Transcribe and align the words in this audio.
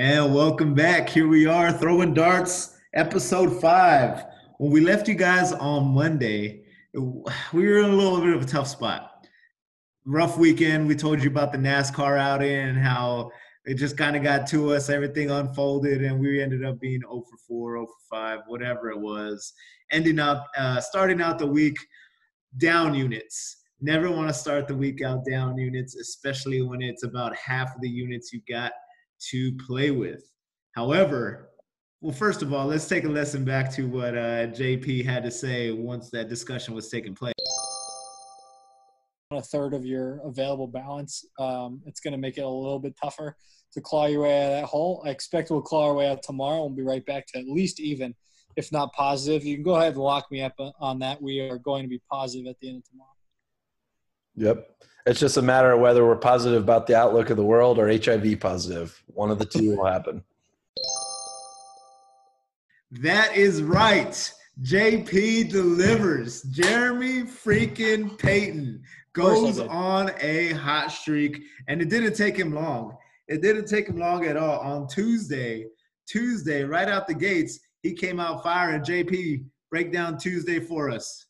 And 0.00 0.34
welcome 0.34 0.72
back. 0.72 1.10
Here 1.10 1.28
we 1.28 1.44
are, 1.44 1.70
throwing 1.70 2.14
darts, 2.14 2.74
episode 2.94 3.60
five. 3.60 4.24
When 4.56 4.72
we 4.72 4.80
left 4.80 5.08
you 5.08 5.14
guys 5.14 5.52
on 5.52 5.92
Monday, 5.92 6.64
we 6.94 7.68
were 7.68 7.80
in 7.80 7.90
a 7.90 7.94
little 7.94 8.18
bit 8.18 8.34
of 8.34 8.40
a 8.40 8.46
tough 8.46 8.66
spot. 8.66 9.26
Rough 10.06 10.38
weekend. 10.38 10.88
We 10.88 10.96
told 10.96 11.22
you 11.22 11.28
about 11.28 11.52
the 11.52 11.58
NASCAR 11.58 12.18
outing 12.18 12.50
and 12.50 12.78
how 12.78 13.30
it 13.66 13.74
just 13.74 13.98
kind 13.98 14.16
of 14.16 14.22
got 14.22 14.46
to 14.46 14.72
us. 14.72 14.88
Everything 14.88 15.30
unfolded, 15.30 16.02
and 16.02 16.18
we 16.18 16.42
ended 16.42 16.64
up 16.64 16.80
being 16.80 17.00
0 17.00 17.22
for 17.28 17.36
4, 17.46 17.74
0 17.74 17.86
for 17.86 18.16
5, 18.16 18.38
whatever 18.46 18.88
it 18.88 18.98
was. 18.98 19.52
Ending 19.90 20.18
up, 20.18 20.46
uh, 20.56 20.80
starting 20.80 21.20
out 21.20 21.38
the 21.38 21.46
week 21.46 21.76
down 22.56 22.94
units. 22.94 23.64
Never 23.82 24.10
want 24.10 24.28
to 24.28 24.34
start 24.34 24.66
the 24.66 24.74
week 24.74 25.02
out 25.02 25.26
down 25.26 25.58
units, 25.58 25.94
especially 25.96 26.62
when 26.62 26.80
it's 26.80 27.02
about 27.02 27.36
half 27.36 27.76
of 27.76 27.82
the 27.82 27.90
units 27.90 28.32
you 28.32 28.40
got 28.48 28.72
to 29.30 29.52
play 29.66 29.90
with. 29.90 30.22
However, 30.74 31.50
well, 32.00 32.14
first 32.14 32.40
of 32.42 32.54
all, 32.54 32.66
let's 32.66 32.88
take 32.88 33.04
a 33.04 33.08
lesson 33.08 33.44
back 33.44 33.70
to 33.72 33.86
what 33.86 34.16
uh, 34.16 34.46
JP 34.48 35.04
had 35.04 35.22
to 35.24 35.30
say 35.30 35.70
once 35.70 36.08
that 36.10 36.28
discussion 36.28 36.74
was 36.74 36.88
taking 36.88 37.14
place. 37.14 37.34
A 39.32 39.42
third 39.42 39.74
of 39.74 39.84
your 39.84 40.20
available 40.24 40.66
balance, 40.66 41.24
um, 41.38 41.82
it's 41.86 42.00
going 42.00 42.12
to 42.12 42.18
make 42.18 42.38
it 42.38 42.40
a 42.40 42.48
little 42.48 42.78
bit 42.78 42.96
tougher 43.00 43.36
to 43.72 43.80
claw 43.80 44.06
your 44.06 44.22
way 44.22 44.42
out 44.42 44.52
of 44.52 44.60
that 44.60 44.64
hole. 44.64 45.02
I 45.06 45.10
expect 45.10 45.50
we'll 45.50 45.60
claw 45.60 45.88
our 45.88 45.94
way 45.94 46.08
out 46.08 46.22
tomorrow. 46.22 46.60
We'll 46.60 46.70
be 46.70 46.82
right 46.82 47.04
back 47.04 47.26
to 47.28 47.38
at 47.38 47.46
least 47.46 47.80
even, 47.80 48.14
if 48.56 48.72
not 48.72 48.92
positive. 48.92 49.44
You 49.44 49.56
can 49.56 49.62
go 49.62 49.76
ahead 49.76 49.92
and 49.92 50.02
lock 50.02 50.30
me 50.32 50.42
up 50.42 50.54
on 50.80 50.98
that. 51.00 51.22
We 51.22 51.40
are 51.40 51.58
going 51.58 51.82
to 51.82 51.88
be 51.88 52.00
positive 52.10 52.48
at 52.48 52.58
the 52.60 52.68
end 52.68 52.78
of 52.78 52.90
tomorrow. 52.90 53.10
Yep. 54.40 54.70
It's 55.04 55.20
just 55.20 55.36
a 55.36 55.42
matter 55.42 55.72
of 55.72 55.80
whether 55.80 56.06
we're 56.06 56.16
positive 56.16 56.62
about 56.62 56.86
the 56.86 56.96
outlook 56.96 57.28
of 57.28 57.36
the 57.36 57.44
world 57.44 57.78
or 57.78 57.88
HIV 57.88 58.40
positive. 58.40 59.02
One 59.08 59.30
of 59.30 59.38
the 59.38 59.44
two 59.44 59.76
will 59.76 59.84
happen. 59.84 60.24
That 62.90 63.36
is 63.36 63.62
right. 63.62 64.32
JP 64.62 65.50
delivers. 65.50 66.42
Jeremy 66.44 67.24
freaking 67.24 68.18
Payton 68.18 68.82
goes 69.12 69.60
on 69.60 70.10
a 70.20 70.52
hot 70.52 70.90
streak, 70.90 71.42
and 71.68 71.82
it 71.82 71.90
didn't 71.90 72.14
take 72.14 72.36
him 72.36 72.54
long. 72.54 72.96
It 73.28 73.42
didn't 73.42 73.66
take 73.66 73.88
him 73.88 73.98
long 73.98 74.24
at 74.24 74.38
all. 74.38 74.58
On 74.60 74.88
Tuesday, 74.88 75.66
Tuesday, 76.06 76.64
right 76.64 76.88
out 76.88 77.06
the 77.06 77.14
gates, 77.14 77.60
he 77.82 77.92
came 77.92 78.18
out 78.18 78.42
firing. 78.42 78.80
JP, 78.80 79.44
break 79.70 79.92
down 79.92 80.16
Tuesday 80.16 80.60
for 80.60 80.90
us. 80.90 81.26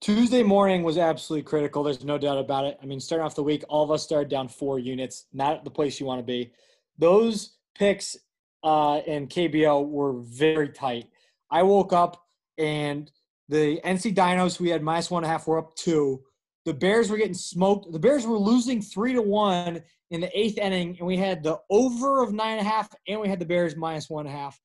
Tuesday 0.00 0.44
morning 0.44 0.84
was 0.84 0.96
absolutely 0.96 1.42
critical. 1.42 1.82
There's 1.82 2.04
no 2.04 2.18
doubt 2.18 2.38
about 2.38 2.64
it. 2.64 2.78
I 2.80 2.86
mean, 2.86 3.00
starting 3.00 3.24
off 3.24 3.34
the 3.34 3.42
week, 3.42 3.64
all 3.68 3.82
of 3.82 3.90
us 3.90 4.04
started 4.04 4.28
down 4.28 4.46
four 4.46 4.78
units, 4.78 5.26
not 5.32 5.64
the 5.64 5.70
place 5.70 5.98
you 5.98 6.06
want 6.06 6.20
to 6.20 6.24
be. 6.24 6.52
Those 6.98 7.56
picks 7.74 8.16
uh, 8.62 9.00
in 9.06 9.26
KBO 9.26 9.88
were 9.88 10.12
very 10.20 10.68
tight. 10.68 11.08
I 11.50 11.64
woke 11.64 11.92
up 11.92 12.22
and 12.58 13.10
the 13.48 13.80
NC 13.84 14.14
Dinos, 14.14 14.60
we 14.60 14.68
had 14.68 14.82
minus 14.82 15.10
one 15.10 15.24
and 15.24 15.30
a 15.30 15.32
half, 15.32 15.46
were 15.48 15.58
up 15.58 15.74
two. 15.74 16.22
The 16.64 16.74
Bears 16.74 17.10
were 17.10 17.16
getting 17.16 17.34
smoked. 17.34 17.90
The 17.90 17.98
Bears 17.98 18.26
were 18.26 18.36
losing 18.36 18.80
three 18.80 19.14
to 19.14 19.22
one 19.22 19.82
in 20.10 20.20
the 20.20 20.38
eighth 20.38 20.58
inning, 20.58 20.96
and 20.98 21.06
we 21.06 21.16
had 21.16 21.42
the 21.42 21.58
over 21.70 22.22
of 22.22 22.32
nine 22.32 22.58
and 22.58 22.66
a 22.66 22.70
half, 22.70 22.88
and 23.08 23.20
we 23.20 23.28
had 23.28 23.40
the 23.40 23.46
Bears 23.46 23.74
minus 23.74 24.10
one 24.10 24.26
and 24.26 24.34
a 24.34 24.38
half 24.38 24.60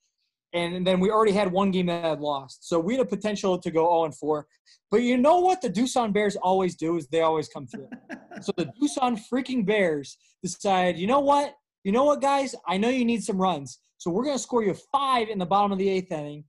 and 0.54 0.86
then 0.86 1.00
we 1.00 1.10
already 1.10 1.32
had 1.32 1.52
one 1.52 1.72
game 1.72 1.88
that 1.88 2.04
had 2.04 2.20
lost. 2.20 2.68
So 2.68 2.80
we 2.80 2.94
had 2.94 3.02
a 3.02 3.10
potential 3.10 3.58
to 3.58 3.72
go 3.72 3.82
0 3.86 4.06
and 4.06 4.16
4. 4.16 4.48
But 4.92 5.02
you 5.02 5.18
know 5.18 5.40
what 5.40 5.62
the 5.62 5.70
Doosan 5.70 6.14
Bears 6.14 6.36
always 6.36 6.76
do 6.76 6.98
is 6.98 7.08
they 7.08 7.22
always 7.22 7.50
come 7.50 7.66
through. 7.66 7.90
so 8.42 8.52
the 8.56 8.66
Doosan 8.82 9.20
freaking 9.32 9.66
Bears 9.66 10.18
decide, 10.44 10.98
you 10.98 11.08
know 11.08 11.22
what? 11.22 11.56
You 11.84 11.92
know 11.92 12.04
what, 12.04 12.22
guys? 12.22 12.54
I 12.68 12.78
know 12.78 12.90
you 12.90 13.04
need 13.04 13.24
some 13.24 13.42
runs. 13.42 13.80
So 13.98 14.12
we're 14.12 14.24
going 14.24 14.36
to 14.36 14.42
score 14.42 14.64
you 14.64 14.76
five 14.92 15.30
in 15.30 15.40
the 15.40 15.46
bottom 15.46 15.72
of 15.72 15.80
the 15.80 15.90
eighth 15.90 16.12
inning. 16.12 16.44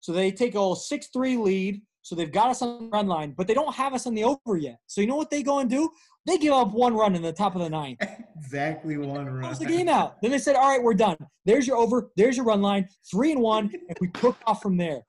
So 0.00 0.12
they 0.12 0.32
take 0.32 0.54
a 0.54 0.74
6 0.74 1.08
3 1.12 1.36
lead. 1.36 1.82
So 2.02 2.14
they've 2.14 2.32
got 2.32 2.48
us 2.48 2.62
on 2.62 2.84
the 2.84 2.88
run 2.88 3.06
line, 3.06 3.34
but 3.36 3.46
they 3.46 3.52
don't 3.52 3.74
have 3.74 3.92
us 3.92 4.06
on 4.06 4.14
the 4.14 4.24
over 4.24 4.56
yet. 4.56 4.78
So 4.86 5.02
you 5.02 5.06
know 5.06 5.16
what 5.16 5.30
they 5.30 5.42
go 5.42 5.58
and 5.58 5.68
do? 5.68 5.90
They 6.26 6.36
give 6.38 6.52
up 6.52 6.72
one 6.72 6.94
run 6.94 7.14
in 7.14 7.22
the 7.22 7.32
top 7.32 7.54
of 7.54 7.62
the 7.62 7.70
ninth. 7.70 7.98
exactly 8.36 8.96
one 8.96 9.26
run. 9.26 9.42
Close 9.42 9.58
the 9.58 9.66
game 9.66 9.88
out. 9.88 10.20
Then 10.20 10.30
they 10.30 10.38
said, 10.38 10.54
"All 10.54 10.68
right, 10.68 10.82
we're 10.82 10.94
done. 10.94 11.16
There's 11.46 11.66
your 11.66 11.76
over. 11.76 12.10
There's 12.16 12.36
your 12.36 12.46
run 12.46 12.62
line. 12.62 12.88
Three 13.10 13.32
and 13.32 13.40
one." 13.40 13.70
And 13.88 13.98
we 14.00 14.08
took 14.08 14.36
off 14.46 14.62
from 14.62 14.76
there. 14.76 15.00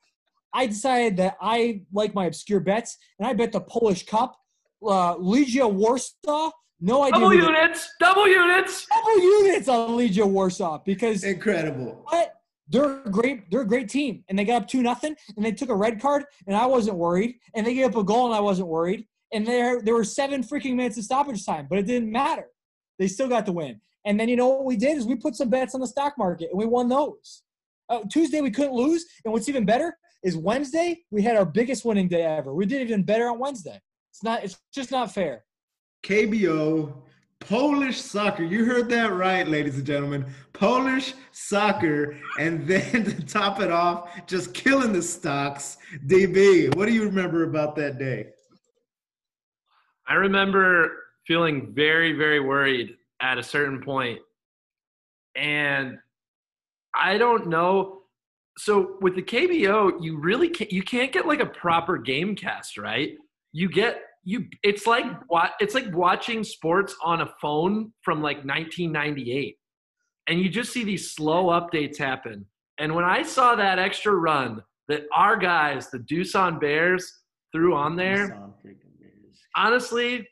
I 0.53 0.67
decided 0.67 1.17
that 1.17 1.37
I 1.41 1.81
like 1.93 2.13
my 2.13 2.25
obscure 2.25 2.59
bets, 2.59 2.97
and 3.19 3.27
I 3.27 3.33
bet 3.33 3.51
the 3.51 3.61
Polish 3.61 4.05
Cup, 4.05 4.37
uh, 4.85 5.15
Legia 5.15 5.71
Warsaw. 5.71 6.51
No 6.79 7.03
idea. 7.03 7.19
Double 7.19 7.33
units. 7.33 7.89
Double 7.99 8.27
units. 8.27 8.87
Double 8.87 9.19
units 9.19 9.67
on 9.67 9.89
Legia 9.91 10.25
Warsaw 10.25 10.79
because 10.85 11.23
incredible. 11.23 12.01
What? 12.09 12.33
They're 12.67 13.01
a 13.03 13.09
great. 13.09 13.51
They're 13.51 13.61
a 13.61 13.67
great 13.67 13.89
team, 13.89 14.23
and 14.29 14.39
they 14.39 14.45
got 14.45 14.63
up 14.63 14.67
two 14.67 14.81
nothing, 14.81 15.15
and 15.35 15.45
they 15.45 15.51
took 15.51 15.69
a 15.69 15.75
red 15.75 16.01
card, 16.01 16.23
and 16.47 16.55
I 16.55 16.65
wasn't 16.65 16.97
worried, 16.97 17.35
and 17.53 17.67
they 17.67 17.73
gave 17.73 17.87
up 17.87 17.97
a 17.97 18.03
goal, 18.03 18.27
and 18.27 18.33
I 18.33 18.39
wasn't 18.39 18.69
worried, 18.69 19.05
and 19.33 19.45
there 19.45 19.81
there 19.81 19.93
were 19.93 20.03
seven 20.03 20.43
freaking 20.43 20.75
minutes 20.75 20.97
of 20.97 21.03
stoppage 21.03 21.45
time, 21.45 21.67
but 21.69 21.79
it 21.79 21.85
didn't 21.85 22.11
matter. 22.11 22.47
They 22.99 23.07
still 23.07 23.27
got 23.27 23.45
the 23.45 23.51
win. 23.51 23.79
And 24.05 24.19
then 24.19 24.29
you 24.29 24.35
know 24.35 24.47
what 24.47 24.65
we 24.65 24.77
did 24.77 24.97
is 24.97 25.05
we 25.05 25.15
put 25.15 25.35
some 25.35 25.49
bets 25.49 25.75
on 25.75 25.81
the 25.81 25.87
stock 25.87 26.17
market 26.17 26.49
and 26.51 26.59
we 26.59 26.65
won 26.65 26.89
those. 26.89 27.43
Uh, 27.89 28.01
Tuesday 28.11 28.41
we 28.41 28.51
couldn't 28.51 28.73
lose, 28.73 29.05
and 29.25 29.33
what's 29.33 29.49
even 29.49 29.65
better 29.65 29.97
is 30.23 30.37
Wednesday 30.37 30.99
we 31.11 31.21
had 31.21 31.35
our 31.35 31.45
biggest 31.45 31.85
winning 31.85 32.07
day 32.07 32.23
ever. 32.23 32.53
We 32.53 32.65
did 32.65 32.81
even 32.81 33.03
better 33.03 33.27
on 33.29 33.39
Wednesday. 33.39 33.79
It's 34.11 34.23
not. 34.23 34.43
It's 34.43 34.57
just 34.73 34.91
not 34.91 35.11
fair. 35.11 35.45
KBO 36.03 36.93
Polish 37.41 37.99
soccer. 37.99 38.43
You 38.43 38.65
heard 38.65 38.87
that 38.89 39.13
right, 39.13 39.47
ladies 39.47 39.75
and 39.75 39.85
gentlemen. 39.85 40.25
Polish 40.53 41.15
soccer. 41.31 42.17
And 42.39 42.65
then 42.67 43.03
to 43.03 43.25
top 43.25 43.59
it 43.59 43.71
off, 43.71 44.09
just 44.27 44.53
killing 44.53 44.93
the 44.93 45.01
stocks. 45.01 45.77
DB, 46.07 46.73
what 46.75 46.87
do 46.87 46.93
you 46.93 47.03
remember 47.03 47.43
about 47.43 47.75
that 47.75 47.97
day? 47.97 48.29
I 50.11 50.15
remember 50.15 50.91
feeling 51.25 51.71
very, 51.73 52.11
very 52.11 52.41
worried 52.41 52.97
at 53.21 53.37
a 53.37 53.43
certain 53.43 53.81
point. 53.81 54.19
And 55.37 55.99
I 56.93 57.17
don't 57.17 57.47
know. 57.47 58.01
So 58.57 58.97
with 58.99 59.15
the 59.15 59.23
KBO, 59.23 60.03
you 60.03 60.19
really 60.19 60.49
can't, 60.49 60.69
you 60.69 60.83
can't 60.83 61.13
get 61.13 61.27
like 61.27 61.39
a 61.39 61.45
proper 61.45 61.97
game 61.97 62.35
cast, 62.35 62.77
right? 62.77 63.13
You 63.53 63.69
get 63.69 64.01
you 64.25 64.47
it's 64.63 64.85
like 64.85 65.05
it's 65.61 65.75
like 65.75 65.95
watching 65.95 66.43
sports 66.43 66.93
on 67.01 67.21
a 67.21 67.33
phone 67.41 67.93
from 68.01 68.21
like 68.21 68.43
1998 68.43 69.57
and 70.27 70.41
you 70.41 70.49
just 70.49 70.73
see 70.73 70.83
these 70.83 71.11
slow 71.11 71.45
updates 71.45 71.97
happen 71.97 72.45
and 72.77 72.93
when 72.93 73.03
i 73.03 73.23
saw 73.23 73.55
that 73.55 73.79
extra 73.79 74.13
run 74.13 74.61
that 74.87 75.05
our 75.11 75.35
guys 75.35 75.89
the 75.89 75.97
doosan 75.97 76.61
bears 76.61 77.11
threw 77.51 77.73
on 77.73 77.95
there 77.95 78.47
honestly 79.55 80.27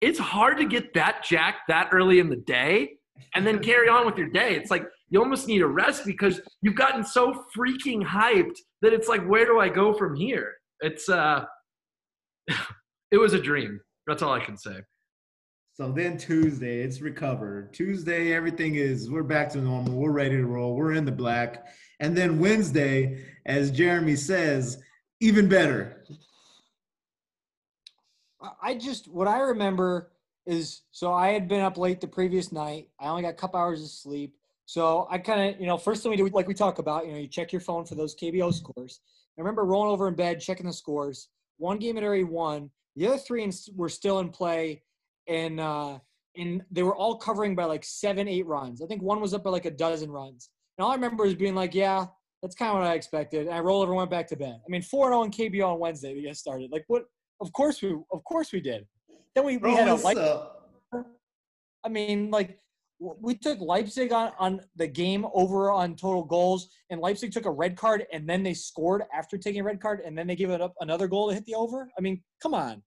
it's 0.00 0.18
hard 0.18 0.58
to 0.58 0.64
get 0.64 0.92
that 0.94 1.24
jacked 1.24 1.60
that 1.68 1.88
early 1.92 2.18
in 2.18 2.28
the 2.28 2.36
day 2.36 2.90
and 3.34 3.46
then 3.46 3.58
carry 3.58 3.88
on 3.88 4.06
with 4.06 4.16
your 4.16 4.28
day 4.30 4.54
it's 4.54 4.70
like 4.70 4.84
you 5.10 5.20
almost 5.20 5.46
need 5.46 5.62
a 5.62 5.66
rest 5.66 6.04
because 6.04 6.40
you've 6.62 6.74
gotten 6.74 7.04
so 7.04 7.44
freaking 7.56 8.02
hyped 8.02 8.56
that 8.80 8.92
it's 8.92 9.08
like 9.08 9.24
where 9.26 9.44
do 9.44 9.60
i 9.60 9.68
go 9.68 9.92
from 9.92 10.14
here 10.14 10.54
it's 10.80 11.08
uh 11.08 11.44
it 13.10 13.18
was 13.18 13.34
a 13.34 13.40
dream. 13.40 13.80
That's 14.06 14.22
all 14.22 14.32
I 14.32 14.44
can 14.44 14.56
say. 14.56 14.80
So 15.74 15.90
then 15.90 16.18
Tuesday, 16.18 16.82
it's 16.82 17.00
recovered. 17.00 17.72
Tuesday, 17.72 18.34
everything 18.34 18.74
is 18.74 19.10
we're 19.10 19.22
back 19.22 19.48
to 19.50 19.58
normal. 19.58 19.94
We're 19.94 20.12
ready 20.12 20.36
to 20.36 20.46
roll. 20.46 20.76
We're 20.76 20.92
in 20.92 21.04
the 21.04 21.12
black. 21.12 21.66
And 22.00 22.16
then 22.16 22.38
Wednesday, 22.38 23.24
as 23.46 23.70
Jeremy 23.70 24.16
says, 24.16 24.82
even 25.20 25.48
better. 25.48 26.04
I 28.62 28.74
just 28.74 29.08
what 29.08 29.28
I 29.28 29.40
remember 29.40 30.10
is 30.46 30.82
so 30.90 31.12
I 31.12 31.28
had 31.30 31.48
been 31.48 31.60
up 31.60 31.78
late 31.78 32.00
the 32.00 32.08
previous 32.08 32.52
night. 32.52 32.88
I 33.00 33.08
only 33.08 33.22
got 33.22 33.30
a 33.30 33.34
couple 33.34 33.60
hours 33.60 33.82
of 33.82 33.88
sleep. 33.88 34.34
So 34.66 35.06
I 35.10 35.18
kind 35.18 35.54
of, 35.54 35.60
you 35.60 35.66
know, 35.66 35.76
first 35.76 36.02
thing 36.02 36.10
we 36.10 36.16
do, 36.16 36.26
like 36.28 36.48
we 36.48 36.54
talk 36.54 36.78
about, 36.78 37.06
you 37.06 37.12
know, 37.12 37.18
you 37.18 37.28
check 37.28 37.52
your 37.52 37.60
phone 37.60 37.84
for 37.84 37.94
those 37.94 38.14
KBO 38.14 38.54
scores. 38.54 39.00
I 39.36 39.40
remember 39.40 39.64
rolling 39.64 39.90
over 39.90 40.08
in 40.08 40.14
bed, 40.14 40.40
checking 40.40 40.66
the 40.66 40.72
scores. 40.72 41.28
One 41.58 41.78
game 41.78 41.96
had 41.96 42.04
already 42.04 42.24
won. 42.24 42.70
The 42.96 43.06
other 43.08 43.18
three 43.18 43.50
were 43.74 43.88
still 43.88 44.18
in 44.18 44.30
play, 44.30 44.82
and 45.26 45.60
uh, 45.60 45.98
and 46.36 46.62
they 46.70 46.82
were 46.82 46.96
all 46.96 47.16
covering 47.16 47.54
by 47.54 47.64
like 47.64 47.84
seven, 47.84 48.28
eight 48.28 48.46
runs. 48.46 48.82
I 48.82 48.86
think 48.86 49.02
one 49.02 49.20
was 49.20 49.34
up 49.34 49.44
by 49.44 49.50
like 49.50 49.64
a 49.64 49.70
dozen 49.70 50.10
runs. 50.10 50.50
And 50.76 50.84
all 50.84 50.90
I 50.90 50.94
remember 50.94 51.24
is 51.24 51.34
being 51.34 51.54
like, 51.54 51.74
yeah, 51.74 52.06
that's 52.42 52.54
kind 52.54 52.70
of 52.70 52.78
what 52.78 52.86
I 52.86 52.94
expected. 52.94 53.46
And 53.46 53.54
I 53.54 53.60
rolled 53.60 53.82
over 53.82 53.92
and 53.92 53.98
went 53.98 54.10
back 54.10 54.28
to 54.28 54.36
bed. 54.36 54.60
I 54.64 54.68
mean, 54.68 54.82
four 54.82 55.06
and 55.06 55.12
zero 55.12 55.20
oh 55.20 55.24
in 55.24 55.52
KBO 55.52 55.74
on 55.74 55.78
Wednesday. 55.78 56.14
We 56.14 56.22
get 56.22 56.36
started. 56.36 56.70
Like 56.72 56.84
what? 56.88 57.04
Of 57.42 57.52
course 57.52 57.82
we, 57.82 57.90
of 58.12 58.24
course 58.24 58.52
we 58.52 58.60
did. 58.60 58.86
Then 59.34 59.44
we, 59.44 59.56
we 59.56 59.72
had 59.72 59.88
a 59.88 59.94
like. 59.94 60.16
I 61.84 61.88
mean, 61.88 62.30
like 62.30 62.58
we 63.00 63.34
took 63.34 63.60
Leipzig 63.60 64.12
on, 64.12 64.30
on 64.38 64.60
the 64.76 64.86
game 64.86 65.26
over 65.34 65.72
on 65.72 65.96
total 65.96 66.24
goals, 66.24 66.68
and 66.90 67.00
Leipzig 67.00 67.32
took 67.32 67.46
a 67.46 67.50
red 67.50 67.76
card, 67.76 68.06
and 68.12 68.28
then 68.28 68.44
they 68.44 68.54
scored 68.54 69.02
after 69.12 69.36
taking 69.36 69.60
a 69.60 69.64
red 69.64 69.80
card, 69.80 70.00
and 70.06 70.16
then 70.16 70.28
they 70.28 70.36
gave 70.36 70.50
it 70.50 70.60
up 70.60 70.74
another 70.80 71.08
goal 71.08 71.28
to 71.28 71.34
hit 71.34 71.44
the 71.44 71.56
over. 71.56 71.90
I 71.98 72.00
mean, 72.00 72.22
come 72.40 72.54
on, 72.54 72.80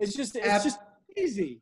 it's 0.00 0.14
just 0.14 0.34
it's 0.36 0.46
Ab- 0.46 0.62
just 0.64 0.78
easy. 1.16 1.60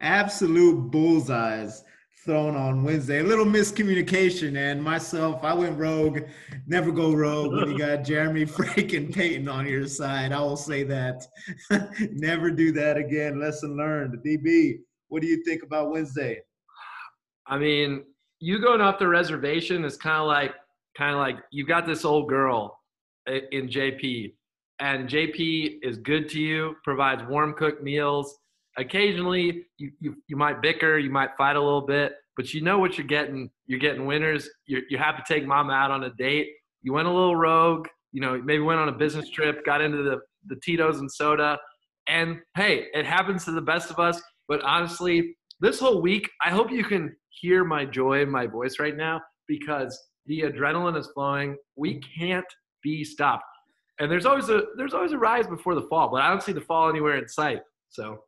Absolute 0.00 0.92
bullseyes 0.92 1.82
thrown 2.24 2.54
on 2.54 2.84
Wednesday. 2.84 3.20
A 3.20 3.24
little 3.24 3.44
miscommunication, 3.44 4.56
and 4.56 4.82
myself, 4.82 5.42
I 5.42 5.54
went 5.54 5.78
rogue. 5.78 6.20
Never 6.66 6.92
go 6.92 7.14
rogue 7.14 7.52
when 7.52 7.70
you 7.70 7.78
got 7.78 8.04
Jeremy 8.04 8.44
freaking 8.44 9.12
Payton 9.12 9.48
on 9.48 9.66
your 9.66 9.86
side. 9.86 10.32
I 10.32 10.40
will 10.40 10.56
say 10.56 10.82
that. 10.84 11.26
Never 12.12 12.50
do 12.50 12.72
that 12.72 12.96
again. 12.96 13.40
Lesson 13.40 13.76
learned. 13.76 14.18
DB, 14.24 14.80
what 15.08 15.22
do 15.22 15.28
you 15.28 15.42
think 15.44 15.62
about 15.62 15.90
Wednesday? 15.90 16.40
I 17.46 17.58
mean, 17.58 18.04
you 18.38 18.60
going 18.60 18.80
off 18.80 18.98
the 18.98 19.08
reservation 19.08 19.84
is 19.84 19.96
kind 19.96 20.20
of 20.20 20.26
like 20.26 20.54
kind 20.96 21.14
of 21.14 21.18
like 21.18 21.36
you 21.50 21.64
got 21.66 21.86
this 21.86 22.04
old 22.04 22.28
girl 22.28 22.78
in 23.26 23.68
JP, 23.68 24.34
and 24.78 25.08
JP 25.08 25.78
is 25.82 25.98
good 25.98 26.28
to 26.30 26.40
you, 26.40 26.76
provides 26.84 27.22
warm 27.28 27.54
cooked 27.54 27.82
meals. 27.82 28.39
Occasionally, 28.80 29.66
you, 29.76 29.92
you, 30.00 30.16
you 30.26 30.36
might 30.36 30.62
bicker, 30.62 30.98
you 30.98 31.10
might 31.10 31.30
fight 31.36 31.56
a 31.56 31.60
little 31.60 31.82
bit, 31.82 32.14
but 32.36 32.54
you 32.54 32.62
know 32.62 32.78
what 32.78 32.96
you're 32.96 33.06
getting. 33.06 33.50
You're 33.66 33.78
getting 33.78 34.06
winners. 34.06 34.48
You're, 34.66 34.82
you 34.88 34.96
have 34.96 35.16
to 35.16 35.24
take 35.32 35.46
mom 35.46 35.68
out 35.68 35.90
on 35.90 36.04
a 36.04 36.10
date. 36.14 36.48
You 36.82 36.94
went 36.94 37.06
a 37.06 37.12
little 37.12 37.36
rogue, 37.36 37.88
you 38.12 38.22
know, 38.22 38.40
maybe 38.42 38.62
went 38.62 38.80
on 38.80 38.88
a 38.88 38.92
business 38.92 39.28
trip, 39.28 39.64
got 39.66 39.82
into 39.82 40.02
the, 40.02 40.20
the 40.46 40.56
Tito's 40.64 41.00
and 41.00 41.12
soda. 41.12 41.58
And 42.08 42.38
hey, 42.56 42.86
it 42.94 43.04
happens 43.04 43.44
to 43.44 43.52
the 43.52 43.60
best 43.60 43.90
of 43.90 43.98
us. 43.98 44.20
But 44.48 44.62
honestly, 44.62 45.36
this 45.60 45.78
whole 45.78 46.00
week, 46.00 46.30
I 46.42 46.48
hope 46.48 46.72
you 46.72 46.82
can 46.82 47.14
hear 47.28 47.64
my 47.64 47.84
joy 47.84 48.22
in 48.22 48.30
my 48.30 48.46
voice 48.46 48.78
right 48.78 48.96
now 48.96 49.20
because 49.46 50.00
the 50.24 50.40
adrenaline 50.42 50.98
is 50.98 51.08
flowing. 51.12 51.56
We 51.76 52.00
can't 52.18 52.46
be 52.82 53.04
stopped. 53.04 53.44
And 53.98 54.10
there's 54.10 54.24
always 54.24 54.48
a 54.48 54.62
there's 54.78 54.94
always 54.94 55.12
a 55.12 55.18
rise 55.18 55.46
before 55.46 55.74
the 55.74 55.82
fall, 55.82 56.08
but 56.08 56.22
I 56.22 56.30
don't 56.30 56.42
see 56.42 56.52
the 56.52 56.62
fall 56.62 56.88
anywhere 56.88 57.18
in 57.18 57.28
sight. 57.28 57.60
So 57.90 58.22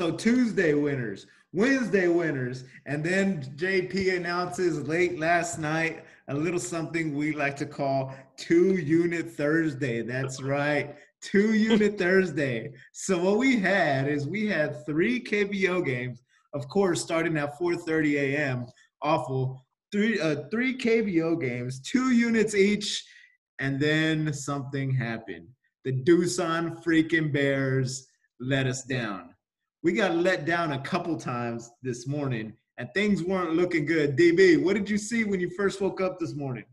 so 0.00 0.10
Tuesday 0.10 0.72
winners, 0.72 1.26
Wednesday 1.52 2.08
winners, 2.08 2.64
and 2.86 3.04
then 3.04 3.42
JP 3.56 4.16
announces 4.16 4.88
late 4.88 5.18
last 5.18 5.58
night 5.58 6.06
a 6.28 6.34
little 6.34 6.58
something 6.58 7.14
we 7.14 7.34
like 7.34 7.54
to 7.56 7.66
call 7.66 8.14
two 8.38 8.76
unit 8.76 9.30
Thursday. 9.30 10.00
That's 10.00 10.42
right. 10.42 10.96
Two 11.20 11.52
unit 11.52 11.98
Thursday. 11.98 12.72
So 12.92 13.22
what 13.22 13.36
we 13.36 13.60
had 13.60 14.08
is 14.08 14.26
we 14.26 14.46
had 14.46 14.86
three 14.86 15.22
KBO 15.22 15.84
games, 15.84 16.22
of 16.54 16.66
course, 16.70 17.02
starting 17.02 17.36
at 17.36 17.58
4:30 17.58 18.14
a.m. 18.14 18.64
Awful. 19.02 19.66
Three 19.92 20.18
uh, 20.18 20.48
three 20.50 20.78
KBO 20.78 21.38
games, 21.38 21.78
two 21.80 22.10
units 22.12 22.54
each 22.54 23.04
and 23.58 23.78
then 23.78 24.32
something 24.32 24.94
happened. 24.94 25.48
The 25.84 26.02
Doosan 26.04 26.82
freaking 26.82 27.30
Bears 27.30 28.06
let 28.40 28.66
us 28.66 28.84
down. 28.84 29.34
We 29.82 29.92
got 29.92 30.14
let 30.14 30.44
down 30.44 30.72
a 30.72 30.80
couple 30.80 31.16
times 31.16 31.70
this 31.82 32.06
morning, 32.06 32.52
and 32.78 32.88
things 32.94 33.22
weren't 33.22 33.54
looking 33.54 33.86
good. 33.86 34.16
DB, 34.16 34.62
what 34.62 34.74
did 34.74 34.88
you 34.90 34.98
see 34.98 35.24
when 35.24 35.40
you 35.40 35.50
first 35.56 35.80
woke 35.80 36.00
up 36.00 36.18
this 36.18 36.34
morning? 36.34 36.64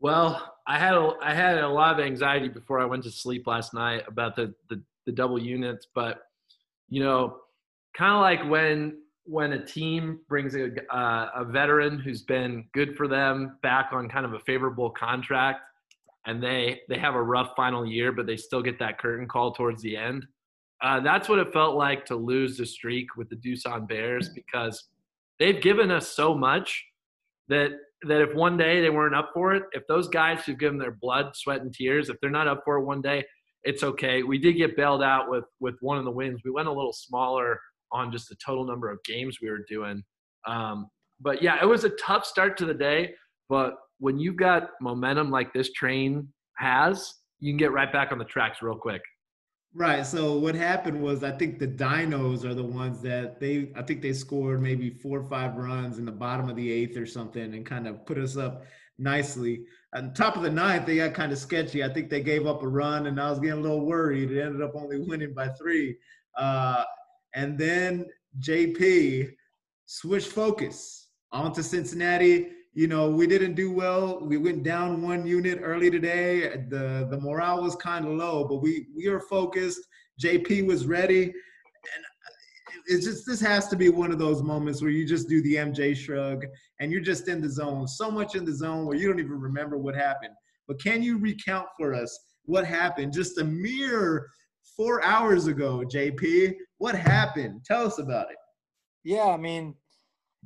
Well, 0.00 0.54
I 0.66 0.78
had 0.78 0.94
a, 0.94 1.12
I 1.22 1.34
had 1.34 1.58
a 1.58 1.68
lot 1.68 1.98
of 1.98 2.04
anxiety 2.04 2.48
before 2.48 2.80
I 2.80 2.86
went 2.86 3.04
to 3.04 3.10
sleep 3.10 3.46
last 3.46 3.74
night 3.74 4.02
about 4.08 4.34
the 4.36 4.54
the, 4.68 4.82
the 5.06 5.12
double 5.12 5.40
units, 5.40 5.86
but 5.94 6.22
you 6.88 7.02
know, 7.02 7.36
kind 7.96 8.14
of 8.14 8.20
like 8.20 8.50
when 8.50 8.98
when 9.24 9.52
a 9.52 9.64
team 9.64 10.20
brings 10.28 10.56
a, 10.56 10.70
uh, 10.92 11.30
a 11.36 11.44
veteran 11.44 11.98
who's 12.00 12.22
been 12.22 12.64
good 12.72 12.96
for 12.96 13.06
them 13.06 13.58
back 13.62 13.90
on 13.92 14.08
kind 14.08 14.26
of 14.26 14.32
a 14.32 14.40
favorable 14.40 14.90
contract 14.90 15.60
and 16.26 16.42
they 16.42 16.80
they 16.88 16.98
have 16.98 17.14
a 17.14 17.22
rough 17.22 17.52
final 17.56 17.86
year, 17.86 18.12
but 18.12 18.26
they 18.26 18.36
still 18.36 18.62
get 18.62 18.78
that 18.78 18.98
curtain 18.98 19.26
call 19.26 19.52
towards 19.52 19.82
the 19.82 19.96
end. 19.96 20.26
Uh, 20.82 21.00
that's 21.00 21.28
what 21.28 21.38
it 21.38 21.52
felt 21.52 21.76
like 21.76 22.06
to 22.06 22.16
lose 22.16 22.56
the 22.56 22.64
streak 22.64 23.16
with 23.16 23.28
the 23.28 23.36
Doosan 23.36 23.86
Bears 23.86 24.30
because 24.30 24.88
they've 25.38 25.60
given 25.60 25.90
us 25.90 26.08
so 26.08 26.34
much 26.34 26.84
that 27.48 27.72
that 28.04 28.22
if 28.22 28.34
one 28.34 28.56
day 28.56 28.80
they 28.80 28.88
weren't 28.88 29.14
up 29.14 29.30
for 29.34 29.54
it, 29.54 29.64
if 29.72 29.86
those 29.86 30.08
guys 30.08 30.42
who've 30.44 30.58
given 30.58 30.78
their 30.78 30.96
blood, 31.02 31.36
sweat, 31.36 31.60
and 31.60 31.74
tears, 31.74 32.08
if 32.08 32.16
they're 32.20 32.30
not 32.30 32.48
up 32.48 32.62
for 32.64 32.78
it 32.78 32.84
one 32.84 33.02
day, 33.02 33.22
it's 33.62 33.82
okay. 33.82 34.22
We 34.22 34.38
did 34.38 34.56
get 34.56 34.76
bailed 34.76 35.02
out 35.02 35.28
with 35.28 35.44
with 35.60 35.76
one 35.80 35.98
of 35.98 36.04
the 36.04 36.10
wins. 36.10 36.40
We 36.44 36.50
went 36.50 36.68
a 36.68 36.72
little 36.72 36.94
smaller 36.94 37.60
on 37.92 38.10
just 38.12 38.28
the 38.28 38.36
total 38.44 38.64
number 38.64 38.90
of 38.90 39.02
games 39.04 39.38
we 39.42 39.50
were 39.50 39.64
doing. 39.68 40.02
Um, 40.46 40.88
but 41.20 41.42
yeah, 41.42 41.58
it 41.60 41.66
was 41.66 41.84
a 41.84 41.90
tough 41.90 42.24
start 42.24 42.56
to 42.58 42.64
the 42.64 42.74
day. 42.74 43.14
But 43.48 43.74
when 43.98 44.18
you've 44.18 44.36
got 44.36 44.70
momentum 44.80 45.30
like 45.30 45.52
this 45.52 45.72
train 45.72 46.28
has, 46.56 47.14
you 47.40 47.52
can 47.52 47.58
get 47.58 47.72
right 47.72 47.92
back 47.92 48.12
on 48.12 48.18
the 48.18 48.24
tracks 48.24 48.62
real 48.62 48.76
quick. 48.76 49.02
Right. 49.72 50.04
So 50.04 50.36
what 50.36 50.56
happened 50.56 51.00
was 51.00 51.22
I 51.22 51.30
think 51.30 51.60
the 51.60 51.68
Dinos 51.68 52.44
are 52.44 52.54
the 52.54 52.64
ones 52.64 53.00
that 53.02 53.38
they 53.38 53.70
I 53.76 53.82
think 53.82 54.02
they 54.02 54.12
scored 54.12 54.60
maybe 54.60 54.90
four 54.90 55.20
or 55.20 55.28
five 55.28 55.56
runs 55.56 55.98
in 55.98 56.04
the 56.04 56.12
bottom 56.12 56.48
of 56.48 56.56
the 56.56 56.70
eighth 56.72 56.96
or 56.96 57.06
something 57.06 57.54
and 57.54 57.64
kind 57.64 57.86
of 57.86 58.04
put 58.04 58.18
us 58.18 58.36
up 58.36 58.64
nicely. 58.98 59.64
On 59.94 60.12
top 60.12 60.36
of 60.36 60.42
the 60.42 60.50
ninth, 60.50 60.86
they 60.86 60.96
got 60.96 61.14
kind 61.14 61.30
of 61.30 61.38
sketchy. 61.38 61.84
I 61.84 61.88
think 61.88 62.10
they 62.10 62.20
gave 62.20 62.48
up 62.48 62.64
a 62.64 62.68
run 62.68 63.06
and 63.06 63.20
I 63.20 63.30
was 63.30 63.38
getting 63.38 63.60
a 63.60 63.62
little 63.62 63.86
worried. 63.86 64.32
It 64.32 64.42
ended 64.42 64.60
up 64.60 64.72
only 64.74 64.98
winning 64.98 65.34
by 65.34 65.48
three. 65.50 65.96
Uh, 66.36 66.84
and 67.34 67.56
then 67.56 68.06
JP 68.40 69.30
switched 69.86 70.32
focus 70.32 71.08
onto 71.30 71.62
Cincinnati 71.62 72.48
you 72.72 72.86
know, 72.86 73.10
we 73.10 73.26
didn't 73.26 73.54
do 73.54 73.72
well. 73.72 74.20
We 74.20 74.36
went 74.36 74.62
down 74.62 75.02
one 75.02 75.26
unit 75.26 75.60
early 75.62 75.90
today. 75.90 76.64
The 76.68 77.08
the 77.10 77.18
morale 77.20 77.62
was 77.62 77.74
kind 77.76 78.06
of 78.06 78.12
low, 78.12 78.46
but 78.46 78.56
we 78.56 78.86
we 78.94 79.06
are 79.08 79.20
focused. 79.20 79.80
JP 80.22 80.66
was 80.66 80.86
ready, 80.86 81.24
and 81.24 81.32
uh, 82.04 82.72
it's 82.86 83.04
just 83.06 83.26
this 83.26 83.40
has 83.40 83.66
to 83.68 83.76
be 83.76 83.88
one 83.88 84.12
of 84.12 84.18
those 84.18 84.42
moments 84.42 84.82
where 84.82 84.90
you 84.90 85.04
just 85.04 85.28
do 85.28 85.42
the 85.42 85.54
MJ 85.54 85.96
shrug 85.96 86.44
and 86.78 86.92
you're 86.92 87.00
just 87.00 87.28
in 87.28 87.40
the 87.40 87.48
zone, 87.48 87.88
so 87.88 88.10
much 88.10 88.34
in 88.34 88.44
the 88.44 88.54
zone 88.54 88.86
where 88.86 88.96
you 88.96 89.08
don't 89.08 89.18
even 89.18 89.40
remember 89.40 89.76
what 89.76 89.94
happened. 89.94 90.34
But 90.68 90.80
can 90.80 91.02
you 91.02 91.18
recount 91.18 91.66
for 91.76 91.92
us 91.92 92.16
what 92.44 92.64
happened 92.64 93.12
just 93.12 93.38
a 93.38 93.44
mere 93.44 94.28
four 94.76 95.04
hours 95.04 95.46
ago, 95.46 95.82
JP? 95.92 96.54
What 96.78 96.94
happened? 96.94 97.64
Tell 97.64 97.84
us 97.84 97.98
about 97.98 98.30
it. 98.30 98.36
Yeah, 99.02 99.26
I 99.26 99.36
mean, 99.36 99.74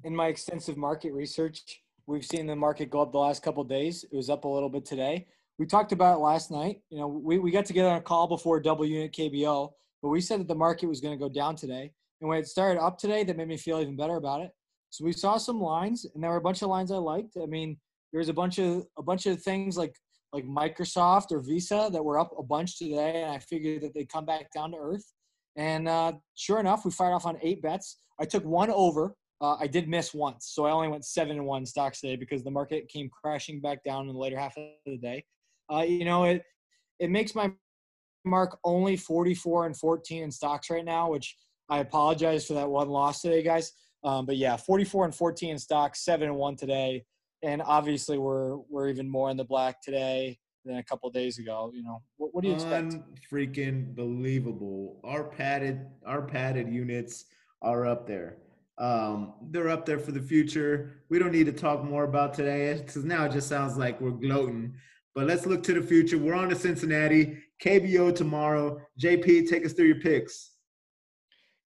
in 0.03 0.17
my 0.17 0.29
extensive 0.29 0.77
market 0.77 1.13
research, 1.13 1.63
We've 2.07 2.25
seen 2.25 2.47
the 2.47 2.57
market 2.57 2.91
go 2.91 3.01
up 3.01 3.13
the 3.13 3.19
last 3.19 3.43
couple 3.43 3.65
days. 3.65 4.05
It 4.05 4.15
was 4.15 4.29
up 4.29 4.45
a 4.45 4.49
little 4.49 4.69
bit 4.69 4.85
today. 4.85 5.27
We 5.59 5.67
talked 5.67 5.93
about 5.93 6.17
it 6.17 6.21
last 6.21 6.51
night. 6.51 6.81
You 6.91 6.99
know, 6.99 7.09
we, 7.09 7.39
we 7.39 7.51
got 7.51 7.65
together 7.65 7.89
on 7.89 7.97
a 7.97 8.03
call 8.03 8.27
before 8.27 8.61
double 8.61 8.85
unit 8.85 9.13
KBO, 9.13 9.71
but 10.03 10.09
we 10.11 10.21
said 10.21 10.41
that 10.41 10.49
the 10.49 10.55
market 10.55 10.87
was 10.87 11.01
going 11.01 11.17
to 11.17 11.23
go 11.23 11.31
down 11.31 11.57
today. 11.57 11.93
And 12.21 12.29
when 12.29 12.39
it 12.39 12.47
started 12.47 12.81
up 12.81 12.99
today, 12.99 13.25
that 13.25 13.37
made 13.37 13.49
me 13.49 13.57
feel 13.57 13.81
even 13.81 13.97
better 13.97 14.17
about 14.17 14.43
it. 14.43 14.51
So 14.91 15.05
we 15.05 15.13
saw 15.13 15.39
some 15.39 15.61
lines, 15.61 16.07
and 16.15 16.23
there 16.23 16.31
were 16.31 16.37
a 16.37 16.43
bunch 16.43 16.63
of 16.63 16.69
lines 16.69 16.93
I 16.93 16.97
liked. 16.97 17.37
I 17.43 17.47
mean, 17.47 17.79
there 18.13 18.19
was 18.19 18.29
a 18.29 18.35
bunch 18.35 18.59
of 18.59 18.87
a 18.97 19.03
bunch 19.03 19.27
of 19.27 19.43
things 19.43 19.77
like 19.77 19.95
like 20.33 20.45
Microsoft 20.45 21.33
or 21.33 21.41
Visa 21.41 21.89
that 21.93 22.05
were 22.05 22.19
up 22.19 22.33
a 22.39 22.43
bunch 22.43 22.79
today, 22.79 23.23
and 23.23 23.33
I 23.33 23.39
figured 23.39 23.83
that 23.83 23.95
they'd 23.95 24.09
come 24.09 24.25
back 24.25 24.53
down 24.53 24.73
to 24.73 24.77
earth. 24.77 25.05
And 25.57 25.89
uh, 25.89 26.13
sure 26.35 26.61
enough, 26.61 26.85
we 26.85 26.91
fired 26.91 27.13
off 27.13 27.27
on 27.27 27.39
eight 27.43 27.63
bets. 27.63 27.99
I 28.21 28.25
took 28.25 28.45
one 28.45 28.71
over 28.71 29.15
uh, 29.45 29.57
I 29.61 29.67
did 29.67 29.89
miss 29.89 30.15
once, 30.15 30.47
so 30.55 30.65
I 30.65 30.71
only 30.71 30.89
went 30.89 31.05
seven 31.05 31.37
and 31.37 31.45
one 31.45 31.67
stocks 31.67 32.01
today 32.01 32.17
because 32.17 32.43
the 32.43 32.51
market 32.51 32.89
came 32.89 33.11
crashing 33.11 33.61
back 33.61 33.85
down 33.85 34.09
in 34.09 34.15
the 34.15 34.19
later 34.19 34.39
half 34.39 34.57
of 34.57 34.65
the 34.87 34.97
day. 34.97 35.23
Uh, 35.71 35.83
you 35.83 36.07
know, 36.07 36.25
it 36.25 36.43
it 36.99 37.11
makes 37.11 37.35
my 37.35 37.53
mark 38.25 38.59
only 38.65 38.97
44 38.97 39.67
and 39.67 39.77
14 39.77 40.23
in 40.23 40.31
stocks 40.31 40.71
right 40.71 40.85
now, 40.85 41.11
which 41.11 41.37
I 41.69 41.81
apologize 41.81 42.47
for 42.47 42.55
that 42.55 42.71
one 42.71 42.89
loss 42.89 43.21
today, 43.21 43.43
guys. 43.43 43.73
Um, 44.03 44.25
but 44.25 44.39
yeah, 44.39 44.57
44 44.57 45.07
and 45.07 45.15
14 45.15 45.51
in 45.51 45.59
stocks, 45.59 46.05
seven 46.05 46.29
and 46.29 46.37
one 46.37 46.57
today, 46.57 47.05
and 47.43 47.61
obviously 47.61 48.17
we're 48.17 48.57
we're 48.71 48.89
even 48.89 49.11
more 49.11 49.29
in 49.29 49.37
the 49.37 49.45
black 49.45 49.83
today 49.83 50.39
than 50.65 50.77
a 50.77 50.83
couple 50.83 51.11
days 51.11 51.39
ago. 51.39 51.71
You 51.75 51.83
know, 51.83 52.03
what, 52.17 52.35
what 52.35 52.43
do 52.43 52.49
you 52.49 52.55
expect? 52.55 52.97
Freaking 53.31 53.95
believable! 53.95 55.01
Our 55.05 55.25
padded 55.25 55.85
our 56.07 56.23
padded 56.23 56.71
units 56.71 57.27
are 57.61 57.87
up 57.87 58.07
there. 58.07 58.39
Um, 58.79 59.35
they're 59.51 59.69
up 59.69 59.87
there 59.87 59.99
for 59.99 60.13
the 60.13 60.21
future. 60.21 61.03
We 61.09 61.19
don't 61.19 61.33
need 61.33 61.47
to 61.47 61.53
talk 61.53 61.85
more 61.85 62.05
about 62.05 62.35
today 62.35 62.75
because 62.75 63.05
now 63.05 63.25
it 63.25 63.33
just 63.33 63.49
sounds 63.49 63.77
like 63.77 64.01
we're 64.01 64.11
gloating. 64.11 64.75
But 65.15 65.27
let's 65.27 65.47
look 65.47 65.63
to 65.65 65.75
the 65.75 65.83
future. 65.83 66.19
We're 66.19 66.35
on 66.35 66.49
to 66.49 66.57
Cincinnati, 66.57 67.39
KBO 67.63 68.15
tomorrow. 68.15 68.81
JP, 69.01 69.49
take 69.49 69.65
us 69.65 69.73
through 69.73 69.87
your 69.87 70.01
picks. 70.01 70.51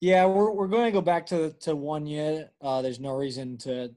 Yeah, 0.01 0.25
we're 0.27 0.51
we're 0.51 0.67
going 0.67 0.85
to 0.85 0.91
go 0.91 1.01
back 1.01 1.25
to 1.27 1.51
to 1.61 1.75
one 1.75 2.05
yet. 2.05 2.53
Uh, 2.61 2.81
there's 2.81 2.99
no 2.99 3.11
reason 3.11 3.57
to 3.59 3.93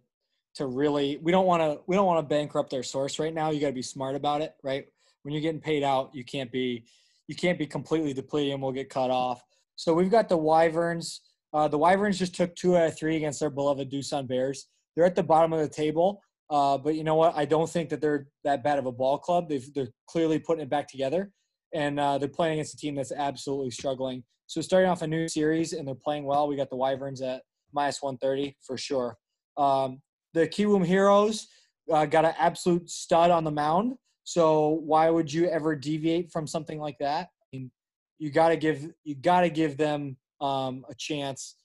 to 0.54 0.66
really. 0.66 1.18
We 1.18 1.30
don't 1.30 1.46
want 1.46 1.62
to 1.62 1.82
we 1.86 1.94
don't 1.94 2.06
want 2.06 2.26
to 2.26 2.34
bankrupt 2.34 2.70
their 2.70 2.82
source 2.82 3.18
right 3.18 3.32
now. 3.32 3.50
You 3.50 3.60
got 3.60 3.68
to 3.68 3.72
be 3.72 3.82
smart 3.82 4.16
about 4.16 4.40
it, 4.40 4.54
right? 4.62 4.86
When 5.22 5.32
you're 5.32 5.42
getting 5.42 5.60
paid 5.60 5.84
out, 5.84 6.10
you 6.14 6.24
can't 6.24 6.50
be 6.50 6.86
you 7.28 7.36
can't 7.36 7.58
be 7.58 7.66
completely 7.66 8.12
depleted 8.14 8.54
and 8.54 8.62
we'll 8.62 8.72
get 8.72 8.88
cut 8.88 9.10
off. 9.10 9.44
So 9.76 9.94
we've 9.94 10.10
got 10.10 10.28
the 10.28 10.36
Wyverns. 10.36 11.20
Uh, 11.52 11.68
the 11.68 11.78
Wyverns 11.78 12.18
just 12.18 12.34
took 12.34 12.54
two 12.54 12.76
out 12.76 12.86
of 12.86 12.98
three 12.98 13.16
against 13.16 13.40
their 13.40 13.50
beloved 13.50 13.90
Doosan 13.90 14.26
Bears. 14.26 14.66
They're 14.94 15.04
at 15.04 15.14
the 15.14 15.22
bottom 15.22 15.52
of 15.52 15.60
the 15.60 15.68
table, 15.68 16.22
uh, 16.50 16.78
but 16.78 16.94
you 16.94 17.04
know 17.04 17.14
what? 17.14 17.34
I 17.36 17.44
don't 17.44 17.68
think 17.68 17.88
that 17.90 18.00
they're 18.00 18.26
that 18.44 18.62
bad 18.62 18.78
of 18.78 18.86
a 18.86 18.92
ball 18.92 19.18
club. 19.18 19.48
they 19.48 19.60
are 19.76 19.88
clearly 20.06 20.38
putting 20.38 20.62
it 20.62 20.70
back 20.70 20.88
together, 20.88 21.30
and 21.74 21.98
uh, 21.98 22.18
they're 22.18 22.28
playing 22.28 22.54
against 22.54 22.74
a 22.74 22.76
team 22.76 22.94
that's 22.94 23.12
absolutely 23.12 23.70
struggling. 23.70 24.24
So 24.46 24.60
starting 24.60 24.90
off 24.90 25.02
a 25.02 25.06
new 25.06 25.28
series, 25.28 25.72
and 25.72 25.86
they're 25.86 25.94
playing 25.94 26.24
well. 26.24 26.48
We 26.48 26.56
got 26.56 26.70
the 26.70 26.76
Wyverns 26.76 27.22
at 27.22 27.42
minus 27.72 28.02
130 28.02 28.56
for 28.66 28.76
sure. 28.76 29.16
Um, 29.56 30.00
the 30.34 30.46
Kiwoom 30.48 30.84
Heroes 30.84 31.48
uh, 31.90 32.06
got 32.06 32.24
an 32.24 32.34
absolute 32.38 32.88
stud 32.90 33.30
on 33.30 33.44
the 33.44 33.50
mound. 33.50 33.94
So 34.24 34.80
why 34.84 35.10
would 35.10 35.32
you 35.32 35.46
ever 35.46 35.74
deviate 35.74 36.30
from 36.30 36.46
something 36.46 36.78
like 36.78 36.96
that? 37.00 37.28
I 37.42 37.56
mean, 37.56 37.70
you 38.18 38.30
got 38.30 38.50
to 38.50 38.56
give 38.56 38.88
you 39.04 39.14
got 39.14 39.40
to 39.40 39.50
give 39.50 39.76
them 39.76 40.16
um, 40.42 40.84
a 40.90 40.94
chance 40.94 41.56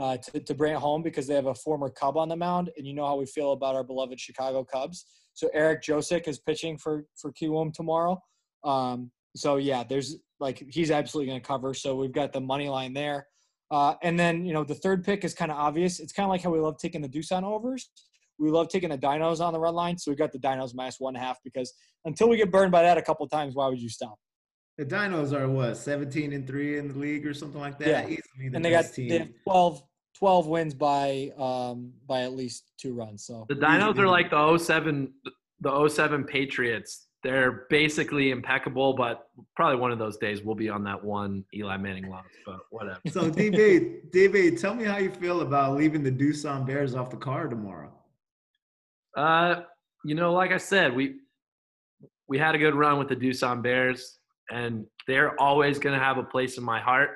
uh, 0.00 0.16
to, 0.18 0.40
to 0.40 0.54
bring 0.54 0.74
it 0.74 0.78
home 0.78 1.02
because 1.02 1.26
they 1.26 1.34
have 1.34 1.46
a 1.46 1.54
former 1.54 1.88
Cub 1.88 2.16
on 2.16 2.28
the 2.28 2.36
mound, 2.36 2.70
and 2.76 2.86
you 2.86 2.94
know 2.94 3.06
how 3.06 3.16
we 3.16 3.26
feel 3.26 3.52
about 3.52 3.74
our 3.74 3.82
beloved 3.82 4.20
Chicago 4.20 4.62
Cubs. 4.62 5.06
So 5.34 5.48
Eric 5.52 5.82
Jokisch 5.82 6.28
is 6.28 6.38
pitching 6.38 6.78
for 6.78 7.06
for 7.16 7.32
Kiwoom 7.32 7.72
tomorrow. 7.72 8.20
Um, 8.64 9.10
so 9.34 9.56
yeah, 9.56 9.84
there's 9.84 10.16
like 10.40 10.62
he's 10.70 10.90
absolutely 10.90 11.30
going 11.30 11.40
to 11.40 11.46
cover. 11.46 11.74
So 11.74 11.96
we've 11.96 12.12
got 12.12 12.32
the 12.32 12.40
money 12.40 12.68
line 12.68 12.92
there. 12.92 13.26
Uh, 13.70 13.94
and 14.02 14.18
then 14.18 14.44
you 14.44 14.52
know 14.52 14.64
the 14.64 14.74
third 14.74 15.04
pick 15.04 15.24
is 15.24 15.34
kind 15.34 15.50
of 15.50 15.56
obvious. 15.56 15.98
It's 15.98 16.12
kind 16.12 16.24
of 16.24 16.30
like 16.30 16.42
how 16.42 16.50
we 16.50 16.60
love 16.60 16.78
taking 16.78 17.00
the 17.00 17.08
Doosan 17.08 17.42
overs. 17.42 17.90
We 18.38 18.50
love 18.50 18.68
taking 18.68 18.90
the 18.90 18.98
Dinos 18.98 19.40
on 19.40 19.54
the 19.54 19.58
red 19.58 19.74
line, 19.74 19.96
so 19.96 20.10
we 20.10 20.16
got 20.16 20.30
the 20.30 20.38
Dinos 20.38 20.74
one 20.98 21.14
half 21.14 21.38
because 21.42 21.72
until 22.04 22.28
we 22.28 22.36
get 22.36 22.52
burned 22.52 22.70
by 22.70 22.82
that 22.82 22.98
a 22.98 23.02
couple 23.02 23.26
times, 23.28 23.54
why 23.54 23.66
would 23.66 23.80
you 23.80 23.88
stop? 23.88 24.18
The 24.78 24.84
Dinos 24.84 25.32
are 25.32 25.48
what, 25.48 25.76
17 25.76 26.32
and 26.32 26.46
3 26.46 26.78
in 26.78 26.88
the 26.88 26.98
league 26.98 27.26
or 27.26 27.32
something 27.32 27.60
like 27.60 27.78
that? 27.78 27.88
Yeah. 27.88 28.02
Easily 28.04 28.48
the 28.50 28.56
and 28.56 28.64
they 28.64 28.70
got 28.70 28.92
team. 28.92 29.08
they 29.08 29.18
have 29.18 29.30
12, 29.44 29.82
12 30.18 30.46
wins 30.46 30.74
by 30.74 31.32
um, 31.38 31.92
by 32.06 32.22
at 32.22 32.32
least 32.32 32.72
two 32.78 32.94
runs. 32.94 33.24
So 33.24 33.46
The 33.48 33.54
Dinos 33.54 33.98
are 33.98 34.08
like 34.08 34.30
the 34.30 34.58
07, 34.58 35.12
the 35.60 35.88
07 35.88 36.24
Patriots. 36.24 37.06
They're 37.22 37.66
basically 37.70 38.30
impeccable, 38.30 38.92
but 38.92 39.28
probably 39.56 39.80
one 39.80 39.90
of 39.90 39.98
those 39.98 40.16
days 40.18 40.42
we'll 40.42 40.54
be 40.54 40.68
on 40.68 40.84
that 40.84 41.02
one 41.02 41.44
Eli 41.54 41.76
Manning 41.78 42.08
loss, 42.08 42.24
but 42.44 42.60
whatever. 42.70 43.00
So 43.08 43.30
DB, 43.30 44.10
DB, 44.14 44.60
tell 44.60 44.74
me 44.74 44.84
how 44.84 44.98
you 44.98 45.10
feel 45.10 45.40
about 45.40 45.76
leaving 45.76 46.02
the 46.02 46.12
Doosan 46.12 46.66
Bears 46.66 46.94
off 46.94 47.10
the 47.10 47.16
car 47.16 47.48
tomorrow. 47.48 47.92
Uh, 49.16 49.62
you 50.04 50.14
know, 50.14 50.34
like 50.34 50.52
I 50.52 50.58
said, 50.58 50.94
we 50.94 51.16
we 52.28 52.38
had 52.38 52.54
a 52.54 52.58
good 52.58 52.74
run 52.74 52.98
with 52.98 53.08
the 53.08 53.16
Doosan 53.16 53.62
Bears, 53.62 54.18
and 54.50 54.86
they're 55.06 55.40
always 55.40 55.78
going 55.78 55.98
to 55.98 56.04
have 56.04 56.18
a 56.18 56.22
place 56.22 56.58
in 56.58 56.64
my 56.64 56.80
heart. 56.80 57.10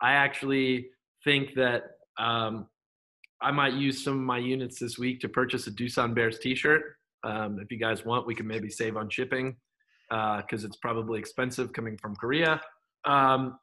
I 0.00 0.12
actually 0.12 0.88
think 1.24 1.54
that 1.54 1.82
um, 2.18 2.66
I 3.40 3.50
might 3.50 3.74
use 3.74 4.02
some 4.02 4.14
of 4.14 4.20
my 4.20 4.38
units 4.38 4.78
this 4.78 4.98
week 4.98 5.20
to 5.20 5.28
purchase 5.28 5.66
a 5.66 5.70
Doosan 5.70 6.14
Bears 6.14 6.38
T-shirt. 6.38 6.82
Um, 7.24 7.58
if 7.60 7.70
you 7.70 7.78
guys 7.78 8.04
want, 8.04 8.26
we 8.26 8.34
can 8.34 8.46
maybe 8.46 8.70
save 8.70 8.96
on 8.96 9.08
shipping 9.10 9.56
because 10.08 10.64
it's 10.64 10.76
probably 10.76 11.18
expensive 11.18 11.72
coming 11.72 11.96
from 11.98 12.16
Korea. 12.16 12.60
Um, 13.04 13.58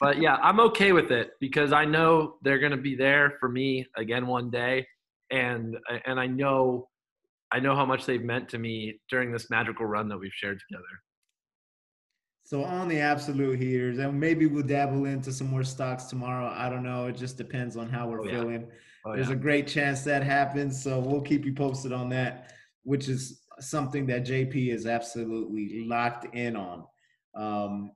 but 0.00 0.20
yeah, 0.20 0.36
I'm 0.36 0.60
okay 0.60 0.92
with 0.92 1.10
it 1.10 1.32
because 1.40 1.72
I 1.72 1.84
know 1.84 2.34
they're 2.42 2.58
going 2.58 2.72
to 2.72 2.78
be 2.78 2.94
there 2.94 3.34
for 3.40 3.48
me 3.48 3.86
again 3.96 4.26
one 4.26 4.50
day, 4.50 4.86
and 5.30 5.76
and 6.04 6.20
I 6.20 6.26
know 6.26 6.88
I 7.52 7.60
know 7.60 7.74
how 7.74 7.86
much 7.86 8.06
they've 8.06 8.22
meant 8.22 8.48
to 8.50 8.58
me 8.58 9.00
during 9.10 9.32
this 9.32 9.50
magical 9.50 9.86
run 9.86 10.08
that 10.08 10.18
we've 10.18 10.32
shared 10.34 10.60
together. 10.68 10.84
So 12.52 12.64
on 12.64 12.86
the 12.86 12.98
absolute 13.00 13.58
heaters, 13.58 13.96
and 13.96 14.20
maybe 14.20 14.44
we'll 14.44 14.62
dabble 14.62 15.06
into 15.06 15.32
some 15.32 15.46
more 15.46 15.64
stocks 15.64 16.04
tomorrow. 16.04 16.52
I 16.54 16.68
don't 16.68 16.82
know. 16.82 17.06
It 17.06 17.16
just 17.16 17.38
depends 17.38 17.78
on 17.78 17.88
how 17.88 18.10
we're 18.10 18.20
Oh, 18.20 18.24
yeah. 18.24 18.30
feeling. 18.32 18.66
Oh, 19.06 19.14
There's 19.14 19.28
yeah. 19.28 19.32
a 19.36 19.38
great 19.38 19.66
chance 19.66 20.02
that 20.02 20.22
happens, 20.22 20.82
so 20.82 21.00
we'll 21.00 21.22
keep 21.22 21.46
you 21.46 21.54
posted 21.54 21.94
on 21.94 22.10
that, 22.10 22.52
which 22.82 23.08
is 23.08 23.40
something 23.58 24.04
that 24.08 24.26
JP 24.26 24.70
is 24.70 24.84
absolutely 24.84 25.86
locked 25.88 26.26
in 26.34 26.54
on. 26.54 26.84
Um, 27.34 27.92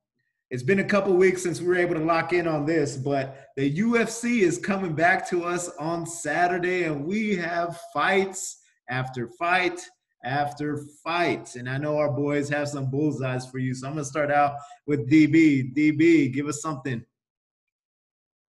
it's 0.49 0.63
been 0.63 0.79
a 0.79 0.83
couple 0.83 1.13
weeks 1.13 1.43
since 1.43 1.61
we 1.61 1.67
were 1.67 1.75
able 1.75 1.93
to 1.93 2.03
lock 2.03 2.33
in 2.33 2.47
on 2.47 2.65
this, 2.65 2.97
but 2.97 3.49
the 3.57 3.71
UFC 3.79 4.39
is 4.39 4.57
coming 4.57 4.95
back 4.95 5.29
to 5.29 5.43
us 5.43 5.69
on 5.77 6.07
Saturday, 6.07 6.85
and 6.85 7.05
we 7.05 7.35
have 7.35 7.79
fights 7.93 8.57
after 8.89 9.29
fight 9.37 9.87
after 10.23 10.85
fights. 11.03 11.55
And 11.55 11.69
I 11.69 11.77
know 11.77 11.97
our 11.97 12.11
boys 12.11 12.49
have 12.49 12.69
some 12.69 12.89
bullseyes 12.89 13.49
for 13.49 13.59
you, 13.59 13.73
so 13.73 13.87
I'm 13.87 13.93
gonna 13.93 14.05
start 14.05 14.31
out 14.31 14.55
with 14.85 15.09
DB. 15.09 15.73
DB, 15.75 16.33
give 16.33 16.47
us 16.47 16.61
something. 16.61 17.03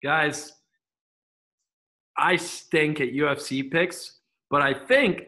guys, 0.03 0.53
I 2.17 2.35
stink 2.35 3.01
at 3.01 3.09
UFC 3.09 3.69
picks, 3.69 4.19
but 4.49 4.61
I 4.61 4.73
think, 4.73 5.23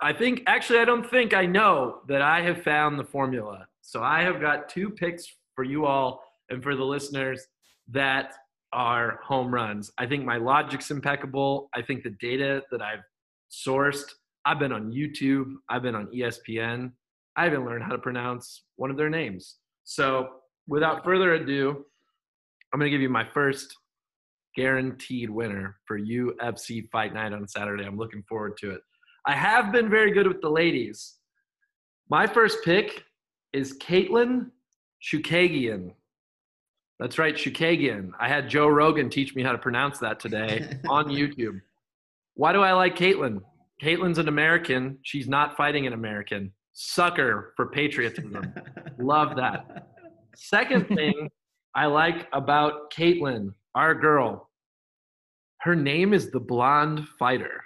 I 0.00 0.12
think, 0.12 0.42
actually, 0.46 0.78
I 0.78 0.84
don't 0.84 1.08
think 1.08 1.34
I 1.34 1.46
know 1.46 2.00
that 2.08 2.22
I 2.22 2.42
have 2.42 2.62
found 2.62 2.98
the 2.98 3.04
formula. 3.04 3.66
So 3.82 4.02
I 4.02 4.22
have 4.22 4.40
got 4.40 4.68
two 4.68 4.90
picks 4.90 5.26
for 5.54 5.64
you 5.64 5.84
all 5.86 6.22
and 6.48 6.62
for 6.62 6.74
the 6.76 6.84
listeners 6.84 7.46
that 7.88 8.34
are 8.72 9.20
home 9.22 9.52
runs. 9.52 9.90
I 9.98 10.06
think 10.06 10.24
my 10.24 10.36
logic's 10.36 10.90
impeccable. 10.90 11.68
I 11.74 11.82
think 11.82 12.02
the 12.02 12.16
data 12.20 12.62
that 12.70 12.82
I've 12.82 13.04
sourced, 13.50 14.10
I've 14.46 14.58
been 14.58 14.72
on 14.72 14.92
YouTube, 14.92 15.54
I've 15.68 15.82
been 15.82 15.94
on 15.94 16.06
ESPN. 16.08 16.92
I 17.36 17.44
haven't 17.44 17.64
learned 17.64 17.84
how 17.84 17.90
to 17.90 17.98
pronounce 17.98 18.64
one 18.76 18.90
of 18.90 18.96
their 18.96 19.10
names. 19.10 19.56
So 19.84 20.28
without 20.68 21.04
further 21.04 21.34
ado, 21.34 21.84
I'm 22.72 22.78
going 22.78 22.90
to 22.90 22.94
give 22.94 23.02
you 23.02 23.08
my 23.08 23.26
first 23.32 23.74
guaranteed 24.56 25.30
winner 25.30 25.76
for 25.86 25.98
UFC 25.98 26.88
Fight 26.90 27.12
Night 27.12 27.32
on 27.32 27.46
Saturday. 27.48 27.84
I'm 27.84 27.96
looking 27.96 28.22
forward 28.28 28.56
to 28.58 28.70
it. 28.70 28.80
I 29.26 29.32
have 29.32 29.72
been 29.72 29.88
very 29.88 30.12
good 30.12 30.28
with 30.28 30.40
the 30.40 30.50
ladies. 30.50 31.14
My 32.10 32.26
first 32.26 32.58
pick 32.64 33.04
is 33.52 33.78
Caitlin 33.78 34.50
Chookagian. 35.02 35.92
That's 37.00 37.18
right, 37.18 37.34
Chookagian. 37.34 38.10
I 38.20 38.28
had 38.28 38.48
Joe 38.48 38.68
Rogan 38.68 39.10
teach 39.10 39.34
me 39.34 39.42
how 39.42 39.52
to 39.52 39.58
pronounce 39.58 39.98
that 39.98 40.20
today 40.20 40.78
on 40.88 41.06
YouTube. 41.06 41.60
Why 42.34 42.52
do 42.52 42.60
I 42.60 42.72
like 42.72 42.96
Caitlin? 42.96 43.40
Caitlin's 43.82 44.18
an 44.18 44.28
American. 44.28 44.98
She's 45.02 45.28
not 45.28 45.56
fighting 45.56 45.86
an 45.86 45.92
American. 45.92 46.52
Sucker 46.72 47.52
for 47.56 47.70
patriotism. 47.70 48.54
Love 48.98 49.36
that. 49.36 49.88
Second 50.36 50.88
thing 50.96 51.28
I 51.74 51.86
like 51.86 52.28
about 52.32 52.92
Caitlin, 52.92 53.50
our 53.74 53.94
girl, 53.94 54.50
her 55.60 55.74
name 55.74 56.12
is 56.12 56.30
the 56.30 56.40
Blonde 56.40 57.06
Fighter. 57.18 57.62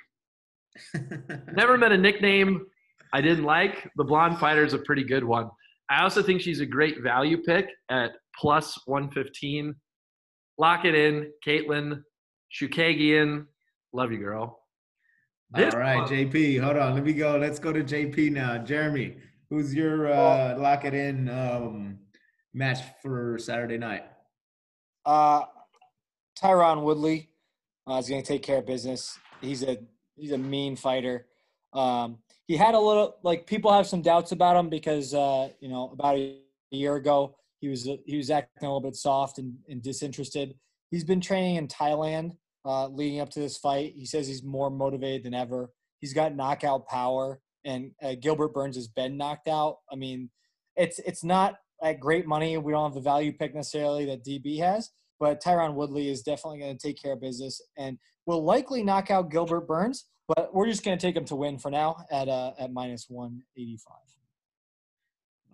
Never 1.52 1.76
met 1.76 1.92
a 1.92 1.98
nickname 1.98 2.66
I 3.12 3.20
didn't 3.20 3.44
like. 3.44 3.90
The 3.96 4.04
Blonde 4.04 4.38
Fighter 4.38 4.64
is 4.64 4.74
a 4.74 4.78
pretty 4.78 5.04
good 5.04 5.24
one. 5.24 5.50
I 5.90 6.02
also 6.02 6.22
think 6.22 6.40
she's 6.40 6.60
a 6.60 6.66
great 6.66 7.02
value 7.02 7.42
pick 7.42 7.66
at 7.90 8.12
plus 8.38 8.78
115. 8.86 9.74
Lock 10.58 10.84
it 10.84 10.94
in, 10.94 11.32
Caitlin 11.46 12.02
Chookagian. 12.52 13.46
Love 13.92 14.12
you, 14.12 14.18
girl. 14.18 14.57
This 15.50 15.72
All 15.72 15.80
right, 15.80 15.96
one- 15.96 16.08
JP, 16.08 16.60
hold 16.62 16.76
on. 16.76 16.94
Let 16.94 17.04
me 17.04 17.14
go. 17.14 17.38
Let's 17.38 17.58
go 17.58 17.72
to 17.72 17.82
JP 17.82 18.32
now. 18.32 18.58
Jeremy, 18.58 19.16
who's 19.48 19.74
your 19.74 20.12
uh, 20.12 20.58
lock 20.58 20.84
it 20.84 20.92
in 20.92 21.28
um, 21.30 21.98
match 22.52 22.80
for 23.00 23.38
Saturday 23.38 23.78
night? 23.78 24.04
Uh, 25.06 25.44
Tyron 26.38 26.82
Woodley 26.82 27.30
uh, 27.88 27.94
is 27.94 28.08
going 28.08 28.22
to 28.22 28.26
take 28.26 28.42
care 28.42 28.58
of 28.58 28.66
business. 28.66 29.18
He's 29.40 29.62
a 29.62 29.78
he's 30.16 30.32
a 30.32 30.38
mean 30.38 30.76
fighter. 30.76 31.26
Um, 31.72 32.18
he 32.46 32.56
had 32.56 32.74
a 32.74 32.80
little 32.80 33.16
like 33.22 33.46
people 33.46 33.72
have 33.72 33.86
some 33.86 34.02
doubts 34.02 34.32
about 34.32 34.56
him 34.56 34.68
because 34.68 35.14
uh, 35.14 35.48
you 35.60 35.70
know 35.70 35.90
about 35.92 36.16
a 36.16 36.40
year 36.70 36.96
ago 36.96 37.36
he 37.60 37.68
was 37.68 37.88
he 38.04 38.18
was 38.18 38.30
acting 38.30 38.66
a 38.66 38.66
little 38.66 38.80
bit 38.82 38.96
soft 38.96 39.38
and, 39.38 39.56
and 39.66 39.82
disinterested. 39.82 40.56
He's 40.90 41.04
been 41.04 41.22
training 41.22 41.56
in 41.56 41.68
Thailand 41.68 42.36
uh, 42.64 42.88
leading 42.88 43.20
up 43.20 43.30
to 43.30 43.40
this 43.40 43.56
fight. 43.56 43.94
He 43.96 44.06
says 44.06 44.26
he's 44.26 44.42
more 44.42 44.70
motivated 44.70 45.24
than 45.24 45.34
ever. 45.34 45.70
He's 46.00 46.14
got 46.14 46.34
knockout 46.34 46.86
power, 46.86 47.40
and 47.64 47.92
uh, 48.02 48.14
Gilbert 48.20 48.54
Burns 48.54 48.76
has 48.76 48.88
been 48.88 49.16
knocked 49.16 49.48
out. 49.48 49.78
I 49.90 49.96
mean, 49.96 50.30
it's 50.76 50.98
it's 51.00 51.24
not 51.24 51.56
at 51.82 52.00
great 52.00 52.26
money. 52.26 52.56
We 52.58 52.72
don't 52.72 52.84
have 52.84 52.94
the 52.94 53.00
value 53.00 53.32
pick 53.32 53.54
necessarily 53.54 54.04
that 54.06 54.24
DB 54.24 54.58
has, 54.60 54.90
but 55.18 55.42
Tyron 55.42 55.74
Woodley 55.74 56.08
is 56.08 56.22
definitely 56.22 56.60
going 56.60 56.76
to 56.76 56.86
take 56.86 57.00
care 57.00 57.14
of 57.14 57.20
business 57.20 57.60
and 57.76 57.98
will 58.26 58.44
likely 58.44 58.82
knock 58.82 59.10
out 59.10 59.30
Gilbert 59.30 59.66
Burns. 59.66 60.06
But 60.28 60.54
we're 60.54 60.66
just 60.66 60.84
going 60.84 60.98
to 60.98 61.04
take 61.04 61.16
him 61.16 61.24
to 61.26 61.36
win 61.36 61.58
for 61.58 61.70
now 61.70 62.04
at 62.10 62.28
uh, 62.28 62.52
at 62.58 62.72
minus 62.72 63.06
one 63.08 63.42
eighty 63.56 63.78
five. 63.78 63.96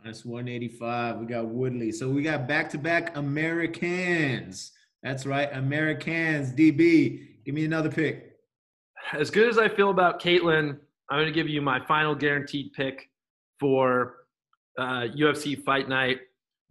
Minus 0.02 0.24
185. 0.26 1.16
We 1.16 1.24
got 1.24 1.46
Woodley. 1.46 1.90
So 1.90 2.10
we 2.10 2.22
got 2.22 2.46
back 2.46 2.68
to 2.70 2.78
back 2.78 3.16
Americans. 3.16 4.72
That's 5.04 5.26
right, 5.26 5.50
Americans. 5.52 6.50
DB, 6.52 7.44
give 7.44 7.54
me 7.54 7.66
another 7.66 7.90
pick. 7.90 8.38
as 9.12 9.30
good 9.30 9.48
as 9.48 9.58
I 9.58 9.68
feel 9.68 9.90
about 9.90 10.20
Caitlin, 10.20 10.78
I'm 11.10 11.18
going 11.18 11.26
to 11.26 11.32
give 11.32 11.46
you 11.48 11.60
my 11.60 11.78
final 11.86 12.14
guaranteed 12.14 12.72
pick 12.72 13.10
for 13.60 14.14
uh, 14.78 15.06
UFC 15.14 15.62
Fight 15.62 15.90
Night 15.90 16.20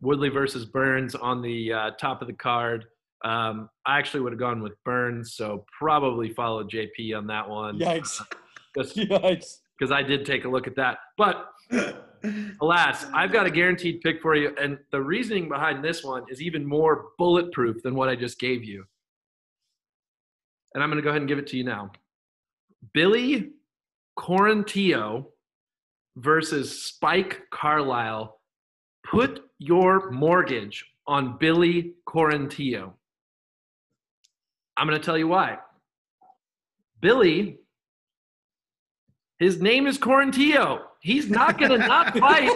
Woodley 0.02 0.30
versus 0.30 0.66
Burns 0.66 1.13
on 1.13 1.44
the 1.44 1.72
uh, 1.72 1.92
top 1.92 2.22
of 2.22 2.28
the 2.28 2.34
card. 2.34 2.86
Um, 3.24 3.70
I 3.86 4.00
actually 4.00 4.22
would 4.22 4.34
have 4.34 4.40
gone 4.40 4.62
with 4.63 4.74
Burns, 4.84 5.36
so 5.36 5.63
probably 5.80 6.34
follow 6.34 6.63
JP 6.63 7.16
on 7.16 7.28
that 7.28 7.48
one. 7.48 7.80
Yikes! 7.80 8.20
Because 8.74 8.94
Yikes! 8.96 9.58
Because 9.78 9.92
I 9.92 10.02
did 10.02 10.25
take 10.25 10.46
a 10.46 10.50
look 10.50 10.66
at 10.66 10.75
that. 10.78 10.98
But 11.16 11.52
alas, 12.62 13.06
I've 13.13 13.32
got 13.32 13.46
a 13.46 13.51
guaranteed 13.51 14.01
pick 14.01 14.22
for 14.22 14.36
you. 14.36 14.56
And 14.60 14.77
the 14.92 15.01
reasoning 15.01 15.50
behind 15.50 15.84
this 15.84 16.03
one 16.03 16.24
is 16.30 16.42
even 16.42 16.65
more 16.65 17.10
bulletproof 17.18 17.84
than 17.84 17.96
what 17.96 18.10
I 18.10 18.15
just 18.15 18.39
gave 18.39 18.63
you. 18.63 18.86
And 20.74 20.84
I'm 20.84 20.89
going 20.89 20.98
to 20.98 21.03
go 21.03 21.10
ahead 21.10 21.22
and 21.22 21.27
give 21.27 21.39
it 21.39 21.48
to 21.48 21.58
you 21.58 21.63
now. 21.63 21.92
Billy 22.94 23.51
Quarantillo 24.18 25.25
versus 26.18 26.84
Spike 26.84 27.42
Carlisle. 27.51 28.39
Put 29.06 29.44
your 29.60 30.12
mortgage 30.12 30.86
on 31.08 31.38
Billy 31.38 31.94
Quarantillo. 32.08 32.94
I'm 34.77 34.88
going 34.88 35.00
to 35.00 35.06
tell 35.06 35.18
you 35.18 35.27
why. 35.27 35.60
Billy, 37.01 37.60
his 39.39 39.62
name 39.62 39.88
is 39.88 39.98
Quarantillo. 39.98 40.82
He's 41.03 41.29
not 41.29 41.60
going 41.60 41.72
to 41.72 41.77
not 41.79 42.17
fight. 42.17 42.50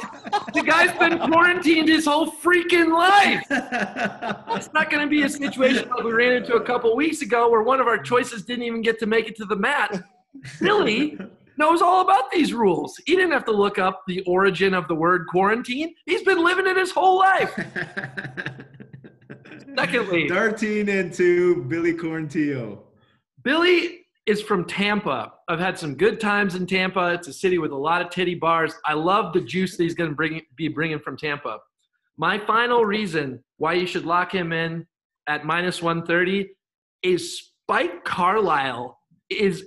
The 0.53 0.63
guy's 0.63 0.97
been 0.97 1.19
quarantined 1.19 1.89
his 1.89 2.05
whole 2.05 2.31
freaking 2.31 2.93
life. 2.93 3.43
It's 4.55 4.71
not 4.73 4.89
going 4.89 5.01
to 5.01 5.09
be 5.09 5.23
a 5.23 5.29
situation 5.29 5.89
like 5.89 6.01
we 6.05 6.13
ran 6.13 6.31
into 6.31 6.53
a 6.55 6.63
couple 6.63 6.95
weeks 6.95 7.21
ago 7.21 7.49
where 7.51 7.61
one 7.61 7.81
of 7.81 7.87
our 7.87 7.97
choices 7.97 8.45
didn't 8.45 8.63
even 8.63 8.81
get 8.81 8.99
to 8.99 9.05
make 9.05 9.27
it 9.27 9.35
to 9.35 9.45
the 9.45 9.57
mat. 9.57 10.01
Billy 10.61 11.17
knows 11.57 11.81
all 11.81 11.99
about 11.99 12.31
these 12.31 12.53
rules. 12.53 12.97
He 13.05 13.17
didn't 13.17 13.33
have 13.33 13.43
to 13.45 13.51
look 13.51 13.79
up 13.79 14.03
the 14.07 14.21
origin 14.21 14.73
of 14.73 14.87
the 14.87 14.95
word 14.95 15.27
quarantine. 15.27 15.93
He's 16.05 16.23
been 16.23 16.41
living 16.41 16.67
it 16.67 16.77
his 16.77 16.91
whole 16.91 17.19
life. 17.19 17.53
Secondly, 19.77 20.29
13 20.29 20.87
and 20.87 21.11
2, 21.11 21.65
Billy 21.65 21.93
Quarantillo. 21.93 22.79
Billy 23.43 24.06
is 24.27 24.41
from 24.41 24.65
Tampa. 24.65 25.31
I've 25.48 25.60
had 25.60 25.79
some 25.79 25.96
good 25.96 26.19
times 26.19 26.55
in 26.55 26.67
Tampa. 26.67 27.13
It's 27.13 27.29
a 27.29 27.34
city 27.34 27.57
with 27.57 27.72
a 27.72 27.77
lot 27.77 28.01
of 28.01 28.10
titty 28.10 28.36
bars. 28.36 28.74
I 28.86 28.93
love 28.93 29.34
the 29.34 29.39
juice 29.39 29.77
that 29.77 29.84
he's 29.84 29.96
going 29.96 30.10
to 30.10 30.15
bring, 30.15 30.41
be 30.55 30.67
bringing 30.67 31.00
from 31.00 31.17
Tampa. 31.17 31.60
My 32.17 32.38
final 32.38 32.84
reason 32.84 33.41
why 33.55 33.74
you 33.74 33.88
should 33.88 34.05
lock 34.05 34.34
him 34.34 34.51
in 34.51 34.86
at 35.27 35.46
minus 35.46 35.81
130 35.81 36.50
is 37.03 37.51
Spike 37.63 38.03
Carlisle 38.03 39.00
is 39.29 39.63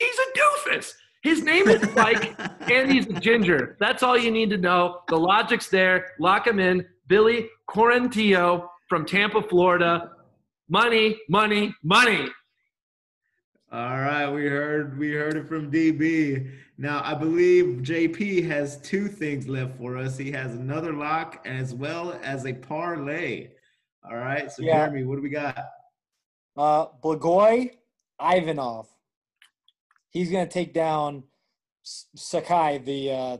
he's 0.00 0.18
a 0.18 0.38
doofus. 0.38 0.92
His 1.22 1.42
name 1.42 1.68
is 1.68 1.80
Spike 1.82 2.34
and 2.70 2.90
he's 2.90 3.06
a 3.06 3.12
ginger. 3.20 3.76
That's 3.78 4.02
all 4.02 4.18
you 4.18 4.32
need 4.32 4.50
to 4.50 4.58
know. 4.58 5.00
The 5.08 5.16
logic's 5.16 5.68
there. 5.68 6.06
Lock 6.18 6.46
him 6.46 6.58
in. 6.58 6.84
Billy 7.06 7.48
Quarantillo 7.70 8.66
from 8.88 9.04
Tampa, 9.06 9.42
Florida. 9.42 10.10
Money, 10.68 11.18
money, 11.28 11.74
money. 11.84 12.28
All 13.70 13.98
right, 13.98 14.26
we 14.30 14.46
heard 14.46 14.98
we 14.98 15.12
heard 15.12 15.36
it 15.36 15.46
from 15.46 15.70
DB. 15.70 16.50
Now 16.78 17.02
I 17.04 17.12
believe 17.12 17.82
JP 17.82 18.48
has 18.48 18.80
two 18.80 19.08
things 19.08 19.46
left 19.46 19.76
for 19.76 19.98
us. 19.98 20.16
He 20.16 20.30
has 20.32 20.54
another 20.54 20.94
lock 20.94 21.46
as 21.46 21.74
well 21.74 22.18
as 22.22 22.46
a 22.46 22.54
parlay. 22.54 23.48
All 24.08 24.16
right, 24.16 24.50
so 24.50 24.62
Yeah. 24.62 24.86
Jeremy, 24.86 25.04
what 25.04 25.16
do 25.16 25.22
we 25.22 25.28
got? 25.28 25.58
Uh, 26.56 26.86
Blagoy 27.04 27.72
Ivanov. 28.18 28.88
He's 30.08 30.30
gonna 30.30 30.46
take 30.46 30.72
down 30.72 31.24
Sakai, 31.82 32.78
the 32.78 33.12
uh, 33.12 33.36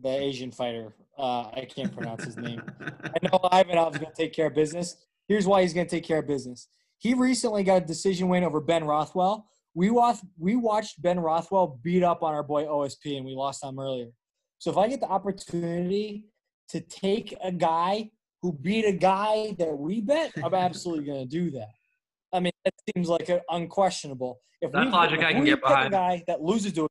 the 0.00 0.10
Asian 0.10 0.52
fighter. 0.52 0.94
Uh, 1.18 1.50
I 1.54 1.66
can't 1.68 1.92
pronounce 1.92 2.24
his 2.24 2.36
name. 2.36 2.62
I 2.80 3.18
know 3.22 3.38
Ivanov's 3.52 3.98
going 3.98 4.10
to 4.10 4.16
take 4.16 4.32
care 4.32 4.46
of 4.46 4.54
business. 4.54 4.96
Here's 5.28 5.46
why 5.46 5.60
he's 5.62 5.74
going 5.74 5.86
to 5.86 5.90
take 5.90 6.04
care 6.04 6.18
of 6.18 6.26
business. 6.26 6.68
He 6.98 7.14
recently 7.14 7.62
got 7.62 7.82
a 7.82 7.84
decision 7.84 8.28
win 8.28 8.44
over 8.44 8.60
Ben 8.60 8.84
Rothwell. 8.84 9.46
We 9.74 9.90
watched, 9.90 10.24
we 10.38 10.56
watched 10.56 11.00
Ben 11.00 11.18
Rothwell 11.18 11.78
beat 11.82 12.02
up 12.02 12.22
on 12.22 12.34
our 12.34 12.42
boy 12.42 12.64
OSP, 12.64 13.16
and 13.16 13.24
we 13.24 13.34
lost 13.34 13.64
him 13.64 13.78
earlier. 13.78 14.08
So 14.58 14.70
if 14.70 14.76
I 14.76 14.88
get 14.88 15.00
the 15.00 15.08
opportunity 15.08 16.26
to 16.68 16.80
take 16.80 17.34
a 17.42 17.50
guy 17.50 18.10
who 18.42 18.52
beat 18.52 18.84
a 18.84 18.92
guy 18.92 19.54
that 19.58 19.76
we 19.76 20.00
bet, 20.00 20.32
I'm 20.42 20.54
absolutely 20.54 21.04
going 21.04 21.20
to 21.20 21.28
do 21.28 21.50
that. 21.52 21.70
I 22.32 22.40
mean, 22.40 22.52
that 22.64 22.74
seems 22.94 23.08
like 23.08 23.28
a, 23.28 23.40
unquestionable. 23.50 24.40
If 24.60 24.72
That 24.72 24.86
we, 24.86 24.92
logic 24.92 25.20
if 25.20 25.24
I 25.24 25.32
can 25.32 25.40
we 25.40 25.46
get 25.46 25.62
behind. 25.62 25.88
a 25.88 25.90
guy 25.90 26.24
that 26.26 26.42
loses 26.42 26.72
to, 26.74 26.86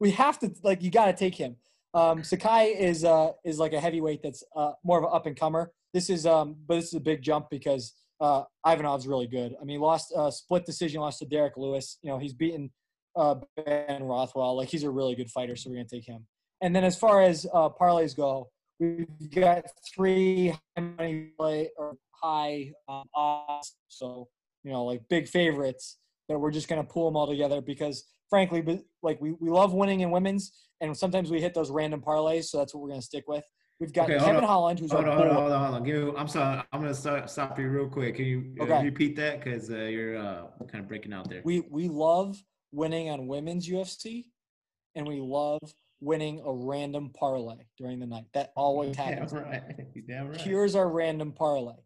we 0.00 0.10
have 0.12 0.38
to 0.40 0.52
like 0.62 0.82
you 0.82 0.90
got 0.90 1.06
to 1.06 1.12
take 1.12 1.34
him. 1.34 1.56
Um, 1.94 2.24
Sakai 2.24 2.68
is 2.68 3.04
uh, 3.04 3.32
is 3.44 3.58
like 3.58 3.72
a 3.72 3.80
heavyweight 3.80 4.22
that's 4.22 4.42
uh, 4.56 4.72
more 4.84 4.98
of 4.98 5.04
an 5.04 5.10
up 5.12 5.26
and 5.26 5.36
comer. 5.36 5.72
This 5.92 6.08
is 6.08 6.24
um, 6.24 6.56
but 6.66 6.76
this 6.76 6.86
is 6.86 6.94
a 6.94 7.00
big 7.00 7.22
jump 7.22 7.50
because 7.50 7.92
uh, 8.22 8.44
Ivanov's 8.64 9.06
really 9.08 9.26
good. 9.26 9.56
I 9.60 9.64
mean, 9.64 9.80
lost 9.80 10.12
uh, 10.16 10.30
split 10.30 10.64
decision, 10.64 11.00
lost 11.00 11.18
to 11.18 11.26
Derrick 11.26 11.56
Lewis. 11.56 11.98
You 12.02 12.10
know, 12.10 12.18
he's 12.18 12.32
beaten 12.32 12.70
uh, 13.16 13.34
Ben 13.56 14.04
Rothwell. 14.04 14.56
Like 14.56 14.68
he's 14.68 14.84
a 14.84 14.90
really 14.90 15.16
good 15.16 15.28
fighter, 15.28 15.56
so 15.56 15.68
we're 15.68 15.76
gonna 15.76 15.88
take 15.88 16.06
him. 16.06 16.24
And 16.60 16.74
then 16.74 16.84
as 16.84 16.96
far 16.96 17.20
as 17.20 17.46
uh, 17.52 17.68
parlays 17.68 18.16
go, 18.16 18.48
we've 18.78 19.08
got 19.34 19.64
three 19.92 20.54
high 20.76 20.84
money 20.98 21.30
play 21.36 21.70
or 21.76 21.96
high 22.12 22.70
um, 22.88 23.04
odds. 23.14 23.74
So 23.88 24.28
you 24.62 24.70
know, 24.70 24.84
like 24.84 25.02
big 25.10 25.26
favorites 25.26 25.98
that 26.28 26.38
we're 26.38 26.52
just 26.52 26.68
gonna 26.68 26.84
pull 26.84 27.06
them 27.06 27.16
all 27.16 27.26
together 27.26 27.60
because 27.60 28.04
frankly, 28.30 28.64
like 29.02 29.20
we, 29.20 29.32
we 29.32 29.50
love 29.50 29.74
winning 29.74 30.00
in 30.00 30.12
women's, 30.12 30.68
and 30.80 30.96
sometimes 30.96 31.28
we 31.28 31.40
hit 31.40 31.54
those 31.54 31.72
random 31.72 32.00
parlays, 32.00 32.44
so 32.44 32.58
that's 32.58 32.72
what 32.72 32.84
we're 32.84 32.90
gonna 32.90 33.02
stick 33.02 33.24
with. 33.26 33.44
We've 33.80 33.92
got 33.92 34.08
Okay, 34.08 34.18
Kevin 34.18 34.36
on. 34.36 34.42
Holland, 34.44 34.78
who's 34.78 34.92
Hold 34.92 35.04
our 35.06 35.10
on, 35.10 35.16
hold 35.18 35.28
on, 35.28 35.34
hold 35.36 35.52
on, 35.52 35.60
hold 35.64 35.74
on. 35.76 35.82
Give 35.84 36.04
me, 36.04 36.12
I'm 36.16 36.28
sorry. 36.28 36.62
I'm 36.72 36.80
gonna 36.80 36.94
start, 36.94 37.28
stop 37.28 37.58
you 37.58 37.68
real 37.68 37.88
quick. 37.88 38.14
Can 38.16 38.24
you 38.26 38.54
uh, 38.60 38.64
Okay. 38.64 38.84
repeat 38.84 39.16
that? 39.16 39.42
Because 39.42 39.70
uh, 39.70 39.76
you're 39.76 40.16
uh, 40.16 40.46
kind 40.70 40.82
of 40.84 40.88
breaking 40.88 41.12
out 41.12 41.28
there. 41.28 41.42
We 41.44 41.60
we 41.60 41.88
love 41.88 42.42
winning 42.70 43.10
on 43.10 43.26
women's 43.26 43.68
UFC, 43.68 44.26
and 44.94 45.06
we 45.06 45.20
love 45.20 45.58
winning 46.00 46.42
a 46.46 46.52
random 46.52 47.10
parlay 47.10 47.56
during 47.76 47.98
the 47.98 48.06
night. 48.06 48.26
That 48.34 48.52
always 48.56 48.96
Damn 48.96 49.14
happens. 49.14 49.32
right. 49.32 49.62
Damn 50.06 50.28
right. 50.28 50.40
Here's 50.40 50.76
our 50.76 50.88
random 50.88 51.32
parlay. 51.32 51.76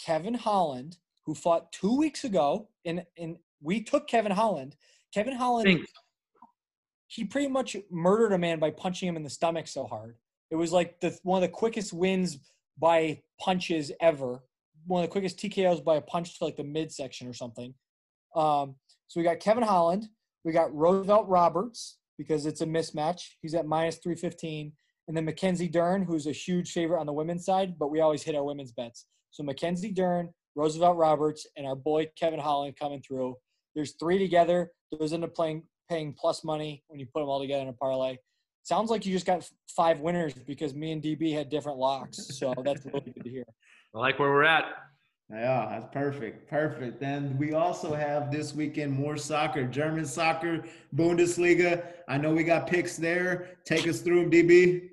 Kevin 0.00 0.34
Holland, 0.34 0.98
who 1.26 1.34
fought 1.34 1.72
two 1.72 1.96
weeks 1.96 2.22
ago, 2.22 2.68
and 2.84 3.04
and 3.18 3.36
we 3.60 3.82
took 3.82 4.06
Kevin 4.06 4.32
Holland. 4.32 4.76
Kevin 5.12 5.34
Holland, 5.34 5.64
Think. 5.66 5.86
he 7.08 7.24
pretty 7.24 7.48
much 7.48 7.76
murdered 7.90 8.32
a 8.32 8.38
man 8.38 8.60
by 8.60 8.70
punching 8.70 9.08
him 9.08 9.16
in 9.16 9.24
the 9.24 9.30
stomach 9.30 9.66
so 9.66 9.84
hard. 9.84 10.14
It 10.50 10.56
was 10.56 10.72
like 10.72 11.00
the 11.00 11.16
one 11.22 11.42
of 11.42 11.48
the 11.48 11.52
quickest 11.52 11.92
wins 11.92 12.38
by 12.78 13.22
punches 13.40 13.92
ever. 14.00 14.42
One 14.86 15.04
of 15.04 15.08
the 15.08 15.12
quickest 15.12 15.38
TKOs 15.38 15.84
by 15.84 15.96
a 15.96 16.00
punch 16.00 16.38
to 16.38 16.44
like 16.44 16.56
the 16.56 16.64
midsection 16.64 17.28
or 17.28 17.34
something. 17.34 17.74
Um, 18.34 18.76
so 19.06 19.20
we 19.20 19.24
got 19.24 19.40
Kevin 19.40 19.62
Holland, 19.62 20.08
we 20.44 20.52
got 20.52 20.74
Roosevelt 20.74 21.28
Roberts 21.28 21.98
because 22.16 22.46
it's 22.46 22.60
a 22.60 22.66
mismatch. 22.66 23.22
He's 23.42 23.54
at 23.54 23.66
minus 23.66 23.96
315. 23.96 24.72
And 25.08 25.16
then 25.16 25.24
Mackenzie 25.24 25.68
Dern, 25.68 26.02
who's 26.02 26.26
a 26.26 26.32
huge 26.32 26.72
favorite 26.72 27.00
on 27.00 27.06
the 27.06 27.12
women's 27.12 27.44
side, 27.44 27.78
but 27.78 27.90
we 27.90 28.00
always 28.00 28.22
hit 28.22 28.36
our 28.36 28.44
women's 28.44 28.72
bets. 28.72 29.06
So 29.30 29.42
Mackenzie 29.42 29.90
Dern, 29.90 30.28
Roosevelt 30.54 30.96
Roberts, 30.96 31.46
and 31.56 31.66
our 31.66 31.74
boy 31.74 32.08
Kevin 32.18 32.38
Holland 32.38 32.76
coming 32.78 33.02
through. 33.02 33.36
There's 33.74 33.94
three 33.98 34.18
together. 34.18 34.70
Those 34.92 35.12
end 35.12 35.24
up 35.24 35.34
playing 35.34 35.64
paying 35.88 36.14
plus 36.16 36.44
money 36.44 36.84
when 36.86 37.00
you 37.00 37.06
put 37.06 37.20
them 37.20 37.28
all 37.28 37.40
together 37.40 37.62
in 37.62 37.68
a 37.68 37.72
parlay. 37.72 38.16
Sounds 38.62 38.90
like 38.90 39.06
you 39.06 39.12
just 39.12 39.26
got 39.26 39.48
five 39.74 40.00
winners 40.00 40.34
because 40.34 40.74
me 40.74 40.92
and 40.92 41.02
DB 41.02 41.32
had 41.34 41.48
different 41.48 41.78
locks. 41.78 42.38
So 42.38 42.54
that's 42.64 42.84
really 42.86 43.00
good 43.12 43.24
to 43.24 43.30
hear. 43.30 43.44
I 43.94 43.98
like 43.98 44.18
where 44.18 44.30
we're 44.30 44.44
at. 44.44 44.64
Yeah, 45.30 45.66
that's 45.70 45.92
perfect. 45.92 46.48
Perfect. 46.50 47.02
And 47.02 47.38
we 47.38 47.52
also 47.54 47.94
have 47.94 48.30
this 48.32 48.52
weekend 48.52 48.92
more 48.92 49.16
soccer, 49.16 49.64
German 49.64 50.04
soccer, 50.04 50.64
Bundesliga. 50.94 51.84
I 52.08 52.18
know 52.18 52.32
we 52.32 52.42
got 52.44 52.66
picks 52.66 52.96
there. 52.96 53.58
Take 53.64 53.86
us 53.86 54.00
through 54.00 54.22
them, 54.22 54.30
DB. 54.30 54.88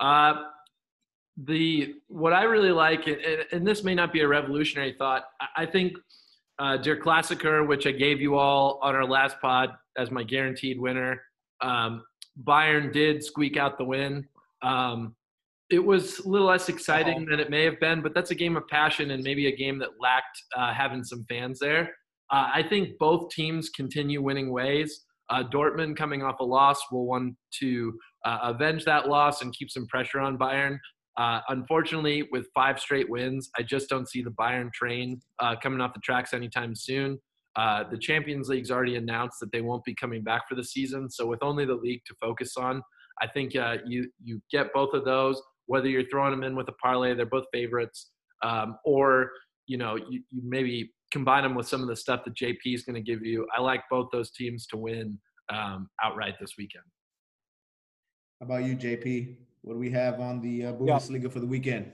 Uh, 0.00 0.44
the 1.36 1.94
what 2.08 2.32
I 2.32 2.44
really 2.44 2.70
like, 2.70 3.06
and, 3.06 3.18
and 3.52 3.66
this 3.66 3.82
may 3.84 3.94
not 3.94 4.12
be 4.12 4.20
a 4.20 4.28
revolutionary 4.28 4.94
thought. 4.98 5.24
I- 5.40 5.62
I 5.62 5.66
think 5.66 5.92
uh, 6.58 6.76
Der 6.78 6.96
Klassiker, 6.96 7.66
which 7.66 7.86
I 7.86 7.90
gave 7.90 8.20
you 8.20 8.36
all 8.36 8.78
on 8.82 8.94
our 8.94 9.04
last 9.06 9.36
pod 9.40 9.70
as 9.98 10.10
my 10.10 10.22
guaranteed 10.22 10.80
winner, 10.80 11.20
um, 11.60 12.02
Bayern 12.42 12.92
did 12.92 13.22
squeak 13.22 13.56
out 13.56 13.78
the 13.78 13.84
win. 13.84 14.26
Um, 14.62 15.14
it 15.70 15.78
was 15.84 16.20
a 16.20 16.28
little 16.28 16.46
less 16.46 16.68
exciting 16.68 17.26
than 17.26 17.40
it 17.40 17.50
may 17.50 17.64
have 17.64 17.80
been, 17.80 18.02
but 18.02 18.14
that's 18.14 18.30
a 18.30 18.34
game 18.34 18.56
of 18.56 18.66
passion 18.68 19.12
and 19.12 19.22
maybe 19.22 19.46
a 19.46 19.56
game 19.56 19.78
that 19.78 19.90
lacked 20.00 20.42
uh, 20.56 20.72
having 20.72 21.02
some 21.02 21.24
fans 21.28 21.58
there. 21.58 21.90
Uh, 22.30 22.50
I 22.54 22.62
think 22.62 22.98
both 22.98 23.30
teams 23.30 23.70
continue 23.70 24.22
winning 24.22 24.52
ways. 24.52 25.04
Uh, 25.30 25.42
Dortmund, 25.42 25.96
coming 25.96 26.22
off 26.22 26.40
a 26.40 26.44
loss, 26.44 26.80
will 26.92 27.06
want 27.06 27.34
to 27.60 27.98
uh, 28.24 28.38
avenge 28.42 28.84
that 28.84 29.08
loss 29.08 29.42
and 29.42 29.54
keep 29.54 29.70
some 29.70 29.86
pressure 29.86 30.20
on 30.20 30.36
Bayern. 30.36 30.78
Uh, 31.16 31.40
unfortunately, 31.48 32.28
with 32.32 32.46
five 32.54 32.78
straight 32.78 33.08
wins, 33.08 33.50
I 33.58 33.62
just 33.62 33.88
don't 33.88 34.08
see 34.08 34.22
the 34.22 34.30
Bayern 34.30 34.72
train 34.72 35.20
uh, 35.38 35.54
coming 35.62 35.80
off 35.80 35.94
the 35.94 36.00
tracks 36.00 36.34
anytime 36.34 36.74
soon. 36.74 37.18
Uh, 37.56 37.84
the 37.90 37.98
Champions 37.98 38.48
League's 38.48 38.70
already 38.70 38.96
announced 38.96 39.38
that 39.40 39.52
they 39.52 39.60
won't 39.60 39.84
be 39.84 39.94
coming 39.94 40.22
back 40.22 40.48
for 40.48 40.54
the 40.54 40.64
season, 40.64 41.08
so 41.08 41.26
with 41.26 41.42
only 41.42 41.64
the 41.64 41.74
league 41.74 42.02
to 42.06 42.14
focus 42.20 42.56
on, 42.56 42.82
I 43.22 43.28
think 43.28 43.54
uh, 43.54 43.76
you 43.86 44.10
you 44.22 44.40
get 44.50 44.72
both 44.72 44.92
of 44.92 45.04
those. 45.04 45.40
Whether 45.66 45.88
you're 45.88 46.08
throwing 46.10 46.32
them 46.32 46.42
in 46.42 46.56
with 46.56 46.68
a 46.68 46.74
parlay, 46.82 47.14
they're 47.14 47.26
both 47.26 47.44
favorites, 47.52 48.10
um, 48.42 48.76
or 48.84 49.30
you 49.66 49.78
know 49.78 49.96
you, 49.96 50.22
you 50.30 50.42
maybe 50.44 50.92
combine 51.12 51.44
them 51.44 51.54
with 51.54 51.68
some 51.68 51.80
of 51.80 51.86
the 51.86 51.94
stuff 51.94 52.24
that 52.24 52.34
JP 52.34 52.58
is 52.66 52.82
going 52.82 52.96
to 52.96 53.00
give 53.00 53.24
you. 53.24 53.46
I 53.56 53.60
like 53.60 53.82
both 53.88 54.08
those 54.10 54.32
teams 54.32 54.66
to 54.68 54.76
win 54.76 55.18
um, 55.48 55.88
outright 56.02 56.34
this 56.40 56.54
weekend. 56.58 56.84
How 58.40 58.46
about 58.46 58.64
you, 58.64 58.76
JP? 58.76 59.36
What 59.62 59.74
do 59.74 59.78
we 59.78 59.90
have 59.90 60.20
on 60.20 60.40
the 60.40 60.66
uh, 60.66 60.72
Bundesliga 60.72 61.32
for 61.32 61.40
the 61.40 61.46
weekend? 61.46 61.92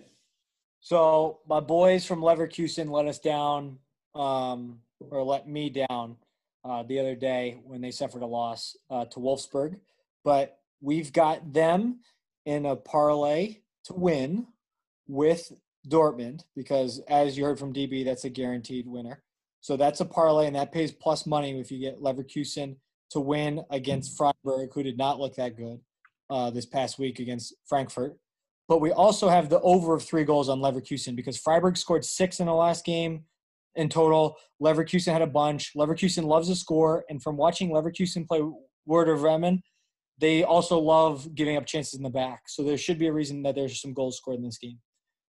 So 0.80 1.40
my 1.46 1.60
boys 1.60 2.06
from 2.06 2.20
Leverkusen 2.22 2.90
let 2.90 3.06
us 3.06 3.18
down, 3.18 3.78
um, 4.14 4.78
or 5.10 5.22
let 5.22 5.48
me 5.48 5.70
down. 5.70 6.16
uh, 6.64 6.82
the 6.82 6.98
other 6.98 7.14
day 7.14 7.60
when 7.64 7.80
they 7.80 7.90
suffered 7.90 8.22
a 8.22 8.26
loss 8.26 8.76
uh, 8.90 9.04
to 9.06 9.18
Wolfsburg. 9.18 9.76
But 10.24 10.58
we've 10.80 11.12
got 11.12 11.52
them 11.52 12.00
in 12.44 12.66
a 12.66 12.76
parlay 12.76 13.58
to 13.84 13.94
win 13.94 14.46
with 15.08 15.52
Dortmund 15.88 16.44
because, 16.54 17.00
as 17.08 17.36
you 17.36 17.44
heard 17.44 17.58
from 17.58 17.72
DB, 17.72 18.04
that's 18.04 18.24
a 18.24 18.30
guaranteed 18.30 18.86
winner. 18.86 19.22
So 19.62 19.76
that's 19.76 20.00
a 20.00 20.04
parlay, 20.04 20.46
and 20.46 20.56
that 20.56 20.72
pays 20.72 20.92
plus 20.92 21.26
money 21.26 21.58
if 21.58 21.70
you 21.70 21.78
get 21.78 22.00
Leverkusen 22.00 22.76
to 23.10 23.20
win 23.20 23.62
against 23.70 24.16
Freiburg, 24.16 24.70
who 24.72 24.82
did 24.82 24.96
not 24.96 25.18
look 25.18 25.34
that 25.36 25.56
good 25.56 25.80
uh, 26.30 26.50
this 26.50 26.64
past 26.66 26.98
week 26.98 27.18
against 27.18 27.54
Frankfurt. 27.66 28.16
But 28.68 28.80
we 28.80 28.92
also 28.92 29.28
have 29.28 29.48
the 29.48 29.60
over 29.62 29.94
of 29.94 30.02
three 30.02 30.24
goals 30.24 30.48
on 30.48 30.60
Leverkusen 30.60 31.16
because 31.16 31.36
Freiburg 31.36 31.76
scored 31.76 32.04
six 32.04 32.40
in 32.40 32.46
the 32.46 32.54
last 32.54 32.84
game 32.84 33.24
in 33.76 33.88
total. 33.88 34.36
Leverkusen 34.62 35.12
had 35.12 35.22
a 35.22 35.26
bunch. 35.26 35.72
Leverkusen 35.76 36.24
loves 36.24 36.48
to 36.48 36.56
score, 36.56 37.04
and 37.08 37.22
from 37.22 37.36
watching 37.36 37.70
Leverkusen 37.70 38.26
play 38.26 38.42
Werder 38.86 39.16
Bremen, 39.16 39.62
they 40.18 40.44
also 40.44 40.78
love 40.78 41.34
giving 41.34 41.56
up 41.56 41.66
chances 41.66 41.94
in 41.94 42.02
the 42.02 42.10
back. 42.10 42.42
So 42.48 42.62
there 42.62 42.76
should 42.76 42.98
be 42.98 43.06
a 43.06 43.12
reason 43.12 43.42
that 43.42 43.54
there's 43.54 43.80
some 43.80 43.94
goals 43.94 44.18
scored 44.18 44.38
in 44.38 44.44
this 44.44 44.58
game. 44.58 44.78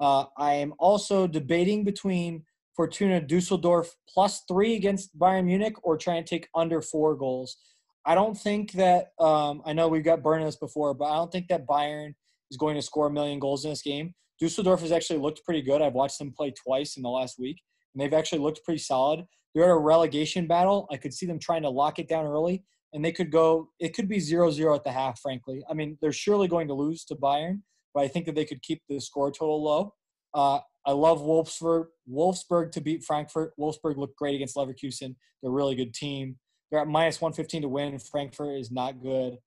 Uh, 0.01 0.25
I 0.39 0.55
am 0.55 0.73
also 0.79 1.27
debating 1.27 1.85
between 1.85 2.45
Fortuna 2.75 3.21
Dusseldorf 3.21 3.95
plus 4.09 4.43
three 4.49 4.75
against 4.75 5.19
Bayern 5.19 5.45
Munich 5.45 5.75
or 5.83 5.99
trying 5.99 6.25
to 6.25 6.29
take 6.29 6.49
under 6.55 6.81
four 6.81 7.15
goals. 7.15 7.59
I 8.07 8.15
don't 8.15 8.37
think 8.37 8.73
that 8.73 9.09
um, 9.19 9.61
I 9.67 9.75
know 9.75 9.89
we've 9.89 10.05
got 10.05 10.23
burned 10.23 10.47
this 10.47 10.57
before, 10.57 10.95
but 10.95 11.05
I 11.07 11.17
don't 11.17 11.31
think 11.31 11.49
that 11.49 11.67
Bayern 11.67 12.15
is 12.51 12.57
going 12.57 12.77
to 12.77 12.83
score 12.83 13.09
a 13.09 13.11
million 13.11 13.39
goals 13.39 13.65
in 13.65 13.71
this 13.71 13.83
game. 13.83 14.15
Dusseldorf 14.41 14.81
has 14.81 14.93
actually 14.93 15.19
looked 15.19 15.45
pretty 15.45 15.61
good. 15.61 15.83
I've 15.83 15.93
watched 15.93 16.19
them 16.19 16.33
play 16.35 16.53
twice 16.53 16.97
in 16.97 17.03
the 17.03 17.11
last 17.11 17.39
week, 17.39 17.61
and 17.95 18.01
they've 18.01 18.13
actually 18.13 18.39
looked 18.39 18.65
pretty 18.65 18.81
solid. 18.81 19.25
They're 19.55 19.65
at 19.65 19.71
a 19.71 19.77
relegation 19.77 20.47
battle. 20.47 20.87
I 20.91 20.97
could 20.97 21.13
see 21.13 21.27
them 21.27 21.39
trying 21.39 21.63
to 21.63 21.71
lock 21.71 21.99
it 21.99 22.09
down 22.09 22.27
early, 22.27 22.65
and 22.93 23.05
they 23.05 23.13
could 23.13 23.31
go. 23.31 23.69
It 23.81 23.95
could 23.95 24.09
be 24.09 24.19
0-0 24.19 24.75
at 24.75 24.85
the 24.85 24.93
half. 24.93 25.21
Frankly, 25.21 25.63
I 25.69 25.75
mean 25.75 25.99
they're 26.01 26.13
surely 26.13 26.49
going 26.49 26.69
to 26.69 26.75
lose 26.75 27.05
to 27.07 27.17
Bayern, 27.17 27.61
but 27.95 28.05
I 28.05 28.09
think 28.09 28.27
that 28.27 28.35
they 28.35 28.45
could 28.45 28.63
keep 28.63 28.83
the 28.89 29.01
score 29.01 29.31
total 29.31 29.63
low. 29.63 29.95
Uh, 30.33 30.61
I 30.87 30.93
love 30.93 31.21
Wolfsburg. 31.21 31.87
Wolfsburg 32.11 32.73
to 32.73 32.81
beat 32.81 33.05
Frankfurt. 33.05 33.53
Wolfsburg 33.59 33.97
looked 33.97 34.17
great 34.17 34.35
against 34.35 34.57
Leverkusen. 34.57 35.15
They're 35.43 35.51
a 35.51 35.55
really 35.55 35.75
good 35.75 35.93
team. 35.93 36.37
They're 36.71 36.81
at 36.81 36.89
minus 36.89 37.21
115 37.21 37.63
to 37.63 37.69
win. 37.69 37.99
Frankfurt 37.99 38.59
is 38.59 38.71
not 38.71 39.03
good. 39.03 39.39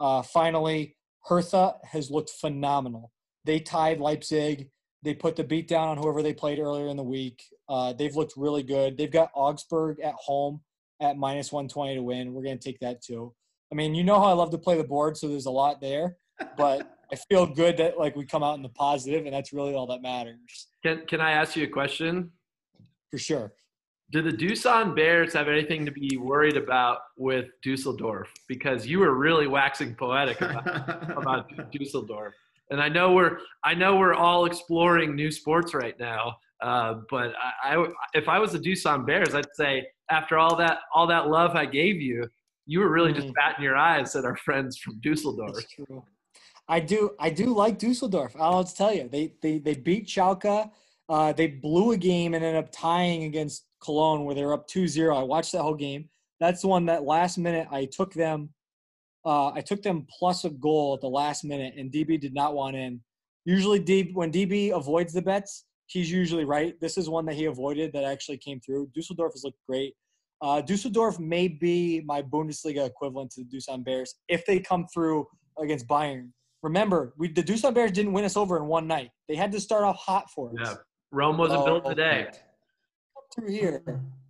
Uh, 0.00 0.22
finally, 0.22 0.96
Hertha 1.24 1.74
has 1.84 2.10
looked 2.10 2.30
phenomenal. 2.30 3.10
They 3.44 3.60
tied 3.60 4.00
Leipzig. 4.00 4.70
They 5.02 5.14
put 5.14 5.36
the 5.36 5.44
beat 5.44 5.68
down 5.68 5.88
on 5.88 5.96
whoever 5.96 6.22
they 6.22 6.32
played 6.32 6.58
earlier 6.58 6.88
in 6.88 6.96
the 6.96 7.04
week. 7.04 7.42
Uh, 7.68 7.92
they've 7.92 8.16
looked 8.16 8.34
really 8.36 8.62
good. 8.62 8.96
They've 8.96 9.10
got 9.10 9.30
Augsburg 9.34 10.00
at 10.00 10.14
home 10.14 10.60
at 11.00 11.16
minus 11.16 11.52
120 11.52 11.94
to 11.94 12.02
win. 12.02 12.34
We're 12.34 12.42
going 12.42 12.58
to 12.58 12.64
take 12.64 12.80
that 12.80 13.02
too. 13.02 13.32
I 13.70 13.74
mean, 13.74 13.94
you 13.94 14.02
know 14.02 14.18
how 14.18 14.26
I 14.26 14.32
love 14.32 14.50
to 14.50 14.58
play 14.58 14.76
the 14.76 14.84
board, 14.84 15.16
so 15.16 15.28
there's 15.28 15.46
a 15.46 15.50
lot 15.50 15.80
there. 15.80 16.16
But 16.56 16.90
I 17.12 17.16
feel 17.30 17.46
good 17.46 17.76
that 17.78 17.98
like 17.98 18.16
we 18.16 18.24
come 18.24 18.42
out 18.42 18.56
in 18.56 18.62
the 18.62 18.68
positive, 18.70 19.24
and 19.26 19.34
that's 19.34 19.52
really 19.52 19.74
all 19.74 19.86
that 19.88 20.02
matters. 20.02 20.68
Can 20.82 21.06
Can 21.06 21.20
I 21.20 21.32
ask 21.32 21.56
you 21.56 21.64
a 21.64 21.68
question? 21.68 22.30
For 23.10 23.18
sure. 23.18 23.52
Do 24.10 24.22
the 24.22 24.30
Doosan 24.30 24.96
Bears 24.96 25.34
have 25.34 25.48
anything 25.48 25.84
to 25.84 25.92
be 25.92 26.16
worried 26.16 26.56
about 26.56 27.00
with 27.18 27.46
Dusseldorf? 27.62 28.32
Because 28.48 28.86
you 28.86 29.00
were 29.00 29.14
really 29.14 29.46
waxing 29.46 29.94
poetic 29.94 30.40
about, 30.40 31.18
about 31.18 31.72
Dusseldorf, 31.72 32.32
and 32.70 32.80
I 32.80 32.88
know 32.88 33.12
we're 33.12 33.38
I 33.64 33.74
know 33.74 33.96
we're 33.96 34.14
all 34.14 34.44
exploring 34.44 35.14
new 35.14 35.30
sports 35.30 35.74
right 35.74 35.98
now. 35.98 36.36
Uh, 36.60 37.00
but 37.08 37.32
I, 37.62 37.76
I, 37.76 37.86
if 38.14 38.28
I 38.28 38.38
was 38.40 38.52
the 38.52 38.58
Doosan 38.58 39.06
Bears, 39.06 39.32
I'd 39.34 39.46
say 39.54 39.86
after 40.10 40.38
all 40.38 40.56
that 40.56 40.78
all 40.94 41.06
that 41.06 41.28
love 41.28 41.54
I 41.54 41.66
gave 41.66 42.00
you, 42.00 42.28
you 42.66 42.80
were 42.80 42.90
really 42.90 43.12
mm. 43.12 43.16
just 43.16 43.34
batting 43.34 43.64
your 43.64 43.76
eyes 43.76 44.16
at 44.16 44.24
our 44.24 44.36
friends 44.36 44.76
from 44.78 45.00
Dusseldorf. 45.00 45.54
That's 45.54 45.72
true. 45.72 46.04
I 46.68 46.80
do 46.80 47.10
I 47.18 47.30
do 47.30 47.54
like 47.54 47.78
Dusseldorf. 47.78 48.34
I 48.36 48.40
don't 48.40 48.50
know 48.50 48.56
what 48.58 48.66
to 48.68 48.74
tell 48.74 48.94
you. 48.94 49.08
They 49.08 49.32
they 49.40 49.58
they 49.58 49.74
beat 49.74 50.06
Schalke. 50.06 50.70
Uh, 51.08 51.32
they 51.32 51.46
blew 51.46 51.92
a 51.92 51.96
game 51.96 52.34
and 52.34 52.44
ended 52.44 52.62
up 52.62 52.70
tying 52.70 53.24
against 53.24 53.64
Cologne 53.80 54.24
where 54.24 54.34
they 54.34 54.44
were 54.44 54.52
up 54.52 54.68
2-0. 54.68 55.16
I 55.16 55.22
watched 55.22 55.52
that 55.52 55.62
whole 55.62 55.74
game. 55.74 56.10
That's 56.38 56.60
the 56.60 56.68
one 56.68 56.84
that 56.84 57.04
last 57.04 57.38
minute 57.38 57.66
I 57.70 57.86
took 57.86 58.12
them 58.12 58.50
uh, 59.24 59.48
I 59.48 59.60
took 59.60 59.82
them 59.82 60.06
plus 60.18 60.44
a 60.44 60.50
goal 60.50 60.94
at 60.94 61.00
the 61.00 61.08
last 61.08 61.44
minute 61.44 61.74
and 61.76 61.92
DB 61.92 62.20
did 62.20 62.34
not 62.34 62.54
want 62.54 62.76
in. 62.76 63.00
Usually 63.44 63.80
DB, 63.80 64.14
when 64.14 64.30
DB 64.30 64.72
avoids 64.76 65.12
the 65.12 65.22
bets, 65.22 65.64
he's 65.86 66.10
usually 66.10 66.44
right. 66.44 66.78
This 66.80 66.98
is 66.98 67.08
one 67.08 67.26
that 67.26 67.34
he 67.34 67.46
avoided 67.46 67.92
that 67.92 68.04
actually 68.04 68.38
came 68.38 68.60
through. 68.60 68.90
Dusseldorf 68.94 69.32
has 69.32 69.44
looked 69.44 69.58
great. 69.68 69.94
Uh, 70.40 70.60
Dusseldorf 70.60 71.18
may 71.18 71.48
be 71.48 72.02
my 72.04 72.22
Bundesliga 72.22 72.86
equivalent 72.86 73.32
to 73.32 73.42
the 73.42 73.56
Doosan 73.56 73.84
Bears 73.84 74.14
if 74.28 74.46
they 74.46 74.60
come 74.60 74.86
through 74.92 75.26
against 75.58 75.88
Bayern. 75.88 76.30
Remember, 76.62 77.14
we 77.18 77.28
the 77.32 77.42
Doosan 77.42 77.74
Bears 77.74 77.92
didn't 77.92 78.12
win 78.12 78.24
us 78.24 78.36
over 78.36 78.56
in 78.56 78.66
one 78.66 78.86
night. 78.86 79.10
They 79.28 79.36
had 79.36 79.50
to 79.52 79.60
start 79.60 79.84
off 79.84 79.96
hot 79.96 80.30
for 80.30 80.50
us. 80.50 80.54
Yeah, 80.70 80.74
Rome 81.10 81.38
wasn't 81.38 81.60
oh, 81.60 81.64
built 81.64 81.84
today. 81.86 82.26
Come 82.30 83.24
Through 83.34 83.52
here, 83.52 83.82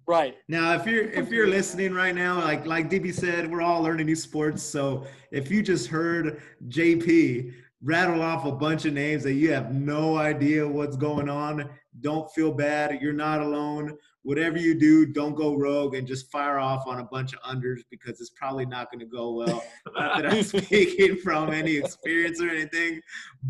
right 0.08 0.36
now, 0.48 0.74
if 0.74 0.86
you're 0.86 1.04
if 1.10 1.30
you're 1.30 1.46
listening 1.46 1.92
right 1.92 2.14
now, 2.14 2.40
like 2.40 2.66
like 2.66 2.90
DB 2.90 3.14
said, 3.14 3.48
we're 3.48 3.62
all 3.62 3.82
learning 3.82 4.06
new 4.06 4.16
sports. 4.16 4.62
So 4.62 5.06
if 5.30 5.50
you 5.50 5.62
just 5.62 5.86
heard 5.86 6.40
JP 6.68 7.52
rattle 7.82 8.22
off 8.22 8.44
a 8.44 8.50
bunch 8.50 8.86
of 8.86 8.94
names 8.94 9.22
that 9.22 9.34
you 9.34 9.52
have 9.52 9.72
no 9.72 10.16
idea 10.16 10.66
what's 10.66 10.96
going 10.96 11.28
on, 11.28 11.68
don't 12.00 12.28
feel 12.32 12.50
bad. 12.50 13.00
You're 13.00 13.12
not 13.12 13.40
alone 13.40 13.96
whatever 14.22 14.58
you 14.58 14.74
do, 14.74 15.06
don't 15.06 15.34
go 15.34 15.54
rogue 15.54 15.94
and 15.94 16.06
just 16.06 16.30
fire 16.30 16.58
off 16.58 16.86
on 16.86 17.00
a 17.00 17.04
bunch 17.04 17.34
of 17.34 17.40
unders 17.40 17.82
because 17.90 18.20
it's 18.20 18.30
probably 18.30 18.66
not 18.66 18.90
going 18.90 19.00
to 19.00 19.06
go 19.06 19.32
well. 19.32 19.64
not 19.94 20.22
that 20.22 20.32
I'm 20.32 20.42
speaking 20.62 21.16
from 21.16 21.50
any 21.50 21.76
experience 21.76 22.40
or 22.40 22.48
anything, 22.48 23.00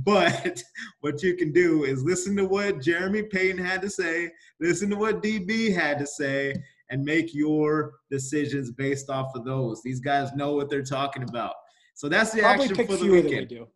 but 0.04 0.62
what 1.00 1.22
you 1.22 1.36
can 1.36 1.52
do 1.52 1.84
is 1.84 2.02
listen 2.04 2.36
to 2.36 2.44
what 2.44 2.80
Jeremy 2.80 3.22
Payton 3.22 3.58
had 3.58 3.82
to 3.82 3.90
say, 3.90 4.30
listen 4.60 4.90
to 4.90 4.96
what 4.96 5.22
DB 5.22 5.74
had 5.74 5.98
to 5.98 6.06
say, 6.06 6.54
and 6.90 7.04
make 7.04 7.34
your 7.34 7.94
decisions 8.10 8.70
based 8.70 9.10
off 9.10 9.34
of 9.34 9.44
those. 9.44 9.82
These 9.82 10.00
guys 10.00 10.32
know 10.34 10.54
what 10.54 10.70
they're 10.70 10.82
talking 10.82 11.22
about. 11.22 11.54
So 11.94 12.08
that's 12.08 12.30
the 12.30 12.40
Probably 12.40 12.64
action 12.64 12.86
for 12.86 12.96
the 12.96 13.10
weekend. 13.10 13.24
Than 13.24 13.40
we 13.40 13.44
do. 13.46 13.68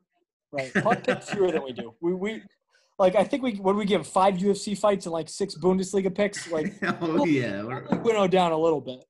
Right. 0.52 0.72
Probably 0.72 1.02
pick 1.02 1.22
fewer 1.22 1.50
than 1.50 1.64
we 1.64 1.72
do. 1.72 1.94
We, 2.00 2.14
we 2.14 2.42
like 3.02 3.16
I 3.16 3.24
think 3.24 3.42
we 3.42 3.54
what 3.56 3.74
we 3.74 3.84
give 3.84 4.06
five 4.06 4.34
UFC 4.36 4.78
fights 4.78 5.06
and 5.06 5.12
like 5.12 5.28
six 5.28 5.56
Bundesliga 5.56 6.14
picks. 6.14 6.46
Like 6.52 6.74
oh 7.00 7.24
yeah, 7.24 7.62
we 7.64 7.98
winnow 7.98 8.28
down 8.28 8.52
a 8.52 8.58
little 8.58 8.80
bit. 8.80 9.04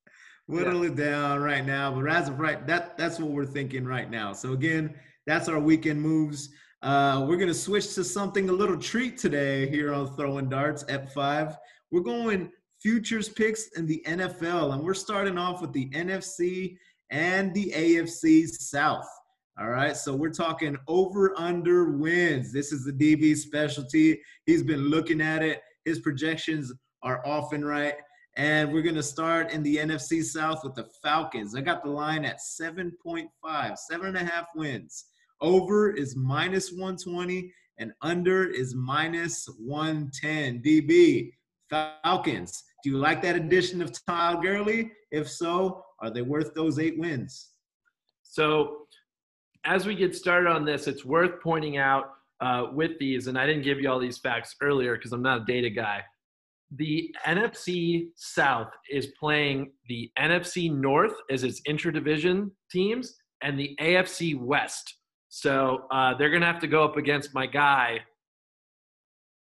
Whittle 0.47 0.85
yeah. 0.85 0.91
it 0.91 0.97
down 0.97 1.41
right 1.41 1.65
now, 1.65 1.93
but 1.93 2.09
as 2.09 2.29
of 2.29 2.41
right, 2.41 2.67
that 2.67 2.97
that's 2.97 3.19
what 3.19 3.31
we're 3.31 3.45
thinking 3.45 3.85
right 3.85 4.11
now. 4.11 4.33
So 4.33 4.53
again, 4.53 4.95
that's 5.27 5.49
our 5.49 5.59
weekend 5.59 6.01
moves. 6.01 6.49
Uh, 6.83 7.27
we're 7.29 7.37
gonna 7.37 7.53
switch 7.53 7.95
to 7.97 8.05
something 8.05 8.49
a 8.49 8.53
little 8.53 8.79
treat 8.79 9.19
today 9.19 9.69
here 9.69 9.93
on 9.93 10.17
Throwing 10.17 10.49
Darts 10.49 10.85
at 10.89 11.13
five. 11.13 11.57
We're 11.91 12.01
going 12.01 12.51
futures 12.81 13.29
picks 13.29 13.69
in 13.77 13.87
the 13.87 14.03
NFL, 14.07 14.73
and 14.73 14.83
we're 14.83 14.95
starting 14.95 15.37
off 15.37 15.61
with 15.61 15.73
the 15.73 15.91
NFC 15.91 16.77
and 17.11 17.53
the 17.53 17.73
AFC 17.77 18.47
South. 18.49 19.09
All 19.63 19.71
right, 19.71 19.97
so 19.97 20.13
we're 20.13 20.31
talking 20.31 20.77
over 20.89 21.39
under 21.39 21.93
wins. 21.93 22.53
This 22.53 22.73
is 22.73 22.85
the 22.85 22.93
DB 22.93 23.37
specialty. 23.37 24.21
He's 24.45 24.65
been 24.65 24.89
looking 24.89 25.21
at 25.21 25.41
it. 25.41 25.63
His 25.85 26.01
projections 26.01 26.73
are 27.05 27.25
often 27.25 27.65
right. 27.65 27.95
And 28.37 28.73
we're 28.73 28.83
going 28.83 28.97
to 28.97 29.05
start 29.05 29.53
in 29.53 29.63
the 29.63 29.77
NFC 29.77 30.25
South 30.25 30.65
with 30.65 30.75
the 30.75 30.89
Falcons. 31.01 31.55
I 31.55 31.61
got 31.61 31.85
the 31.85 31.91
line 31.91 32.25
at 32.25 32.41
7.5, 32.41 33.79
seven 33.79 34.07
and 34.09 34.17
a 34.17 34.25
half 34.25 34.49
wins. 34.57 35.05
Over 35.41 35.93
is 35.93 36.17
minus 36.17 36.73
120 36.73 37.55
and 37.79 37.93
under 38.03 38.51
is 38.51 38.75
minus 38.75 39.49
110. 39.61 40.61
DB, 40.61 41.31
Falcons. 41.71 42.65
Do 42.83 42.91
you 42.91 42.99
like 42.99 43.23
that 43.23 43.37
addition 43.37 43.81
of 43.81 43.93
Todd 44.09 44.43
Gurley? 44.43 44.91
If 45.13 45.31
so, 45.31 45.85
are 46.01 46.11
they 46.11 46.23
worth 46.23 46.53
those 46.53 46.81
eight 46.81 46.99
wins? 46.99 47.51
So 48.25 48.82
as 49.65 49.87
we 49.87 49.95
get 49.95 50.15
started 50.15 50.51
on 50.51 50.65
this, 50.65 50.87
it's 50.87 51.05
worth 51.05 51.41
pointing 51.43 51.77
out 51.77 52.13
uh, 52.41 52.67
with 52.73 52.99
these, 52.99 53.29
and 53.29 53.39
I 53.39 53.47
didn't 53.47 53.63
give 53.63 53.81
you 53.81 53.89
all 53.91 54.01
these 54.01 54.19
facts 54.19 54.57
earlier 54.61 54.97
because 54.97 55.13
I'm 55.13 55.23
not 55.23 55.43
a 55.43 55.45
data 55.45 55.71
guy. 55.71 56.03
The 56.75 57.15
NFC 57.27 58.09
South 58.17 58.71
is 58.91 59.09
playing 59.19 59.73
the 59.89 60.11
NFC 60.19 60.73
North 60.73 61.15
as 61.31 61.45
its 61.45 61.61
interdivision 61.69 62.51
teams 62.71 63.15
and 63.43 63.59
the 63.59 63.77
AFC 63.81 64.39
West. 64.41 64.97
So 65.29 65.85
uh, 65.91 66.15
they're 66.15 66.31
going 66.31 66.41
to 66.41 66.47
have 66.47 66.61
to 66.61 66.67
go 66.67 66.83
up 66.83 66.97
against 66.97 67.35
my 67.35 67.47
guy, 67.47 68.01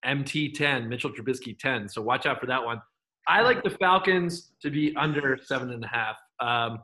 MT10, 0.06 0.88
Mitchell 0.88 1.12
Trubisky 1.12 1.58
10. 1.58 1.90
So 1.90 2.02
watch 2.02 2.26
out 2.26 2.40
for 2.40 2.46
that 2.46 2.64
one. 2.64 2.82
I 3.28 3.42
like 3.42 3.64
the 3.64 3.72
Falcons 3.72 4.52
to 4.62 4.70
be 4.70 4.96
under 4.96 5.38
seven 5.44 5.72
and 5.72 5.84
a 5.84 5.88
half. 5.88 6.16
Um, 6.40 6.80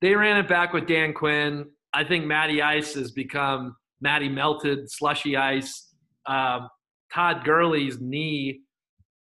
they 0.00 0.14
ran 0.14 0.36
it 0.36 0.48
back 0.48 0.72
with 0.72 0.86
Dan 0.86 1.12
Quinn. 1.12 1.66
I 1.94 2.04
think 2.04 2.24
Matty 2.24 2.62
Ice 2.62 2.94
has 2.94 3.10
become 3.10 3.76
Matty 4.00 4.28
Melted, 4.28 4.90
Slushy 4.90 5.36
Ice. 5.36 5.94
Um, 6.26 6.68
Todd 7.12 7.44
Gurley's 7.44 8.00
knee 8.00 8.60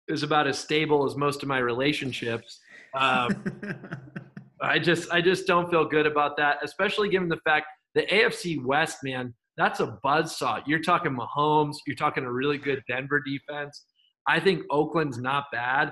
is 0.07 0.23
about 0.23 0.47
as 0.47 0.59
stable 0.59 1.05
as 1.05 1.15
most 1.15 1.41
of 1.43 1.49
my 1.49 1.59
relationships. 1.59 2.59
Um, 2.95 3.43
I 4.61 4.77
just 4.77 5.11
I 5.11 5.21
just 5.21 5.47
don't 5.47 5.69
feel 5.69 5.85
good 5.85 6.05
about 6.05 6.35
that, 6.37 6.57
especially 6.63 7.09
given 7.09 7.29
the 7.29 7.39
fact 7.45 7.67
the 7.95 8.01
AFC 8.03 8.63
West, 8.63 8.97
man, 9.03 9.33
that's 9.57 9.79
a 9.79 9.97
buzzsaw. 10.05 10.61
You're 10.65 10.81
talking 10.81 11.15
Mahomes, 11.15 11.77
you're 11.87 11.95
talking 11.95 12.23
a 12.23 12.31
really 12.31 12.57
good 12.57 12.81
Denver 12.87 13.21
defense. 13.21 13.85
I 14.27 14.39
think 14.39 14.63
Oakland's 14.69 15.17
not 15.17 15.45
bad. 15.51 15.91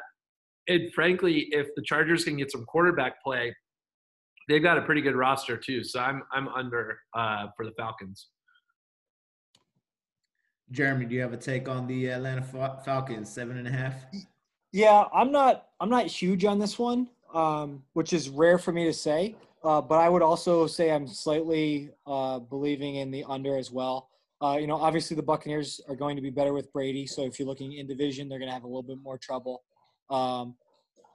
And 0.68 0.94
frankly, 0.94 1.48
if 1.52 1.68
the 1.76 1.82
Chargers 1.82 2.26
can 2.26 2.38
get 2.38 2.52
some 2.52 2.66
quarterback 2.66 3.24
play, 3.24 3.56
they've 4.48 4.64
got 4.64 4.78
a 4.78 4.82
pretty 4.82 5.02
good 5.02 5.16
roster 5.16 5.58
too. 5.58 5.84
So 5.84 6.00
I'm 6.00 6.24
I'm 6.32 6.48
under 6.50 7.00
uh, 7.14 7.48
for 7.56 7.66
the 7.66 7.72
Falcons. 7.72 8.28
Jeremy, 10.72 11.06
do 11.06 11.16
you 11.16 11.22
have 11.22 11.34
a 11.34 11.38
take 11.38 11.70
on 11.70 11.88
the 11.88 12.08
Atlanta 12.08 12.42
Falcons 12.84 13.32
seven 13.32 13.58
and 13.58 13.68
a 13.68 13.72
half? 13.72 13.94
Yeah, 14.72 15.06
I'm 15.14 15.32
not 15.32 15.68
I'm 15.80 15.90
not 15.90 16.08
huge 16.08 16.46
on 16.46 16.60
this 16.60 16.78
one, 16.78 17.08
um, 17.34 17.84
which 17.94 18.14
is 18.14 18.30
rare 18.30 18.58
for 18.58 18.72
me 18.72 18.86
to 18.86 18.94
say. 18.94 19.36
Uh, 19.64 19.82
but 19.82 19.96
I 19.96 20.08
would 20.08 20.22
also 20.22 20.68
say 20.68 20.92
I'm 20.92 21.08
slightly 21.08 21.92
uh, 22.06 22.40
believing 22.40 22.96
in 22.96 23.12
the 23.12 23.26
under 23.28 23.58
as 23.58 23.72
well. 23.72 24.10
Uh, 24.40 24.58
you 24.62 24.68
know, 24.68 24.76
obviously 24.76 25.16
the 25.16 25.24
Buccaneers 25.24 25.82
are 25.90 25.96
going 25.96 26.16
to 26.16 26.22
be 26.22 26.30
better 26.30 26.54
with 26.54 26.72
Brady, 26.72 27.08
so 27.08 27.26
if 27.26 27.40
you're 27.40 27.48
looking 27.48 27.74
in 27.74 27.88
division, 27.88 28.30
they're 28.30 28.38
going 28.38 28.50
to 28.50 28.54
have 28.54 28.64
a 28.64 28.68
little 28.68 28.84
bit 28.84 29.00
more 29.02 29.18
trouble. 29.18 29.64
Um, 30.12 30.56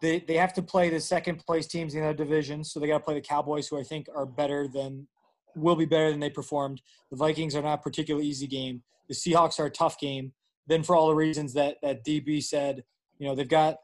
they 0.03 0.19
they 0.19 0.35
have 0.35 0.53
to 0.55 0.63
play 0.63 0.91
the 0.91 1.01
second 1.01 1.39
place 1.47 1.67
teams 1.67 1.95
in 1.95 2.03
their 2.03 2.13
division, 2.13 2.65
so 2.65 2.79
they 2.79 2.89
got 2.89 2.99
to 2.99 3.05
play 3.05 3.15
the 3.15 3.21
Cowboys, 3.23 3.69
who 3.69 3.79
I 3.79 3.85
think 3.85 4.09
are 4.15 4.27
better 4.27 4.69
than 4.69 5.07
will 5.55 5.77
be 5.77 5.87
better 5.87 6.11
than 6.11 6.21
they 6.21 6.31
performed. 6.31 6.83
The 7.11 7.17
Vikings 7.17 7.55
are 7.55 7.63
not 7.63 7.79
a 7.79 7.83
particularly 7.83 8.27
easy 8.27 8.47
game. 8.47 8.83
The 9.09 9.15
Seahawks 9.15 9.59
are 9.61 9.67
a 9.67 9.71
tough 9.71 9.99
game. 9.99 10.33
Then 10.67 10.83
for 10.83 10.97
all 10.97 11.09
the 11.09 11.15
reasons 11.15 11.55
that 11.55 11.77
that 11.83 12.05
DB 12.05 12.43
said, 12.43 12.85
you 13.19 13.27
know 13.27 13.35
they've 13.35 13.49
got 13.49 13.77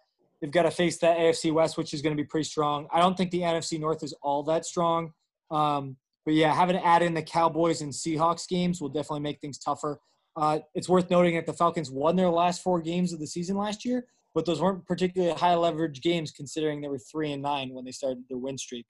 they've 0.43 0.51
got 0.51 0.65
to 0.65 0.71
face 0.71 0.99
that 0.99 1.19
AFC 1.19 1.53
West, 1.53 1.79
which 1.79 1.95
is 1.95 2.03
going 2.03 2.15
to 2.17 2.23
be 2.23 2.27
pretty 2.27 2.45
strong. 2.45 2.89
I 2.93 3.01
don't 3.01 3.17
think 3.17 3.31
the 3.31 3.41
NFC 3.41 3.81
North 3.81 4.03
is 4.03 4.13
all 4.23 4.43
that 4.45 4.67
strong. 4.67 5.13
Um, 5.51 5.97
but 6.25 6.35
yeah, 6.35 6.53
having 6.53 6.77
to 6.77 6.85
add 6.85 7.03
in 7.03 7.15
the 7.15 7.23
Cowboys 7.23 7.81
and 7.81 7.93
Seahawks 7.93 8.47
games 8.47 8.81
will 8.81 8.91
definitely 8.91 9.21
make 9.21 9.41
things 9.41 9.57
tougher. 9.57 10.01
Uh, 10.37 10.59
it's 10.75 10.89
worth 10.89 11.11
noting 11.11 11.37
that 11.37 11.47
the 11.47 11.53
Falcons 11.53 11.91
won 11.91 12.17
their 12.17 12.29
last 12.29 12.63
four 12.63 12.81
games 12.81 13.13
of 13.13 13.19
the 13.19 13.27
season 13.27 13.57
last 13.57 13.85
year, 13.85 14.07
but 14.35 14.45
those 14.47 14.61
weren't 14.61 14.87
particularly 14.87 15.35
high 15.35 15.55
leverage 15.55 16.01
games 16.01 16.31
considering 16.31 16.81
they 16.81 16.89
were 16.89 16.99
three 16.99 17.33
and 17.33 17.43
nine 17.43 17.75
when 17.75 17.85
they 17.85 17.93
started 17.93 18.23
their 18.29 18.39
win 18.39 18.59
streak. 18.59 18.87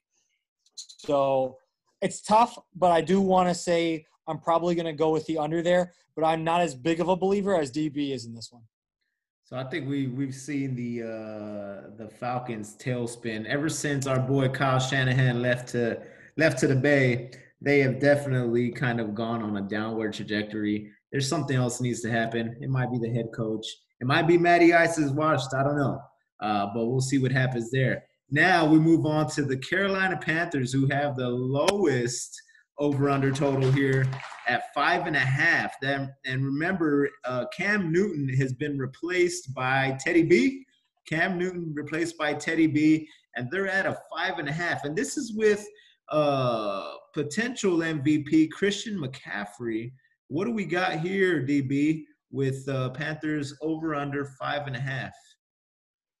So 0.75 1.57
it's 2.01 2.21
tough, 2.21 2.57
but 2.75 2.91
I 2.91 3.01
do 3.01 3.21
want 3.21 3.49
to 3.49 3.55
say 3.55 4.05
I'm 4.27 4.39
probably 4.39 4.75
going 4.75 4.85
to 4.85 4.93
go 4.93 5.09
with 5.09 5.25
the 5.25 5.37
under 5.37 5.61
there, 5.61 5.93
but 6.15 6.23
I'm 6.23 6.43
not 6.43 6.61
as 6.61 6.75
big 6.75 6.99
of 6.99 7.09
a 7.09 7.15
believer 7.15 7.59
as 7.59 7.71
DB 7.71 8.11
is 8.11 8.25
in 8.25 8.33
this 8.33 8.49
one. 8.51 8.63
So 9.43 9.57
I 9.57 9.63
think 9.63 9.89
we 9.89 10.05
we've 10.05 10.35
seen 10.35 10.75
the 10.75 11.01
uh, 11.01 11.89
the 11.97 12.07
Falcons 12.19 12.77
tailspin 12.77 13.47
ever 13.47 13.67
since 13.67 14.05
our 14.05 14.19
boy 14.19 14.47
Kyle 14.49 14.79
Shanahan 14.79 15.41
left 15.41 15.69
to 15.69 15.99
left 16.37 16.59
to 16.59 16.67
the 16.67 16.75
Bay. 16.75 17.31
They 17.59 17.79
have 17.79 17.99
definitely 17.99 18.71
kind 18.71 18.99
of 18.99 19.15
gone 19.15 19.41
on 19.41 19.57
a 19.57 19.61
downward 19.61 20.13
trajectory. 20.13 20.91
There's 21.11 21.27
something 21.27 21.57
else 21.57 21.81
needs 21.81 22.01
to 22.01 22.11
happen. 22.11 22.57
It 22.61 22.69
might 22.69 22.91
be 22.91 22.99
the 22.99 23.11
head 23.11 23.29
coach. 23.35 23.65
It 24.01 24.07
might 24.07 24.27
be 24.27 24.37
Matty 24.37 24.73
Ice's 24.73 25.11
washed. 25.11 25.53
I 25.53 25.63
don't 25.63 25.77
know, 25.77 26.01
uh, 26.39 26.67
but 26.73 26.85
we'll 26.85 27.01
see 27.01 27.17
what 27.17 27.31
happens 27.31 27.69
there. 27.71 28.03
Now 28.31 28.65
we 28.65 28.79
move 28.79 29.05
on 29.05 29.27
to 29.31 29.43
the 29.43 29.57
Carolina 29.57 30.17
Panthers, 30.17 30.71
who 30.71 30.87
have 30.87 31.15
the 31.15 31.29
lowest 31.29 32.39
over 32.77 33.09
under 33.09 33.31
total 33.31 33.69
here 33.71 34.07
at 34.47 34.73
five 34.73 35.05
and 35.05 35.15
a 35.15 35.19
half. 35.19 35.75
Then 35.81 36.13
and 36.25 36.45
remember, 36.45 37.09
uh, 37.25 37.45
Cam 37.55 37.91
Newton 37.91 38.29
has 38.37 38.53
been 38.53 38.77
replaced 38.77 39.53
by 39.53 39.97
Teddy 39.99 40.23
B. 40.23 40.65
Cam 41.07 41.37
Newton 41.37 41.73
replaced 41.75 42.17
by 42.17 42.33
Teddy 42.35 42.67
B, 42.67 43.07
and 43.35 43.49
they're 43.51 43.67
at 43.67 43.85
a 43.85 43.97
five 44.15 44.39
and 44.39 44.47
a 44.47 44.53
half. 44.53 44.85
And 44.85 44.95
this 44.95 45.17
is 45.17 45.33
with 45.33 45.65
uh, 46.09 46.93
potential 47.13 47.77
MVP 47.77 48.51
Christian 48.51 48.97
McCaffrey. 48.97 49.91
What 50.27 50.45
do 50.45 50.51
we 50.51 50.65
got 50.65 50.99
here, 50.99 51.41
DB, 51.41 52.03
with 52.31 52.67
uh, 52.69 52.89
Panthers 52.89 53.55
over 53.61 53.95
under 53.95 54.25
five 54.25 54.67
and 54.67 54.75
a 54.75 54.79
half? 54.79 55.13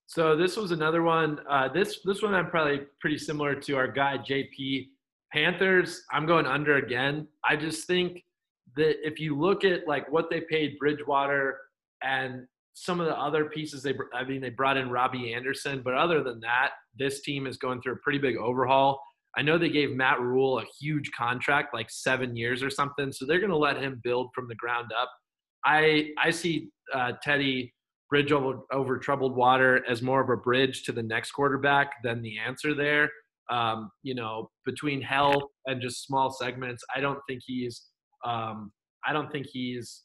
So 0.07 0.35
this 0.35 0.57
was 0.57 0.71
another 0.71 1.03
one. 1.03 1.39
Uh, 1.47 1.67
this 1.71 1.99
this 2.03 2.23
one 2.23 2.33
I'm 2.33 2.49
probably 2.49 2.81
pretty 2.99 3.17
similar 3.17 3.53
to 3.55 3.75
our 3.75 3.87
guy 3.87 4.17
JP. 4.17 4.87
Panthers, 5.31 6.01
I'm 6.11 6.25
going 6.25 6.47
under 6.47 6.77
again. 6.77 7.27
I 7.43 7.55
just 7.55 7.85
think 7.85 8.23
that 8.75 8.95
if 9.07 9.19
you 9.19 9.37
look 9.37 9.63
at 9.63 9.87
like 9.87 10.11
what 10.11 10.31
they 10.31 10.41
paid 10.41 10.79
Bridgewater 10.79 11.59
and 12.01 12.47
some 12.73 12.99
of 12.99 13.05
the 13.05 13.15
other 13.15 13.45
pieces 13.45 13.83
they 13.83 13.93
I 14.13 14.23
mean 14.23 14.41
they 14.41 14.49
brought 14.49 14.77
in 14.77 14.89
Robbie 14.89 15.33
Anderson, 15.33 15.81
but 15.83 15.93
other 15.93 16.23
than 16.23 16.39
that, 16.39 16.71
this 16.97 17.21
team 17.21 17.45
is 17.45 17.57
going 17.57 17.81
through 17.81 17.93
a 17.93 17.97
pretty 17.97 18.19
big 18.19 18.37
overhaul. 18.37 18.99
I 19.37 19.43
know 19.43 19.57
they 19.59 19.69
gave 19.69 19.91
Matt 19.91 20.19
Rhule 20.19 20.59
a 20.59 20.65
huge 20.79 21.11
contract, 21.15 21.73
like 21.73 21.91
seven 21.91 22.35
years 22.35 22.63
or 22.63 22.71
something, 22.71 23.11
so 23.11 23.25
they're 23.25 23.39
going 23.39 23.51
to 23.51 23.57
let 23.57 23.77
him 23.77 24.01
build 24.03 24.31
from 24.33 24.47
the 24.47 24.55
ground 24.55 24.91
up. 24.99 25.11
I 25.65 26.09
I 26.21 26.31
see 26.31 26.69
uh, 26.93 27.13
Teddy 27.21 27.73
bridge 28.09 28.31
over, 28.31 28.61
over 28.71 28.97
troubled 28.97 29.35
water 29.35 29.83
as 29.87 30.01
more 30.01 30.21
of 30.21 30.29
a 30.29 30.37
bridge 30.37 30.83
to 30.83 30.91
the 30.91 31.03
next 31.03 31.31
quarterback 31.31 32.01
than 32.03 32.21
the 32.21 32.39
answer 32.39 32.73
there. 32.73 33.07
Um, 33.51 33.91
you 34.03 34.15
know, 34.15 34.49
between 34.65 35.01
health 35.01 35.43
and 35.67 35.81
just 35.81 36.05
small 36.05 36.31
segments, 36.31 36.83
I 36.95 37.01
don't 37.01 37.19
think 37.27 37.41
he's 37.45 37.85
um, 38.25 38.71
I 39.05 39.13
don't 39.13 39.31
think 39.31 39.47
he's 39.51 40.03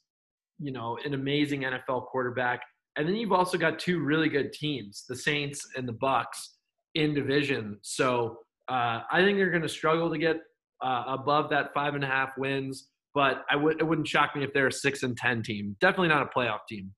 you 0.58 0.72
know 0.72 0.98
an 1.04 1.14
amazing 1.14 1.62
NFL 1.62 2.06
quarterback. 2.06 2.60
And 2.96 3.08
then 3.08 3.16
you've 3.16 3.32
also 3.32 3.58
got 3.58 3.80
two 3.80 4.00
really 4.00 4.28
good 4.28 4.52
teams, 4.52 5.04
the 5.08 5.16
Saints 5.16 5.66
and 5.76 5.88
the 5.88 5.94
Bucks, 5.94 6.54
in 6.94 7.12
division. 7.12 7.78
So 7.82 8.38
uh, 8.68 9.00
I 9.10 9.20
think 9.20 9.36
they're 9.36 9.50
going 9.50 9.62
to 9.62 9.68
struggle 9.68 10.10
to 10.10 10.18
get 10.18 10.36
uh, 10.82 11.04
above 11.08 11.50
that 11.50 11.74
five 11.74 11.94
and 11.94 12.04
a 12.04 12.06
half 12.06 12.38
wins. 12.38 12.90
But 13.14 13.44
I 13.48 13.56
would 13.56 13.80
it 13.80 13.84
wouldn't 13.84 14.08
shock 14.08 14.34
me 14.34 14.42
if 14.42 14.52
they're 14.52 14.66
a 14.66 14.72
six 14.72 15.02
and 15.02 15.16
ten 15.16 15.42
team. 15.42 15.76
Definitely 15.80 16.08
not 16.08 16.22
a 16.22 16.38
playoff 16.38 16.60
team. 16.68 16.92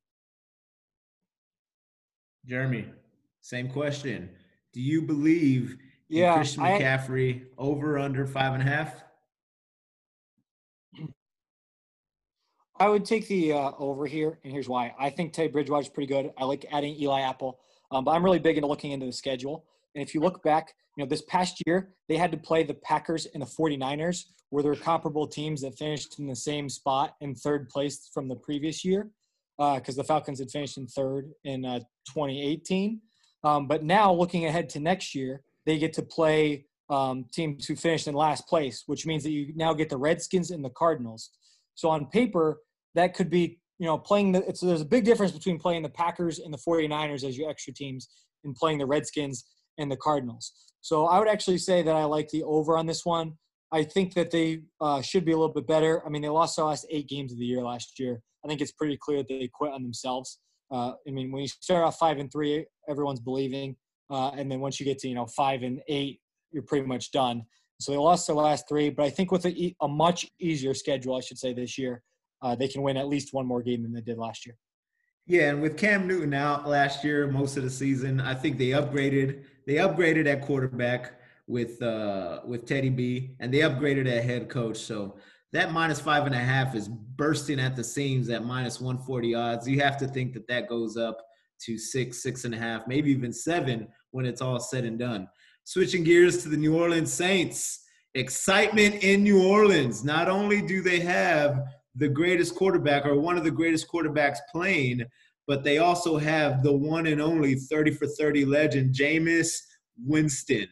Jeremy, 2.47 2.87
same 3.41 3.69
question. 3.69 4.31
Do 4.73 4.81
you 4.81 5.03
believe 5.03 5.77
yeah, 6.09 6.35
Christian 6.35 6.63
McCaffrey 6.63 7.43
I, 7.43 7.47
over 7.59 7.99
under 7.99 8.27
five 8.27 8.55
and 8.55 8.63
a 8.63 8.67
half? 8.67 9.03
I 12.79 12.89
would 12.89 13.05
take 13.05 13.27
the 13.27 13.53
uh, 13.53 13.73
over 13.79 14.07
here, 14.07 14.39
and 14.45 14.53
here's 14.53 14.69
why. 14.69 14.95
I 14.99 15.11
think 15.11 15.33
Teddy 15.33 15.49
Bridgewater 15.49 15.83
is 15.83 15.89
pretty 15.89 16.13
good. 16.13 16.31
I 16.37 16.45
like 16.45 16.67
adding 16.71 16.95
Eli 17.01 17.23
Apple, 17.23 17.59
um, 17.91 18.05
but 18.05 18.13
I'm 18.13 18.25
really 18.25 18.39
big 18.39 18.57
into 18.57 18.69
looking 18.69 18.93
into 18.93 19.07
the 19.07 19.13
schedule. 19.13 19.65
And 19.97 20.03
if 20.03 20.15
you 20.15 20.21
look 20.21 20.43
back, 20.43 20.75
you 20.97 21.03
know, 21.03 21.09
this 21.09 21.23
past 21.23 21.61
year 21.67 21.95
they 22.09 22.17
had 22.17 22.31
to 22.31 22.37
play 22.37 22.63
the 22.63 22.75
Packers 22.75 23.27
and 23.33 23.43
the 23.43 23.47
49ers, 23.47 24.25
where 24.51 24.63
they're 24.63 24.77
comparable 24.77 25.27
teams 25.27 25.63
that 25.63 25.77
finished 25.77 26.19
in 26.19 26.27
the 26.27 26.37
same 26.37 26.69
spot 26.69 27.15
in 27.21 27.35
third 27.35 27.69
place 27.71 28.11
from 28.13 28.29
the 28.29 28.37
previous 28.37 28.85
year, 28.85 29.11
because 29.57 29.99
uh, 29.99 30.03
the 30.03 30.05
Falcons 30.05 30.39
had 30.39 30.51
finished 30.51 30.77
in 30.77 30.87
third 30.87 31.33
in 31.45 31.65
uh, 31.65 31.79
2018. 32.09 33.01
Um, 33.43 33.67
but 33.67 33.85
now 33.85 34.13
looking 34.13 34.45
ahead 34.45 34.69
to 34.71 34.81
next 34.81 35.15
year, 35.15 35.43
they 35.65 35.79
get 35.79 35.95
to 35.95 36.03
play 36.03 36.67
um, 36.91 37.25
teams 37.33 37.67
who 37.67 37.75
finished 37.75 38.07
in 38.07 38.15
last 38.15 38.47
place, 38.47 38.85
which 38.87 39.07
means 39.07 39.25
that 39.25 39.31
you 39.31 39.53
now 39.57 39.73
get 39.73 39.89
the 39.89 39.97
Redskins 39.97 40.51
and 40.51 40.65
the 40.65 40.71
Cardinals. 40.71 41.31
So 41.75 41.89
on 41.89 42.07
paper, 42.07 42.61
that 42.95 43.15
could 43.15 43.31
be, 43.31 43.59
you 43.79 43.87
know, 43.87 43.99
playing 43.99 44.33
the, 44.33 44.47
it's, 44.47 44.61
there's 44.61 44.83
a 44.83 44.87
big 44.87 45.05
difference 45.05 45.33
between 45.33 45.59
playing 45.59 45.83
the 45.83 45.89
Packers 45.89 46.39
and 46.39 46.53
the 46.53 46.59
49ers 46.59 47.25
as 47.25 47.37
your 47.37 47.51
extra 47.51 47.73
teams 47.73 48.09
and 48.45 48.55
playing 48.55 48.79
the 48.79 48.87
Redskins 48.87 49.45
and 49.79 49.91
the 49.91 49.97
Cardinals. 49.97 50.53
So 50.81 51.07
I 51.07 51.19
would 51.19 51.29
actually 51.29 51.59
say 51.59 51.83
that 51.83 51.95
I 51.95 52.05
like 52.05 52.29
the 52.29 52.43
over 52.45 52.77
on 52.77 52.87
this 52.87 53.05
one. 53.05 53.35
I 53.73 53.83
think 53.83 54.15
that 54.15 54.31
they 54.31 54.62
uh, 54.81 55.03
should 55.03 55.25
be 55.25 55.33
a 55.33 55.37
little 55.37 55.53
bit 55.53 55.67
better. 55.67 56.05
I 56.07 56.09
mean, 56.09 56.23
they 56.23 56.29
lost 56.29 56.57
their 56.57 56.65
last 56.65 56.87
eight 56.91 57.09
games 57.09 57.33
of 57.33 57.39
the 57.39 57.45
year 57.45 57.62
last 57.62 57.99
year. 57.99 58.21
I 58.45 58.49
think 58.49 58.61
it's 58.61 58.73
pretty 58.73 58.97
clear 58.97 59.19
that 59.19 59.29
they 59.29 59.51
quit 59.53 59.73
on 59.73 59.83
themselves. 59.83 60.39
Uh, 60.71 60.93
I 61.07 61.11
mean, 61.11 61.33
when 61.33 61.43
you 61.43 61.49
start 61.49 61.85
off 61.85 61.99
five 61.99 62.19
and 62.19 62.31
three, 62.31 62.65
everyone's 62.89 63.21
believing. 63.21 63.77
Uh, 64.09 64.31
and 64.31 64.51
then 64.51 64.61
once 64.61 64.79
you 64.79 64.87
get 64.87 64.99
to 65.01 65.09
you 65.09 65.15
know 65.15 65.27
five 65.27 65.62
and 65.62 65.81
eight, 65.89 66.21
you're 66.53 66.62
pretty 66.62 66.87
much 66.87 67.11
done. 67.11 67.43
So 67.81 67.93
they 67.93 67.99
lost 67.99 68.27
their 68.27 68.37
last 68.37 68.69
three, 68.69 68.89
but 68.89 69.05
I 69.05 69.11
think 69.11 69.31
with 69.31 69.45
a, 69.45 69.75
a 69.83 69.89
much 69.89 70.27
easier 70.41 70.73
schedule, 70.73 71.17
I 71.17 71.21
should 71.21 71.39
say 71.39 71.53
this 71.53 71.77
year, 71.77 72.03
uh, 72.41 72.55
they 72.55 72.69
can 72.69 72.83
win 72.83 72.97
at 72.97 73.09
least 73.09 73.35
one 73.35 73.47
more 73.47 73.62
game 73.62 73.83
than 73.83 73.93
they 73.93 74.01
did 74.01 74.17
last 74.17 74.47
year. 74.47 74.57
Yeah, 75.27 75.51
and 75.51 75.61
with 75.61 75.77
Cam 75.77 76.07
Newton 76.07 76.33
out 76.33 76.69
last 76.69 77.05
year, 77.05 77.27
most 77.27 77.57
of 77.57 77.65
the 77.65 77.71
season, 77.71 78.21
I 78.21 78.33
think 78.33 78.59
they 78.59 78.69
upgraded. 78.69 79.43
They 79.67 79.75
upgraded 79.75 80.27
at 80.27 80.43
quarterback 80.43 81.21
with 81.47 81.81
uh, 81.83 82.41
with 82.45 82.67
Teddy 82.67 82.91
B, 82.91 83.37
and 83.41 83.53
they 83.53 83.59
upgraded 83.59 84.07
at 84.07 84.25
head 84.25 84.49
coach. 84.49 84.79
So 84.79 85.17
that 85.53 85.73
minus 85.73 86.01
five 86.01 86.27
and 86.27 86.35
a 86.35 86.39
half 86.39 86.75
is 86.75 86.89
bursting 86.89 87.61
at 87.61 87.77
the 87.77 87.85
seams 87.85 88.29
at 88.31 88.45
minus 88.45 88.81
140 88.81 89.35
odds. 89.35 89.69
You 89.69 89.81
have 89.81 89.97
to 89.99 90.09
think 90.09 90.35
that 90.35 90.47
that 90.49 90.69
goes 90.69 90.97
up 90.97 91.19
to 91.65 91.79
six, 91.79 92.23
six 92.23 92.45
and 92.45 92.55
a 92.55 92.59
half, 92.59 92.87
maybe 92.87 93.11
even 93.11 93.33
seven 93.33 93.89
when 94.11 94.27
it's 94.27 94.43
all 94.43 94.61
said 94.61 94.85
and 94.85 94.99
done. 94.99 95.29
Switching 95.65 96.05
gears 96.05 96.43
to 96.43 96.49
the 96.49 96.57
New 96.57 96.77
Orleans 96.77 97.13
Saints. 97.13 97.85
Excitement 98.15 99.03
in 99.03 99.23
New 99.23 99.47
Orleans. 99.47 100.05
Not 100.05 100.29
only 100.29 100.63
do 100.63 100.81
they 100.81 101.01
have 101.01 101.65
the 101.95 102.09
greatest 102.09 102.55
quarterback 102.55 103.05
or 103.05 103.19
one 103.19 103.37
of 103.37 103.45
the 103.45 103.51
greatest 103.51 103.89
quarterbacks 103.89 104.39
playing, 104.53 105.05
but 105.47 105.63
they 105.63 105.79
also 105.79 106.17
have 106.17 106.63
the 106.63 106.73
one 106.73 107.07
and 107.07 107.21
only 107.21 107.55
30 107.55 107.93
for 107.93 108.07
30 108.07 108.45
legend, 108.45 108.95
Jameis 108.95 109.59
Winston. 110.05 110.69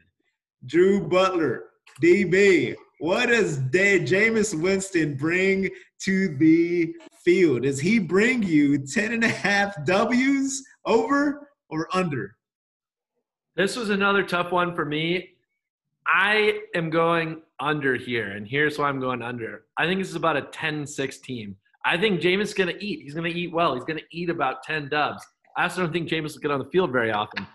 Drew 0.66 1.06
Butler, 1.06 1.64
DB. 2.02 2.74
What 3.00 3.26
does 3.26 3.58
Day 3.58 4.00
Jameis 4.00 4.58
Winston 4.58 5.14
bring 5.14 5.68
to 6.00 6.36
the 6.36 6.94
field? 7.24 7.62
Does 7.62 7.80
he 7.80 7.98
bring 7.98 8.42
you 8.42 8.78
10 8.78 9.12
and 9.12 9.24
a 9.24 9.28
half 9.28 9.74
W's 9.84 10.64
over 10.86 11.48
or 11.68 11.88
under? 11.92 12.36
This 13.56 13.76
was 13.76 13.90
another 13.90 14.22
tough 14.22 14.52
one 14.52 14.74
for 14.74 14.84
me. 14.84 15.30
I 16.06 16.60
am 16.74 16.90
going 16.90 17.42
under 17.60 17.96
here, 17.96 18.32
and 18.32 18.46
here's 18.46 18.78
why 18.78 18.88
I'm 18.88 19.00
going 19.00 19.22
under. 19.22 19.64
I 19.78 19.86
think 19.86 20.00
this 20.00 20.10
is 20.10 20.16
about 20.16 20.36
a 20.36 20.42
10 20.42 20.86
6 20.86 21.18
team. 21.18 21.56
I 21.84 21.98
think 21.98 22.20
Jameis 22.20 22.42
is 22.42 22.54
going 22.54 22.74
to 22.74 22.84
eat. 22.84 23.02
He's 23.02 23.14
going 23.14 23.30
to 23.30 23.38
eat 23.38 23.52
well. 23.52 23.74
He's 23.74 23.84
going 23.84 23.98
to 23.98 24.04
eat 24.10 24.30
about 24.30 24.62
10 24.62 24.88
dubs. 24.88 25.22
I 25.56 25.64
also 25.64 25.82
don't 25.82 25.92
think 25.92 26.08
Jameis 26.08 26.34
will 26.34 26.40
get 26.40 26.50
on 26.50 26.58
the 26.58 26.70
field 26.70 26.90
very 26.92 27.12
often. 27.12 27.46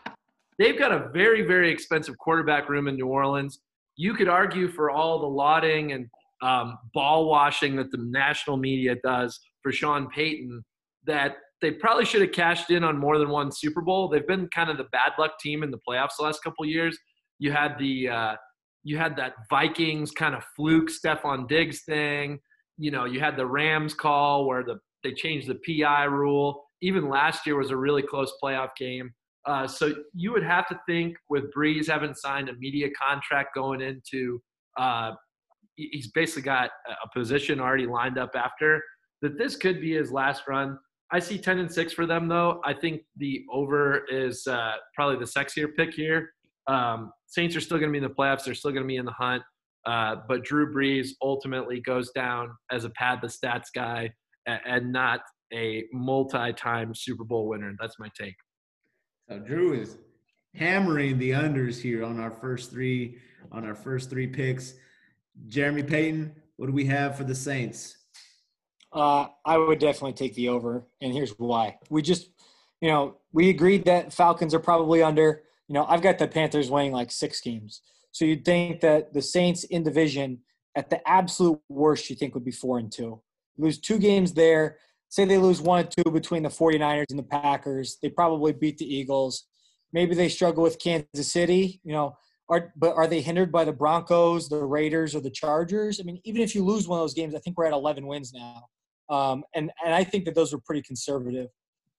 They've 0.58 0.78
got 0.78 0.92
a 0.92 1.10
very, 1.14 1.42
very 1.42 1.72
expensive 1.72 2.18
quarterback 2.18 2.70
room 2.70 2.88
in 2.88 2.96
New 2.96 3.08
Orleans. 3.08 3.60
You 3.96 4.14
could 4.14 4.28
argue 4.28 4.70
for 4.70 4.92
all 4.92 5.20
the 5.20 5.28
lauding 5.28 5.94
and 5.94 6.08
um, 6.42 6.78
ball 6.94 7.28
washing 7.28 7.76
that 7.78 7.92
the 7.92 7.98
national 7.98 8.58
media 8.58 8.96
does 9.04 9.40
for 9.62 9.72
Sean 9.72 10.10
Payton 10.10 10.64
that 11.06 11.36
they 11.62 11.72
probably 11.72 12.06
should 12.06 12.22
have 12.22 12.32
cashed 12.32 12.70
in 12.70 12.84
on 12.84 12.98
more 12.98 13.18
than 13.18 13.30
one 13.30 13.52
Super 13.52 13.82
Bowl. 13.82 14.08
They've 14.08 14.26
been 14.26 14.48
kind 14.50 14.70
of 14.70 14.78
the 14.78 14.86
bad 14.86 15.14
luck 15.18 15.40
team 15.40 15.64
in 15.64 15.72
the 15.72 15.80
playoffs 15.88 16.12
the 16.18 16.24
last 16.24 16.44
couple 16.44 16.66
years. 16.66 16.98
You 17.40 17.52
had 17.52 17.78
the 17.78 18.10
uh, 18.10 18.36
you 18.84 18.98
had 18.98 19.18
that 19.18 19.34
Vikings 19.50 20.12
kind 20.12 20.36
of 20.36 20.44
fluke 20.56 20.90
Stefon 20.90 21.48
Diggs 21.48 21.84
thing. 21.84 22.40
You 22.80 22.92
know, 22.92 23.06
you 23.06 23.20
had 23.20 23.36
the 23.36 23.46
Rams 23.46 23.94
call 23.94 24.48
where 24.48 24.64
the 24.64 24.80
they 25.04 25.14
changed 25.14 25.48
the 25.48 25.60
PI 25.82 26.06
rule. 26.06 26.64
Even 26.82 27.10
last 27.10 27.46
year 27.46 27.58
was 27.58 27.72
a 27.72 27.78
really 27.78 28.02
close 28.02 28.34
playoff 28.42 28.70
game. 28.78 29.14
Uh, 29.46 29.66
so 29.68 29.94
you 30.14 30.32
would 30.32 30.44
have 30.44 30.68
to 30.68 30.80
think 30.88 31.16
with 31.30 31.46
Brees 31.54 31.88
having 31.88 32.14
signed 32.14 32.50
a 32.50 32.54
media 32.56 32.90
contract 33.00 33.56
going 33.56 33.82
into, 33.82 34.42
uh, 34.78 35.12
he's 35.76 36.12
basically 36.12 36.42
got 36.42 36.70
a 36.88 37.18
position 37.18 37.60
already 37.60 37.88
lined 37.88 38.18
up 38.18 38.32
after 38.36 38.84
that. 39.22 39.38
This 39.38 39.56
could 39.56 39.80
be 39.80 39.94
his 39.94 40.12
last 40.12 40.44
run. 40.48 40.78
I 41.12 41.20
see 41.20 41.38
10 41.38 41.60
and 41.60 41.72
6 41.72 41.94
for 41.94 42.06
them, 42.06 42.28
though. 42.28 42.62
I 42.64 42.74
think 42.74 43.02
the 43.18 43.44
over 43.52 44.06
is 44.12 44.46
uh, 44.46 44.74
probably 44.94 45.18
the 45.18 45.26
sexier 45.26 45.68
pick 45.76 45.94
here. 45.94 46.32
Um, 46.68 47.12
Saints 47.26 47.56
are 47.56 47.62
still 47.62 47.80
going 47.80 47.90
to 47.90 47.92
be 47.92 48.04
in 48.04 48.04
the 48.04 48.14
playoffs. 48.14 48.44
They're 48.44 48.54
still 48.54 48.72
going 48.72 48.84
to 48.84 48.88
be 48.88 48.98
in 48.98 49.06
the 49.06 49.12
hunt. 49.14 49.42
Uh, 49.86 50.18
but 50.28 50.44
Drew 50.44 50.74
Brees 50.74 51.10
ultimately 51.22 51.82
goes 51.82 52.12
down 52.12 52.50
as 52.72 52.84
a 52.86 52.90
pad 52.92 53.20
the 53.22 53.28
stats 53.28 53.68
guy 53.74 54.12
and, 54.46 54.60
and 54.66 54.92
not 54.92 55.22
a 55.54 55.86
multi-time 55.94 56.94
Super 56.94 57.24
Bowl 57.24 57.48
winner. 57.48 57.76
That's 57.80 57.98
my 58.00 58.10
take. 58.20 58.36
So 59.30 59.40
Drew 59.40 59.74
is 59.74 59.98
hammering 60.56 61.18
the 61.18 61.32
unders 61.32 61.82
here 61.82 62.04
on 62.04 62.20
our 62.20 62.32
first 62.32 62.72
three 62.72 63.18
on 63.52 63.66
our 63.66 63.76
first 63.76 64.10
three 64.10 64.28
picks. 64.28 64.74
Jeremy 65.48 65.84
Payton, 65.84 66.36
what 66.58 66.68
do 66.68 66.74
we 66.74 66.86
have 66.86 67.16
for 67.16 67.24
the 67.24 67.36
Saints? 67.36 67.96
Uh, 68.92 69.28
I 69.46 69.58
would 69.58 69.80
definitely 69.80 70.14
take 70.14 70.36
the 70.36 70.50
over, 70.50 70.86
and 71.02 71.14
here's 71.14 71.32
why. 71.38 71.78
We 71.90 72.02
just, 72.02 72.30
you 72.82 72.90
know, 72.90 73.18
we 73.32 73.50
agreed 73.50 73.86
that 73.86 74.12
Falcons 74.12 74.54
are 74.54 74.60
probably 74.60 75.04
under. 75.04 75.44
You 75.68 75.74
know, 75.76 75.86
I've 75.88 76.02
got 76.02 76.18
the 76.18 76.28
Panthers 76.28 76.72
winning 76.72 76.92
like 76.92 77.12
six 77.12 77.40
games, 77.40 77.82
so 78.20 78.26
you'd 78.26 78.44
think 78.44 78.82
that 78.82 79.14
the 79.14 79.22
Saints 79.22 79.64
in 79.64 79.82
division, 79.82 80.40
at 80.76 80.90
the 80.90 81.00
absolute 81.08 81.58
worst, 81.70 82.10
you 82.10 82.18
think 82.18 82.34
would 82.34 82.44
be 82.44 82.52
four 82.52 82.78
and 82.78 82.92
two. 82.92 83.22
Lose 83.58 83.80
two 83.80 83.98
games 83.98 84.34
there. 84.34 84.76
Say 85.08 85.24
they 85.24 85.38
lose 85.38 85.62
one 85.62 85.86
and 85.86 85.90
two 85.90 86.12
between 86.12 86.44
the 86.44 86.50
49ers 86.50 87.06
and 87.12 87.18
the 87.18 87.24
Packers. 87.24 87.98
They 88.02 88.10
probably 88.10 88.52
beat 88.52 88.78
the 88.78 88.94
Eagles. 88.94 89.46
Maybe 89.94 90.16
they 90.16 90.28
struggle 90.28 90.64
with 90.64 90.80
Kansas 90.80 91.32
City. 91.32 91.80
You 91.86 91.94
know, 91.94 92.18
are 92.50 92.74
but 92.76 92.94
are 92.98 93.08
they 93.08 93.22
hindered 93.22 93.54
by 93.54 93.64
the 93.64 93.72
Broncos, 93.72 94.50
the 94.50 94.66
Raiders, 94.66 95.16
or 95.16 95.22
the 95.22 95.32
Chargers? 95.32 96.02
I 96.02 96.04
mean, 96.04 96.20
even 96.26 96.42
if 96.42 96.54
you 96.54 96.66
lose 96.66 96.90
one 96.90 97.00
of 97.00 97.04
those 97.04 97.14
games, 97.14 97.34
I 97.36 97.40
think 97.40 97.58
we're 97.58 97.68
at 97.68 97.72
11 97.72 98.06
wins 98.06 98.34
now. 98.34 98.66
Um, 99.10 99.46
and 99.56 99.72
and 99.86 99.96
I 99.96 100.04
think 100.04 100.26
that 100.26 100.36
those 100.36 100.52
were 100.52 100.60
pretty 100.60 100.82
conservative. 100.82 101.48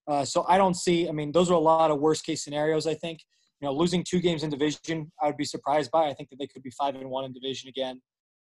Uh, 0.07 0.23
so 0.23 0.45
I 0.47 0.59
don't 0.59 0.75
see. 0.75 1.09
I 1.09 1.13
mean, 1.13 1.31
those 1.31 1.49
are 1.49 1.55
a 1.55 1.59
lot 1.59 1.89
of 1.89 1.99
worst 1.99 2.27
case 2.27 2.43
scenarios. 2.43 2.85
I 2.85 2.93
think 2.93 3.21
you 3.61 3.67
know 3.67 3.73
losing 3.73 4.03
two 4.03 4.19
games 4.19 4.43
in 4.43 4.49
division, 4.49 5.11
I 5.21 5.27
would 5.27 5.37
be 5.37 5.45
surprised 5.45 5.91
by. 5.91 6.07
I 6.07 6.13
think 6.13 6.29
that 6.29 6.39
they 6.39 6.47
could 6.47 6.63
be 6.63 6.71
five 6.71 6.95
and 6.95 7.09
one 7.09 7.25
in 7.25 7.33
division 7.33 7.69
again. 7.69 8.01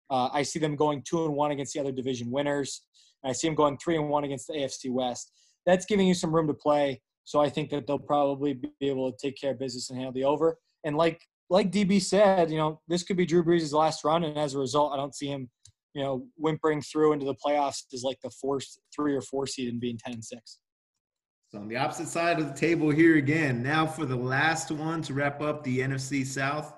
Uh, 0.10 0.30
I 0.32 0.44
see 0.44 0.60
them 0.60 0.76
going 0.76 1.04
two 1.04 1.26
and 1.26 1.36
one 1.36 1.52
against 1.52 1.74
the 1.74 1.80
other 1.80 1.92
division 1.92 2.32
winners. 2.32 2.84
I 3.26 3.34
see 3.34 3.48
them 3.48 3.56
going 3.56 3.78
three 3.78 3.98
and 3.98 4.10
one 4.10 4.24
against 4.24 4.48
the 4.48 4.54
AFC 4.54 4.92
West. 4.92 5.32
That's 5.66 5.86
giving 5.86 6.08
you 6.08 6.14
some 6.14 6.34
room 6.34 6.48
to 6.48 6.54
play. 6.54 7.02
So 7.26 7.42
I 7.42 7.50
think 7.50 7.70
that 7.72 7.88
they'll 7.88 8.00
probably 8.00 8.54
be 8.54 8.72
able 8.82 9.12
to 9.12 9.18
take 9.22 9.36
care 9.40 9.52
of 9.52 9.60
business 9.60 9.90
and 9.90 9.98
handle 9.98 10.14
the 10.14 10.24
over. 10.24 10.58
And 10.86 10.96
like 10.96 11.22
like 11.50 11.72
DB 11.72 12.02
said, 12.02 12.52
you 12.52 12.58
know, 12.58 12.82
this 12.88 13.04
could 13.04 13.18
be 13.18 13.26
Drew 13.26 13.44
Brees' 13.44 13.74
last 13.74 14.04
run, 14.04 14.24
and 14.24 14.38
as 14.38 14.54
a 14.54 14.60
result, 14.60 14.94
I 14.94 14.98
don't 14.98 15.16
see 15.16 15.28
him 15.28 15.50
you 15.98 16.04
know, 16.04 16.28
whimpering 16.36 16.80
through 16.80 17.14
into 17.14 17.26
the 17.26 17.34
playoffs 17.34 17.84
is 17.92 18.04
like 18.04 18.20
the 18.22 18.30
fourth, 18.30 18.68
three 18.96 19.16
or 19.16 19.22
four 19.22 19.48
seed 19.48 19.68
and 19.68 19.80
being 19.80 19.98
10 19.98 20.14
and 20.14 20.24
six. 20.24 20.60
So 21.50 21.60
on 21.60 21.70
the 21.70 21.78
opposite 21.78 22.10
side 22.10 22.40
of 22.40 22.48
the 22.48 22.54
table 22.54 22.90
here 22.90 23.16
again, 23.16 23.64
now 23.64 23.86
for 23.86 24.06
the 24.06 24.16
last 24.18 24.70
one 24.70 25.02
to 25.04 25.14
wrap 25.14 25.42
up 25.42 25.64
the 25.64 25.80
NFC 25.80 26.26
South, 26.26 26.74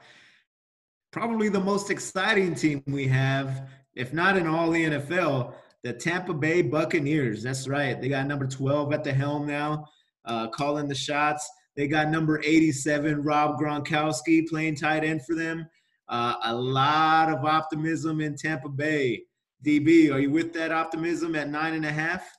probably 1.12 1.50
the 1.50 1.60
most 1.60 1.90
exciting 1.90 2.54
team 2.54 2.84
we 2.86 3.08
have, 3.08 3.68
if 3.96 4.14
not 4.14 4.38
in 4.38 4.46
all 4.46 4.70
the 4.70 4.86
NFL, 4.86 5.54
the 5.82 5.94
Tampa 5.94 6.36
Bay 6.36 6.62
Buccaneers. 6.62 7.42
That's 7.42 7.68
right. 7.68 8.00
They 8.00 8.10
got 8.10 8.28
number 8.28 8.46
12 8.46 8.94
at 8.94 9.04
the 9.04 9.12
helm 9.12 9.48
now, 9.48 9.88
uh, 10.26 10.50
calling 10.50 10.88
the 10.88 10.94
shots. 10.94 11.50
They 11.76 11.88
got 11.88 12.10
number 12.10 12.40
87, 12.44 13.24
Rob 13.24 13.60
Gronkowski, 13.60 14.48
playing 14.48 14.76
tight 14.76 15.04
end 15.04 15.26
for 15.26 15.34
them. 15.34 15.68
Uh, 16.08 16.36
a 16.44 16.54
lot 16.54 17.30
of 17.30 17.44
optimism 17.44 18.22
in 18.22 18.36
Tampa 18.36 18.70
Bay. 18.70 19.24
DB, 19.66 20.14
are 20.14 20.20
you 20.20 20.30
with 20.30 20.54
that 20.54 20.72
optimism 20.72 21.36
at 21.36 21.50
nine 21.50 21.74
and 21.74 21.86
a 21.86 21.92
half? 21.92 22.30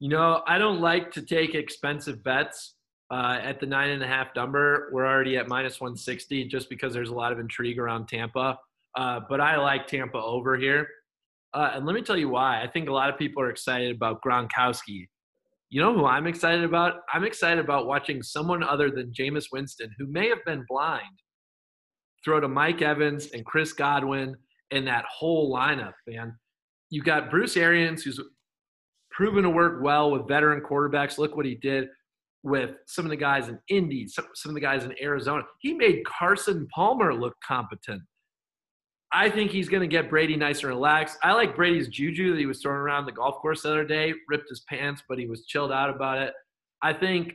You 0.00 0.08
know, 0.08 0.42
I 0.46 0.58
don't 0.58 0.80
like 0.80 1.10
to 1.12 1.22
take 1.22 1.54
expensive 1.54 2.22
bets 2.22 2.74
uh, 3.10 3.38
at 3.42 3.58
the 3.58 3.66
nine 3.66 3.90
and 3.90 4.02
a 4.02 4.06
half 4.06 4.28
number. 4.36 4.90
We're 4.92 5.06
already 5.06 5.36
at 5.36 5.48
minus 5.48 5.80
160 5.80 6.44
just 6.44 6.68
because 6.70 6.92
there's 6.92 7.08
a 7.08 7.14
lot 7.14 7.32
of 7.32 7.40
intrigue 7.40 7.78
around 7.78 8.06
Tampa. 8.06 8.58
Uh, 8.96 9.20
but 9.28 9.40
I 9.40 9.56
like 9.56 9.86
Tampa 9.86 10.18
over 10.18 10.56
here. 10.56 10.88
Uh, 11.54 11.72
and 11.74 11.86
let 11.86 11.94
me 11.94 12.02
tell 12.02 12.16
you 12.16 12.28
why. 12.28 12.62
I 12.62 12.68
think 12.68 12.88
a 12.88 12.92
lot 12.92 13.10
of 13.10 13.18
people 13.18 13.42
are 13.42 13.50
excited 13.50 13.94
about 13.94 14.22
Gronkowski. 14.22 15.08
You 15.70 15.80
know 15.82 15.94
who 15.94 16.06
I'm 16.06 16.26
excited 16.26 16.64
about? 16.64 17.00
I'm 17.12 17.24
excited 17.24 17.58
about 17.62 17.86
watching 17.86 18.22
someone 18.22 18.62
other 18.62 18.90
than 18.90 19.12
Jameis 19.12 19.46
Winston, 19.52 19.90
who 19.98 20.06
may 20.06 20.28
have 20.28 20.44
been 20.46 20.64
blind, 20.68 21.02
throw 22.24 22.40
to 22.40 22.48
Mike 22.48 22.82
Evans 22.82 23.28
and 23.32 23.44
Chris 23.44 23.72
Godwin 23.72 24.36
and 24.70 24.86
that 24.86 25.04
whole 25.10 25.54
lineup, 25.54 25.94
man. 26.06 26.36
you've 26.90 27.04
got 27.04 27.30
Bruce 27.30 27.56
Arians, 27.56 28.02
who's 28.02 28.20
proven 29.18 29.42
to 29.42 29.50
work 29.50 29.82
well 29.82 30.12
with 30.12 30.28
veteran 30.28 30.62
quarterbacks. 30.62 31.18
Look 31.18 31.36
what 31.36 31.44
he 31.44 31.56
did 31.56 31.88
with 32.44 32.76
some 32.86 33.04
of 33.04 33.10
the 33.10 33.16
guys 33.16 33.48
in 33.48 33.58
Indy, 33.68 34.06
some, 34.06 34.26
of 34.46 34.54
the 34.54 34.60
guys 34.60 34.84
in 34.84 34.94
Arizona. 35.02 35.42
He 35.58 35.74
made 35.74 36.04
Carson 36.06 36.68
Palmer 36.72 37.12
look 37.12 37.34
competent. 37.44 38.00
I 39.12 39.28
think 39.28 39.50
he's 39.50 39.68
going 39.68 39.80
to 39.80 39.88
get 39.88 40.08
Brady 40.08 40.36
nice 40.36 40.60
and 40.60 40.68
relaxed. 40.68 41.18
I 41.24 41.32
like 41.32 41.56
Brady's 41.56 41.88
juju 41.88 42.30
that 42.30 42.38
he 42.38 42.46
was 42.46 42.62
throwing 42.62 42.78
around 42.78 43.06
the 43.06 43.12
golf 43.12 43.42
course 43.42 43.62
the 43.62 43.70
other 43.70 43.84
day. 43.84 44.14
Ripped 44.28 44.48
his 44.50 44.62
pants, 44.68 45.02
but 45.08 45.18
he 45.18 45.26
was 45.26 45.46
chilled 45.46 45.72
out 45.72 45.90
about 45.90 46.18
it. 46.18 46.32
I 46.80 46.92
think, 46.92 47.32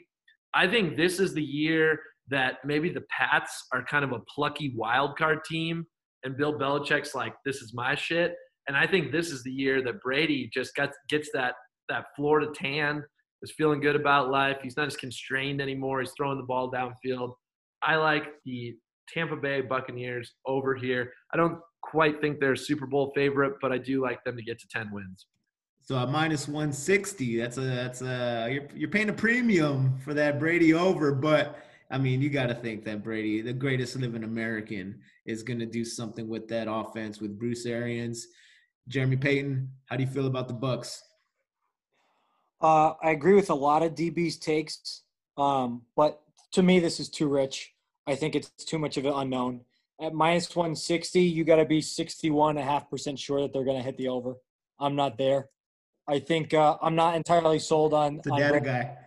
I 0.53 0.67
think 0.67 0.95
this 0.95 1.19
is 1.19 1.33
the 1.33 1.43
year 1.43 1.99
that 2.29 2.59
maybe 2.63 2.89
the 2.93 3.03
Pats 3.09 3.65
are 3.73 3.83
kind 3.83 4.05
of 4.05 4.13
a 4.13 4.21
plucky 4.33 4.73
wild 4.77 5.17
card 5.17 5.39
team, 5.43 5.85
and 6.23 6.37
Bill 6.37 6.57
Belichick's 6.57 7.13
like, 7.13 7.33
"This 7.43 7.57
is 7.57 7.73
my 7.73 7.93
shit." 7.93 8.35
And 8.69 8.77
I 8.77 8.87
think 8.87 9.11
this 9.11 9.31
is 9.31 9.43
the 9.43 9.51
year 9.51 9.83
that 9.83 9.99
Brady 10.01 10.49
just 10.53 10.73
gets 10.75 10.97
gets 11.09 11.29
that 11.33 11.55
that 11.89 12.05
Florida 12.15 12.51
tan, 12.55 13.03
is 13.41 13.51
feeling 13.51 13.81
good 13.81 13.95
about 13.95 14.29
life. 14.29 14.57
He's 14.63 14.77
not 14.77 14.87
as 14.87 14.95
constrained 14.95 15.61
anymore. 15.61 15.99
He's 15.99 16.13
throwing 16.15 16.37
the 16.37 16.45
ball 16.45 16.71
downfield. 16.71 17.33
I 17.81 17.95
like 17.95 18.23
the 18.45 18.75
Tampa 19.13 19.35
Bay 19.35 19.61
Buccaneers 19.61 20.33
over 20.45 20.75
here. 20.75 21.11
I 21.33 21.37
don't 21.37 21.59
quite 21.81 22.21
think 22.21 22.39
they're 22.39 22.53
a 22.53 22.57
Super 22.57 22.87
Bowl 22.87 23.11
favorite, 23.13 23.55
but 23.61 23.71
I 23.71 23.77
do 23.77 24.01
like 24.01 24.23
them 24.23 24.37
to 24.37 24.43
get 24.43 24.59
to 24.59 24.67
10 24.69 24.91
wins. 24.91 25.27
So 25.81 25.97
at 25.97 26.09
minus 26.09 26.47
160, 26.47 27.37
that's 27.37 27.57
a 27.57 27.61
that's 27.61 28.01
a 28.01 28.47
you're, 28.49 28.67
you're 28.73 28.89
paying 28.89 29.09
a 29.09 29.13
premium 29.13 29.99
for 29.99 30.13
that 30.13 30.39
Brady 30.39 30.73
over, 30.73 31.13
but 31.13 31.59
I 31.91 31.97
mean, 31.97 32.21
you 32.21 32.29
got 32.29 32.47
to 32.47 32.55
think 32.55 32.85
that 32.85 33.03
Brady, 33.03 33.41
the 33.41 33.53
greatest 33.53 33.97
living 33.97 34.23
American, 34.23 35.01
is 35.25 35.43
going 35.43 35.59
to 35.59 35.65
do 35.65 35.83
something 35.83 36.27
with 36.29 36.47
that 36.47 36.67
offense 36.71 37.19
with 37.19 37.37
Bruce 37.37 37.65
Arians, 37.65 38.27
Jeremy 38.87 39.17
Payton. 39.17 39.69
How 39.85 39.97
do 39.97 40.03
you 40.03 40.09
feel 40.09 40.27
about 40.27 40.47
the 40.47 40.53
Bucs? 40.53 40.99
Uh, 42.63 42.93
I 43.03 43.11
agree 43.11 43.33
with 43.33 43.49
a 43.49 43.55
lot 43.55 43.83
of 43.83 43.93
DB's 43.93 44.37
takes, 44.37 45.03
um, 45.37 45.81
but 45.97 46.21
to 46.53 46.63
me, 46.63 46.79
this 46.79 47.01
is 47.01 47.09
too 47.09 47.27
rich. 47.27 47.73
I 48.07 48.15
think 48.15 48.35
it's 48.35 48.49
too 48.49 48.79
much 48.79 48.95
of 48.95 49.05
an 49.05 49.13
unknown. 49.13 49.61
At 50.01 50.13
minus 50.13 50.55
160, 50.55 51.21
you 51.21 51.43
got 51.43 51.57
to 51.57 51.65
be 51.65 51.81
61.5% 51.81 53.19
sure 53.19 53.41
that 53.41 53.51
they're 53.51 53.65
going 53.65 53.77
to 53.77 53.83
hit 53.83 53.97
the 53.97 54.07
over. 54.07 54.35
I'm 54.79 54.95
not 54.95 55.17
there. 55.17 55.49
I 56.07 56.19
think 56.19 56.53
uh, 56.53 56.77
I'm 56.81 56.95
not 56.95 57.15
entirely 57.15 57.59
sold 57.59 57.93
on. 57.93 58.21
The 58.23 58.31
on 58.31 58.39
data 58.39 58.59
guy. 58.61 58.97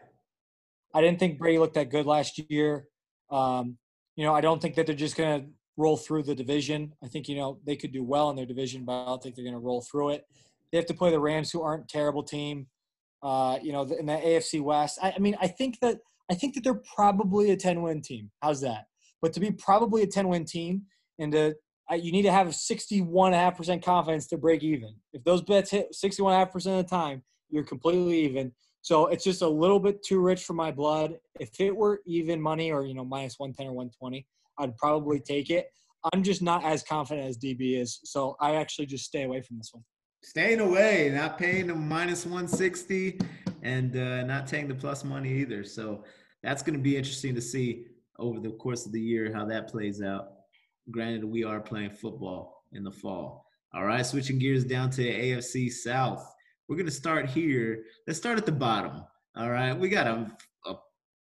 I 0.95 1.01
didn't 1.01 1.19
think 1.19 1.39
Brady 1.39 1.59
looked 1.59 1.75
that 1.75 1.91
good 1.91 2.07
last 2.07 2.39
year. 2.51 2.89
Um, 3.31 3.79
you 4.17 4.25
know, 4.25 4.35
I 4.35 4.41
don't 4.41 4.61
think 4.61 4.75
that 4.77 4.87
they're 4.87 4.95
just 4.95 5.17
going 5.17 5.41
to 5.41 5.47
roll 5.77 5.97
through 5.97 6.23
the 6.25 6.35
division. 6.35 6.95
I 7.03 7.09
think 7.09 7.29
you 7.29 7.37
know 7.37 7.59
they 7.67 7.77
could 7.77 7.93
do 7.93 8.03
well 8.03 8.31
in 8.31 8.37
their 8.37 8.47
division, 8.47 8.85
but 8.85 9.03
I 9.03 9.07
don't 9.07 9.23
think 9.23 9.35
they're 9.35 9.45
going 9.45 9.55
to 9.55 9.61
roll 9.61 9.83
through 9.83 10.11
it. 10.11 10.27
They 10.71 10.79
have 10.79 10.87
to 10.87 10.95
play 10.95 11.11
the 11.11 11.21
Rams, 11.21 11.51
who 11.51 11.63
aren't 11.63 11.85
a 11.85 11.87
terrible 11.87 12.23
team. 12.23 12.67
Uh, 13.23 13.59
you 13.63 13.73
know, 13.73 13.83
in 13.83 14.07
the 14.07 14.13
AFC 14.13 14.61
West. 14.63 14.99
I, 15.03 15.15
I 15.17 15.19
mean, 15.19 15.37
I 15.41 15.49
think 15.49 15.81
that 15.81 15.99
I 16.31 16.35
think 16.35 16.55
that 16.55 16.65
they're 16.65 16.83
probably 16.95 17.51
a 17.51 17.57
10 17.57 17.83
win 17.83 18.03
team. 18.03 18.31
How's 18.43 18.61
that? 18.61 18.87
But 19.23 19.33
to 19.33 19.41
be 19.41 19.51
probably 19.51 20.03
a 20.03 20.07
10 20.07 20.29
win 20.29 20.45
team 20.45 20.83
and 21.19 21.33
to 21.33 21.55
you 21.95 22.11
need 22.11 22.23
to 22.23 22.33
have 22.33 22.49
61.5% 22.49 23.83
confidence 23.83 24.27
to 24.29 24.37
break 24.37 24.63
even. 24.65 24.95
If 25.13 25.23
those 25.23 25.43
bets 25.43 25.71
hit 25.71 25.95
61.5% 25.95 26.55
of 26.55 26.63
the 26.63 26.83
time, 26.83 27.23
you're 27.49 27.63
completely 27.63 28.25
even. 28.25 28.53
So 28.83 29.07
it's 29.07 29.25
just 29.25 29.43
a 29.43 29.49
little 29.49 29.79
bit 29.79 30.03
too 30.05 30.21
rich 30.21 30.45
for 30.45 30.55
my 30.55 30.73
blood. 30.73 31.19
If 31.39 31.61
it 31.61 31.75
were 31.75 32.01
even 32.07 32.41
money 32.41 32.73
or, 32.73 32.85
you 32.85 32.95
know, 32.95 33.05
minus 33.05 33.39
110 33.39 33.69
or 33.69 33.73
120, 33.73 34.27
I'd 34.59 34.77
probably 34.77 35.21
take 35.21 35.51
it. 35.51 35.69
I'm 36.13 36.23
just 36.23 36.43
not 36.43 36.65
as 36.65 36.83
confident 36.83 37.29
as 37.29 37.39
DB 37.39 37.81
is. 37.81 38.01
So 38.05 38.37
I 38.41 38.57
actually 38.57 38.87
just 38.87 39.05
stay 39.05 39.23
away 39.23 39.41
from 39.41 39.59
this 39.59 39.71
one. 39.73 39.85
Staying 40.23 40.61
away, 40.61 41.11
not 41.15 41.39
paying 41.39 41.69
the 41.69 41.75
minus 41.75 42.25
160 42.25 43.21
and 43.63 43.97
uh, 43.97 44.23
not 44.25 44.47
taking 44.47 44.69
the 44.69 44.75
plus 44.75 45.05
money 45.05 45.33
either. 45.33 45.65
So 45.65 46.05
that's 46.43 46.63
going 46.63 46.77
to 46.77 46.83
be 46.83 46.97
interesting 46.97 47.35
to 47.35 47.41
see 47.41 47.87
over 48.19 48.41
the 48.41 48.51
course 48.51 48.87
of 48.87 48.93
the 48.93 49.01
year 49.01 49.33
how 49.33 49.45
that 49.47 49.69
plays 49.69 50.03
out. 50.03 50.29
Granted, 50.91 51.25
we 51.25 51.45
are 51.45 51.61
playing 51.61 51.91
football 51.91 52.65
in 52.73 52.85
the 52.85 52.91
fall. 52.91 53.47
All 53.75 53.85
right, 53.85 54.07
switching 54.07 54.39
gears 54.39 54.65
down 54.65 54.91
to 54.91 55.03
the 55.03 55.11
AFC 55.11 55.71
South. 55.71 56.25
We're 56.69 56.77
going 56.77 56.87
to 56.87 56.93
start 56.93 57.29
here. 57.29 57.85
Let's 58.07 58.19
start 58.19 58.39
at 58.39 58.47
the 58.47 58.53
bottom. 58.53 59.05
All 59.37 59.51
right, 59.51 59.79
we 59.79 59.89
got 59.89 60.07
a, 60.07 60.31
a, 60.67 60.75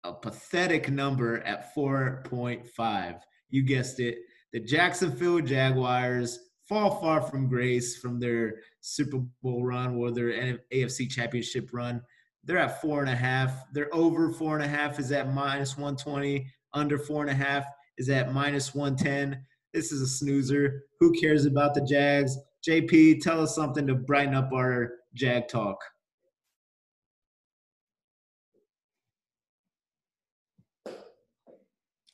a 0.05 0.13
pathetic 0.15 0.91
number 0.91 1.39
at 1.41 1.75
4.5. 1.75 3.21
You 3.51 3.63
guessed 3.63 4.01
it. 4.01 4.19
The 4.53 4.61
Jacksonville 4.61 5.41
Jaguars 5.41 6.39
fall 6.69 7.01
far 7.01 7.21
from 7.21 7.49
grace 7.49 7.97
from 7.97 8.19
their 8.19 8.57
Super 8.81 9.19
Bowl 9.43 9.65
run 9.65 9.97
or 9.97 10.11
their 10.11 10.59
AFC 10.73 11.11
Championship 11.11 11.71
run. 11.73 12.01
They're 12.45 12.59
at 12.59 12.81
four 12.81 13.01
and 13.01 13.11
a 13.11 13.17
half. 13.17 13.65
They're 13.73 13.95
over 13.95 14.31
four 14.33 14.55
and 14.55 14.65
a 14.65 14.69
half 14.69 14.99
is 14.99 15.13
at 15.13 15.33
minus 15.33 15.77
120. 15.77 16.47
Under 16.73 16.99
four 16.99 17.23
and 17.23 17.31
a 17.31 17.35
half 17.35 17.67
is 17.99 18.09
at 18.09 18.33
minus 18.33 18.75
110. 18.75 19.45
This 19.73 19.93
is 19.93 20.03
a 20.03 20.07
snoozer. 20.07 20.85
Who 21.01 21.13
cares 21.13 21.47
about 21.47 21.75
the 21.75 21.83
Jags? 21.83 22.37
JP, 22.67 23.21
tell 23.21 23.43
us 23.43 23.55
something 23.55 23.87
to 23.87 23.95
brighten 23.95 24.35
up 24.35 24.53
our 24.53 24.93
Jag 25.15 25.49
talk. 25.49 25.79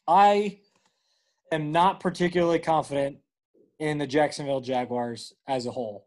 I 0.06 0.58
am 1.52 1.70
not 1.70 2.00
particularly 2.00 2.58
confident 2.58 3.18
in 3.80 3.98
the 3.98 4.06
Jacksonville 4.06 4.60
Jaguars 4.60 5.32
as 5.48 5.66
a 5.66 5.70
whole. 5.70 6.06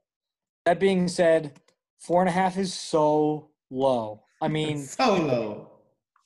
That 0.66 0.80
being 0.80 1.08
said, 1.10 1.60
four 2.00 2.22
and 2.22 2.30
a 2.30 2.32
half 2.32 2.58
is 2.58 2.74
so 2.74 3.50
low. 3.70 4.22
I 4.42 4.48
mean, 4.48 4.78
so 4.84 5.16
low. 5.16 5.70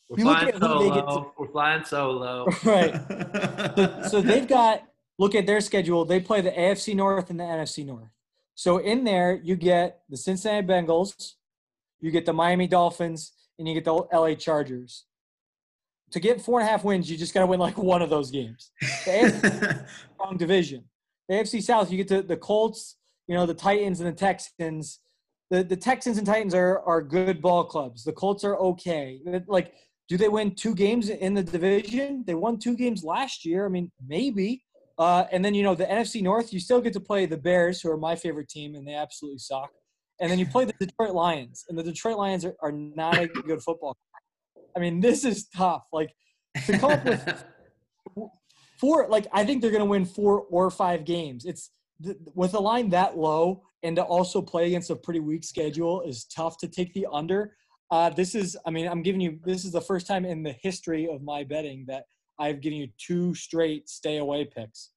We're 0.09 0.23
flying 0.23 0.57
solo. 0.59 1.23
To, 1.23 1.31
We're 1.37 1.51
flying 1.51 1.83
solo. 1.83 2.47
Right. 2.63 2.93
so, 3.75 4.03
so 4.09 4.21
they've 4.29 4.47
got 4.47 4.83
look 5.17 5.35
at 5.35 5.45
their 5.47 5.61
schedule. 5.61 6.05
They 6.05 6.19
play 6.19 6.41
the 6.41 6.51
AFC 6.51 6.95
North 6.95 7.29
and 7.29 7.39
the 7.39 7.43
NFC 7.43 7.85
North. 7.85 8.09
So 8.55 8.77
in 8.77 9.03
there, 9.03 9.39
you 9.43 9.55
get 9.55 10.01
the 10.09 10.17
Cincinnati 10.17 10.65
Bengals, 10.65 11.33
you 11.99 12.11
get 12.11 12.25
the 12.25 12.33
Miami 12.33 12.67
Dolphins, 12.67 13.33
and 13.57 13.67
you 13.67 13.73
get 13.73 13.85
the 13.85 13.93
LA 13.93 14.35
Chargers. 14.35 15.05
To 16.11 16.19
get 16.19 16.41
four 16.41 16.59
and 16.59 16.67
a 16.67 16.71
half 16.71 16.83
wins, 16.83 17.09
you 17.11 17.17
just 17.17 17.33
got 17.33 17.41
to 17.41 17.47
win 17.47 17.59
like 17.59 17.77
one 17.77 18.01
of 18.01 18.09
those 18.09 18.31
games. 18.31 18.71
The 19.05 19.11
AFC 19.11 19.85
strong 20.13 20.37
division. 20.37 20.85
AFC 21.31 21.61
South, 21.61 21.91
you 21.91 21.97
get 21.97 22.07
to 22.09 22.21
the 22.21 22.37
Colts, 22.37 22.97
you 23.27 23.35
know, 23.35 23.45
the 23.45 23.53
Titans 23.53 23.99
and 23.99 24.09
the 24.09 24.17
Texans. 24.17 24.99
The 25.49 25.63
the 25.63 25.77
Texans 25.77 26.17
and 26.17 26.27
Titans 26.27 26.53
are 26.53 26.81
are 26.81 27.01
good 27.01 27.41
ball 27.41 27.63
clubs. 27.63 28.03
The 28.03 28.13
Colts 28.13 28.43
are 28.43 28.57
okay. 28.57 29.19
Like, 29.47 29.73
do 30.07 30.17
they 30.17 30.29
win 30.29 30.55
two 30.55 30.75
games 30.75 31.09
in 31.09 31.33
the 31.33 31.43
division? 31.43 32.23
They 32.25 32.35
won 32.35 32.59
two 32.59 32.75
games 32.75 33.03
last 33.03 33.45
year. 33.45 33.65
I 33.65 33.69
mean, 33.69 33.91
maybe. 34.05 34.63
Uh, 34.97 35.25
and 35.31 35.45
then 35.45 35.53
you 35.53 35.63
know 35.63 35.75
the 35.75 35.85
NFC 35.85 36.21
North, 36.21 36.51
you 36.51 36.59
still 36.59 36.81
get 36.81 36.93
to 36.93 36.99
play 36.99 37.25
the 37.25 37.37
Bears, 37.37 37.81
who 37.81 37.91
are 37.91 37.97
my 37.97 38.15
favorite 38.15 38.49
team, 38.49 38.75
and 38.75 38.87
they 38.87 38.95
absolutely 38.95 39.37
suck. 39.37 39.69
And 40.19 40.31
then 40.31 40.39
you 40.39 40.47
play 40.47 40.65
the 40.65 40.73
Detroit 40.79 41.13
Lions, 41.13 41.65
and 41.69 41.77
the 41.77 41.83
Detroit 41.83 42.17
Lions 42.17 42.43
are, 42.43 42.55
are 42.61 42.71
not 42.71 43.19
a 43.19 43.27
good 43.27 43.61
football. 43.61 43.95
I 44.75 44.79
mean, 44.79 44.99
this 44.99 45.23
is 45.23 45.47
tough. 45.55 45.83
Like 45.91 46.09
to 46.65 46.77
come 46.79 46.91
up 46.91 47.05
with 47.05 47.45
four, 48.77 49.07
like 49.09 49.27
I 49.31 49.43
think 49.45 49.61
they're 49.61 49.71
going 49.71 49.83
to 49.83 49.89
win 49.89 50.05
four 50.05 50.41
or 50.49 50.69
five 50.69 51.05
games. 51.05 51.45
It's 51.45 51.71
with 52.35 52.53
a 52.53 52.59
line 52.59 52.89
that 52.89 53.17
low, 53.17 53.63
and 53.83 53.95
to 53.95 54.03
also 54.03 54.41
play 54.41 54.67
against 54.67 54.89
a 54.89 54.95
pretty 54.95 55.19
weak 55.19 55.43
schedule 55.43 56.01
is 56.01 56.25
tough 56.25 56.57
to 56.59 56.67
take 56.67 56.93
the 56.93 57.07
under. 57.11 57.55
Uh, 57.89 58.09
this 58.09 58.35
is, 58.35 58.57
I 58.65 58.69
mean, 58.69 58.87
I'm 58.87 59.01
giving 59.01 59.21
you. 59.21 59.39
This 59.45 59.65
is 59.65 59.71
the 59.71 59.81
first 59.81 60.07
time 60.07 60.25
in 60.25 60.43
the 60.43 60.55
history 60.61 61.07
of 61.09 61.21
my 61.21 61.43
betting 61.43 61.85
that 61.87 62.03
I've 62.39 62.61
given 62.61 62.79
you 62.79 62.87
two 62.97 63.33
straight 63.33 63.89
stay 63.89 64.17
away 64.17 64.45
picks. 64.45 64.91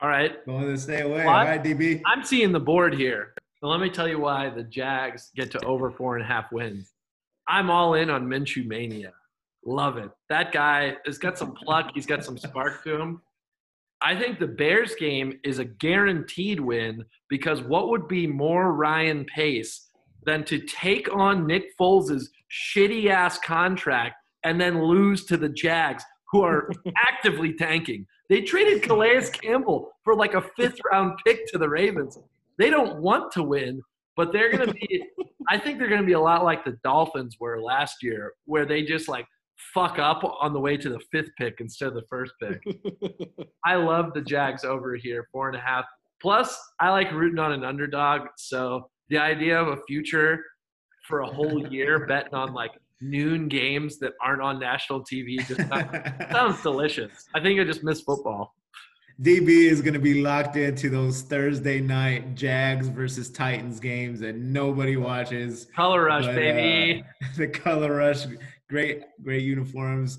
All 0.00 0.08
right. 0.08 0.44
Going 0.46 0.66
to 0.66 0.78
stay 0.78 1.02
away. 1.02 1.24
Well, 1.24 1.28
All 1.28 1.44
right, 1.44 1.62
DB. 1.62 2.00
I'm 2.06 2.24
seeing 2.24 2.52
the 2.52 2.60
board 2.60 2.94
here. 2.94 3.34
So 3.60 3.68
let 3.68 3.80
me 3.80 3.90
tell 3.90 4.08
you 4.08 4.18
why 4.18 4.48
the 4.48 4.62
Jags 4.62 5.30
get 5.36 5.50
to 5.50 5.64
over 5.66 5.90
four 5.90 6.16
and 6.16 6.24
a 6.24 6.26
half 6.26 6.50
wins. 6.50 6.92
I'm 7.46 7.70
all 7.70 7.94
in 7.94 8.08
on 8.08 8.26
Minshew 8.26 8.66
Mania. 8.66 9.12
Love 9.64 9.98
it. 9.98 10.10
That 10.28 10.52
guy 10.52 10.96
has 11.06 11.18
got 11.18 11.38
some 11.38 11.52
pluck. 11.52 11.90
He's 11.94 12.06
got 12.06 12.24
some 12.24 12.38
spark 12.38 12.82
to 12.84 13.00
him. 13.00 13.22
I 14.02 14.16
think 14.16 14.38
the 14.38 14.46
Bears 14.46 14.94
game 14.94 15.38
is 15.44 15.58
a 15.58 15.64
guaranteed 15.64 16.58
win 16.58 17.04
because 17.28 17.60
what 17.62 17.90
would 17.90 18.08
be 18.08 18.26
more 18.26 18.72
Ryan 18.72 19.26
Pace 19.26 19.88
than 20.24 20.44
to 20.44 20.58
take 20.60 21.14
on 21.14 21.46
Nick 21.46 21.76
Foles' 21.78 22.24
shitty 22.50 23.10
ass 23.10 23.38
contract 23.38 24.16
and 24.44 24.58
then 24.58 24.82
lose 24.82 25.26
to 25.26 25.36
the 25.36 25.50
Jags? 25.50 26.02
who 26.30 26.42
are 26.42 26.70
actively 26.96 27.52
tanking. 27.54 28.06
They 28.28 28.42
traded 28.42 28.82
Calais 28.82 29.28
Campbell 29.32 29.92
for 30.04 30.14
like 30.14 30.34
a 30.34 30.42
fifth 30.56 30.78
round 30.90 31.18
pick 31.26 31.46
to 31.48 31.58
the 31.58 31.68
Ravens. 31.68 32.18
They 32.58 32.70
don't 32.70 33.00
want 33.00 33.32
to 33.32 33.42
win, 33.42 33.80
but 34.16 34.32
they're 34.32 34.52
going 34.52 34.68
to 34.68 34.74
be, 34.74 35.04
I 35.48 35.58
think 35.58 35.78
they're 35.78 35.88
going 35.88 36.00
to 36.00 36.06
be 36.06 36.12
a 36.12 36.20
lot 36.20 36.44
like 36.44 36.64
the 36.64 36.78
Dolphins 36.84 37.36
were 37.40 37.60
last 37.60 38.02
year, 38.02 38.34
where 38.44 38.66
they 38.66 38.82
just 38.82 39.08
like 39.08 39.26
fuck 39.74 39.98
up 39.98 40.22
on 40.40 40.52
the 40.52 40.60
way 40.60 40.76
to 40.76 40.88
the 40.88 41.00
fifth 41.12 41.30
pick 41.38 41.56
instead 41.60 41.88
of 41.88 41.94
the 41.94 42.04
first 42.08 42.32
pick. 42.42 42.62
I 43.64 43.76
love 43.76 44.12
the 44.14 44.22
Jags 44.22 44.64
over 44.64 44.96
here, 44.96 45.28
four 45.32 45.48
and 45.48 45.56
a 45.56 45.60
half. 45.60 45.84
Plus, 46.20 46.58
I 46.80 46.90
like 46.90 47.12
rooting 47.12 47.38
on 47.38 47.52
an 47.52 47.64
underdog. 47.64 48.22
So 48.36 48.90
the 49.08 49.18
idea 49.18 49.60
of 49.60 49.68
a 49.68 49.76
future 49.88 50.42
for 51.06 51.20
a 51.20 51.26
whole 51.26 51.66
year 51.72 52.06
betting 52.06 52.34
on 52.34 52.52
like 52.52 52.72
noon 53.00 53.48
games 53.48 53.98
that 53.98 54.12
aren't 54.22 54.42
on 54.42 54.58
national 54.58 55.04
TV 55.04 55.38
just 55.46 56.30
sounds 56.32 56.62
delicious. 56.62 57.28
I 57.34 57.40
think 57.40 57.60
I 57.60 57.64
just 57.64 57.82
miss 57.82 58.02
football. 58.02 58.54
DB 59.22 59.70
is 59.70 59.82
going 59.82 59.92
to 59.92 60.00
be 60.00 60.22
locked 60.22 60.56
into 60.56 60.88
those 60.88 61.20
Thursday 61.20 61.78
night 61.78 62.34
Jags 62.34 62.88
versus 62.88 63.28
Titans 63.28 63.78
games 63.78 64.20
that 64.20 64.36
nobody 64.36 64.96
watches. 64.96 65.66
Color 65.76 66.04
rush, 66.04 66.24
but, 66.24 66.36
baby. 66.36 67.04
Uh, 67.22 67.26
the 67.36 67.48
color 67.48 67.96
rush, 67.96 68.24
great, 68.70 69.02
great 69.22 69.42
uniforms. 69.42 70.18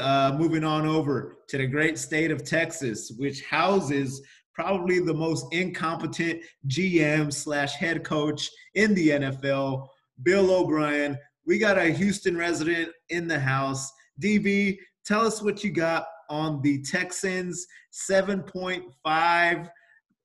Uh, 0.00 0.34
moving 0.38 0.64
on 0.64 0.86
over 0.86 1.36
to 1.48 1.58
the 1.58 1.66
great 1.66 1.98
state 1.98 2.30
of 2.30 2.44
Texas, 2.44 3.12
which 3.18 3.42
houses 3.44 4.22
probably 4.54 5.00
the 5.00 5.14
most 5.14 5.46
incompetent 5.52 6.40
GM 6.66 7.32
slash 7.32 7.74
head 7.74 8.02
coach 8.02 8.50
in 8.74 8.94
the 8.94 9.08
NFL, 9.08 9.86
Bill 10.22 10.50
O'Brien, 10.50 11.16
we 11.46 11.58
got 11.58 11.78
a 11.78 11.84
Houston 11.84 12.36
resident 12.36 12.90
in 13.08 13.26
the 13.26 13.38
house. 13.38 13.90
DB, 14.20 14.78
tell 15.06 15.26
us 15.26 15.40
what 15.42 15.64
you 15.64 15.70
got 15.70 16.06
on 16.28 16.60
the 16.60 16.82
Texans 16.82 17.66
7.5 18.10 19.68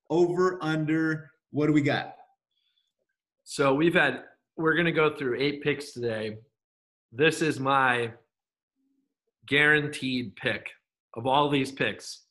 over 0.10 0.58
under. 0.62 1.30
What 1.52 1.68
do 1.68 1.74
we 1.74 1.82
got? 1.82 2.16
So 3.44 3.74
we've 3.74 3.94
had 3.94 4.24
we're 4.58 4.74
going 4.74 4.86
to 4.86 4.92
go 4.92 5.16
through 5.16 5.40
eight 5.40 5.64
picks 5.64 5.94
today. 5.94 6.38
This 7.16 7.44
is 7.44 7.60
my 7.60 8.12
guaranteed 9.46 10.36
pick 10.36 10.72
of 11.16 11.28
all 11.28 11.48
these 11.48 11.72
picks. 11.72 12.24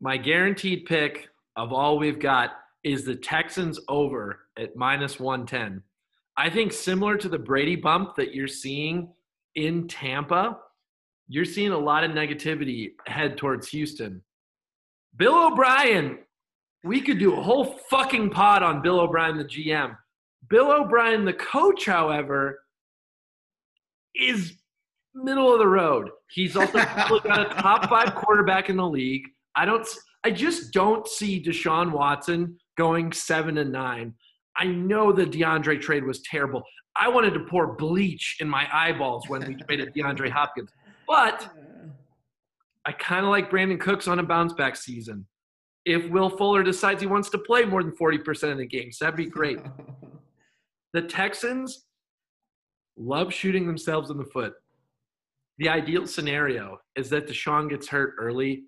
My 0.00 0.16
guaranteed 0.16 0.84
pick 0.86 1.28
of 1.56 1.72
all 1.72 1.98
we've 1.98 2.20
got 2.20 2.50
is 2.84 3.04
the 3.04 3.16
Texans 3.16 3.80
over 3.88 4.46
at 4.56 4.76
minus 4.76 5.18
110. 5.18 5.82
I 6.36 6.48
think 6.48 6.72
similar 6.72 7.16
to 7.16 7.28
the 7.28 7.38
Brady 7.38 7.74
bump 7.74 8.14
that 8.14 8.32
you're 8.32 8.46
seeing 8.46 9.12
in 9.56 9.88
Tampa, 9.88 10.56
you're 11.26 11.44
seeing 11.44 11.72
a 11.72 11.78
lot 11.78 12.04
of 12.04 12.12
negativity 12.12 12.92
head 13.06 13.36
towards 13.36 13.66
Houston. 13.70 14.22
Bill 15.16 15.48
O'Brien, 15.48 16.18
we 16.84 17.00
could 17.00 17.18
do 17.18 17.34
a 17.34 17.42
whole 17.42 17.80
fucking 17.90 18.30
pod 18.30 18.62
on 18.62 18.82
Bill 18.82 19.00
O'Brien, 19.00 19.36
the 19.36 19.44
GM. 19.44 19.96
Bill 20.48 20.70
O'Brien, 20.70 21.24
the 21.24 21.32
coach, 21.32 21.86
however, 21.86 22.60
is 24.18 24.54
middle 25.14 25.52
of 25.52 25.58
the 25.58 25.66
road. 25.66 26.10
He's 26.30 26.56
also 26.56 26.72
got 26.78 27.40
a 27.40 27.54
top 27.60 27.88
five 27.88 28.14
quarterback 28.14 28.68
in 28.68 28.76
the 28.76 28.88
league. 28.88 29.24
I 29.54 29.64
don't. 29.64 29.86
I 30.24 30.30
just 30.30 30.72
don't 30.72 31.06
see 31.06 31.42
Deshaun 31.42 31.92
Watson 31.92 32.58
going 32.76 33.12
seven 33.12 33.58
and 33.58 33.72
nine. 33.72 34.14
I 34.56 34.66
know 34.66 35.12
the 35.12 35.24
DeAndre 35.24 35.80
trade 35.80 36.04
was 36.04 36.20
terrible. 36.22 36.62
I 36.96 37.08
wanted 37.08 37.34
to 37.34 37.40
pour 37.40 37.76
bleach 37.76 38.38
in 38.40 38.48
my 38.48 38.68
eyeballs 38.72 39.28
when 39.28 39.46
we 39.46 39.54
traded 39.54 39.94
DeAndre 39.96 40.30
Hopkins, 40.30 40.70
but 41.06 41.48
I 42.84 42.92
kind 42.92 43.24
of 43.24 43.30
like 43.30 43.50
Brandin 43.50 43.78
Cooks 43.78 44.08
on 44.08 44.18
a 44.18 44.22
bounce 44.22 44.52
back 44.54 44.74
season. 44.74 45.26
If 45.84 46.10
Will 46.10 46.28
Fuller 46.28 46.62
decides 46.62 47.00
he 47.00 47.06
wants 47.06 47.30
to 47.30 47.38
play 47.38 47.64
more 47.64 47.82
than 47.82 47.92
40% 47.92 48.50
of 48.50 48.58
the 48.58 48.66
games, 48.66 48.98
that'd 48.98 49.16
be 49.16 49.26
great. 49.26 49.58
the 50.92 51.02
Texans 51.02 51.86
love 52.98 53.32
shooting 53.32 53.66
themselves 53.66 54.10
in 54.10 54.18
the 54.18 54.24
foot. 54.24 54.54
The 55.58 55.68
ideal 55.68 56.06
scenario 56.06 56.78
is 56.96 57.10
that 57.10 57.26
Deshaun 57.26 57.68
gets 57.68 57.88
hurt 57.88 58.14
early. 58.18 58.64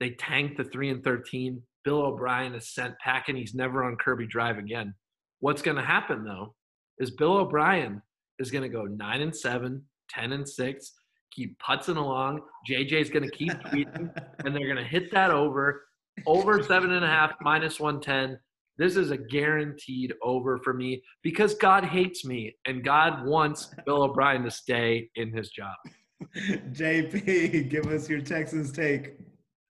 They 0.00 0.10
tank 0.10 0.56
the 0.56 0.64
3 0.64 0.90
and 0.90 1.04
13. 1.04 1.60
Bill 1.84 2.02
O'Brien 2.02 2.54
is 2.54 2.74
sent 2.74 2.98
packing. 2.98 3.36
He's 3.36 3.54
never 3.54 3.84
on 3.84 3.96
Kirby 3.96 4.26
Drive 4.26 4.58
again. 4.58 4.94
What's 5.40 5.62
going 5.62 5.76
to 5.76 5.82
happen, 5.82 6.24
though, 6.24 6.54
is 6.98 7.10
Bill 7.10 7.36
O'Brien 7.36 8.00
is 8.38 8.50
going 8.50 8.62
to 8.62 8.68
go 8.68 8.84
9 8.84 9.20
and 9.20 9.36
7, 9.36 9.82
10 10.10 10.32
and 10.32 10.48
6, 10.48 10.92
keep 11.30 11.58
putzing 11.58 11.96
along. 11.96 12.40
JJ's 12.68 13.10
going 13.10 13.28
to 13.28 13.36
keep 13.36 13.52
tweeting, 13.52 14.10
and 14.44 14.54
they're 14.54 14.66
going 14.66 14.76
to 14.76 14.84
hit 14.84 15.10
that 15.12 15.30
over, 15.30 15.84
over 16.26 16.62
seven 16.62 16.92
and 16.92 17.04
a 17.04 17.08
half, 17.08 17.32
minus 17.40 17.78
110. 17.78 18.38
This 18.76 18.96
is 18.96 19.10
a 19.10 19.16
guaranteed 19.16 20.14
over 20.22 20.58
for 20.58 20.74
me 20.74 21.02
because 21.22 21.54
God 21.54 21.84
hates 21.84 22.24
me 22.24 22.56
and 22.66 22.84
God 22.84 23.24
wants 23.24 23.72
Bill 23.86 24.02
O'Brien 24.02 24.42
to 24.44 24.50
stay 24.50 25.10
in 25.14 25.32
his 25.32 25.50
job. 25.50 25.74
JP, 26.36 27.70
give 27.70 27.86
us 27.86 28.08
your 28.08 28.20
Texans 28.20 28.72
take. 28.72 29.14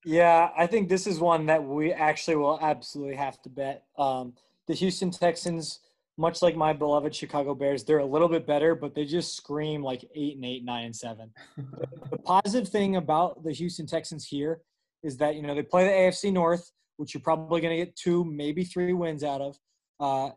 Yeah, 0.05 0.51
I 0.57 0.67
think 0.67 0.89
this 0.89 1.07
is 1.07 1.19
one 1.19 1.47
that 1.47 1.63
we 1.63 1.93
actually 1.93 2.37
will 2.37 2.59
absolutely 2.61 3.17
have 3.17 3.41
to 3.43 3.49
bet. 3.49 3.85
Um, 3.99 4.35
the 4.67 4.75
Houston 4.75 5.11
Texans, 5.11 5.81
much 6.17 6.43
like 6.43 6.57
my 6.57 6.73
beloved 6.73 7.15
Chicago 7.15 7.55
Bears, 7.55 7.85
they're 7.85 7.99
a 7.99 8.07
little 8.07 8.29
bit 8.29 8.47
better, 8.47 8.75
but 8.75 8.95
they 8.95 9.05
just 9.05 9.37
scream 9.37 9.83
like 9.83 10.05
eight 10.15 10.37
and 10.37 10.45
eight, 10.45 10.65
nine 10.65 10.87
and 10.87 10.97
seven. 10.97 11.31
the 12.11 12.19
positive 12.19 12.69
thing 12.69 12.97
about 12.97 13.43
the 13.45 13.53
Houston 13.53 13.87
Texans 13.87 14.27
here 14.27 14.61
is 15.03 15.17
that 15.19 15.37
you 15.37 15.43
know 15.43 15.55
they 15.55 15.63
play 15.63 15.85
the 15.85 15.91
AFC 15.91 16.33
North, 16.33 16.71
which 16.97 17.15
you're 17.15 17.21
probably 17.21 17.61
going 17.61 17.77
to 17.77 17.85
get 17.85 17.97
two, 17.97 18.25
maybe 18.25 18.65
three 18.65 18.93
wins 18.93 19.25
out 19.25 19.41
of. 19.41 19.59
Uh, 20.01 20.31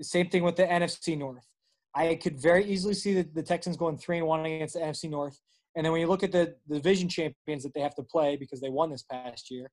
same 0.00 0.28
thing 0.28 0.42
with 0.42 0.56
the 0.56 0.64
NFC 0.64 1.16
North. 1.16 1.46
I 1.94 2.14
could 2.14 2.40
very 2.40 2.64
easily 2.64 2.94
see 2.94 3.14
the, 3.14 3.28
the 3.34 3.42
Texans 3.42 3.76
going 3.76 3.98
three 3.98 4.18
and 4.18 4.26
one 4.26 4.44
against 4.44 4.74
the 4.74 4.80
NFC 4.80 5.10
North. 5.10 5.40
And 5.74 5.84
then 5.84 5.92
when 5.92 6.00
you 6.00 6.06
look 6.06 6.22
at 6.22 6.32
the, 6.32 6.54
the 6.68 6.76
division 6.76 7.08
champions 7.08 7.62
that 7.62 7.74
they 7.74 7.80
have 7.80 7.94
to 7.96 8.02
play 8.02 8.36
because 8.36 8.60
they 8.60 8.68
won 8.68 8.90
this 8.90 9.04
past 9.04 9.50
year, 9.50 9.70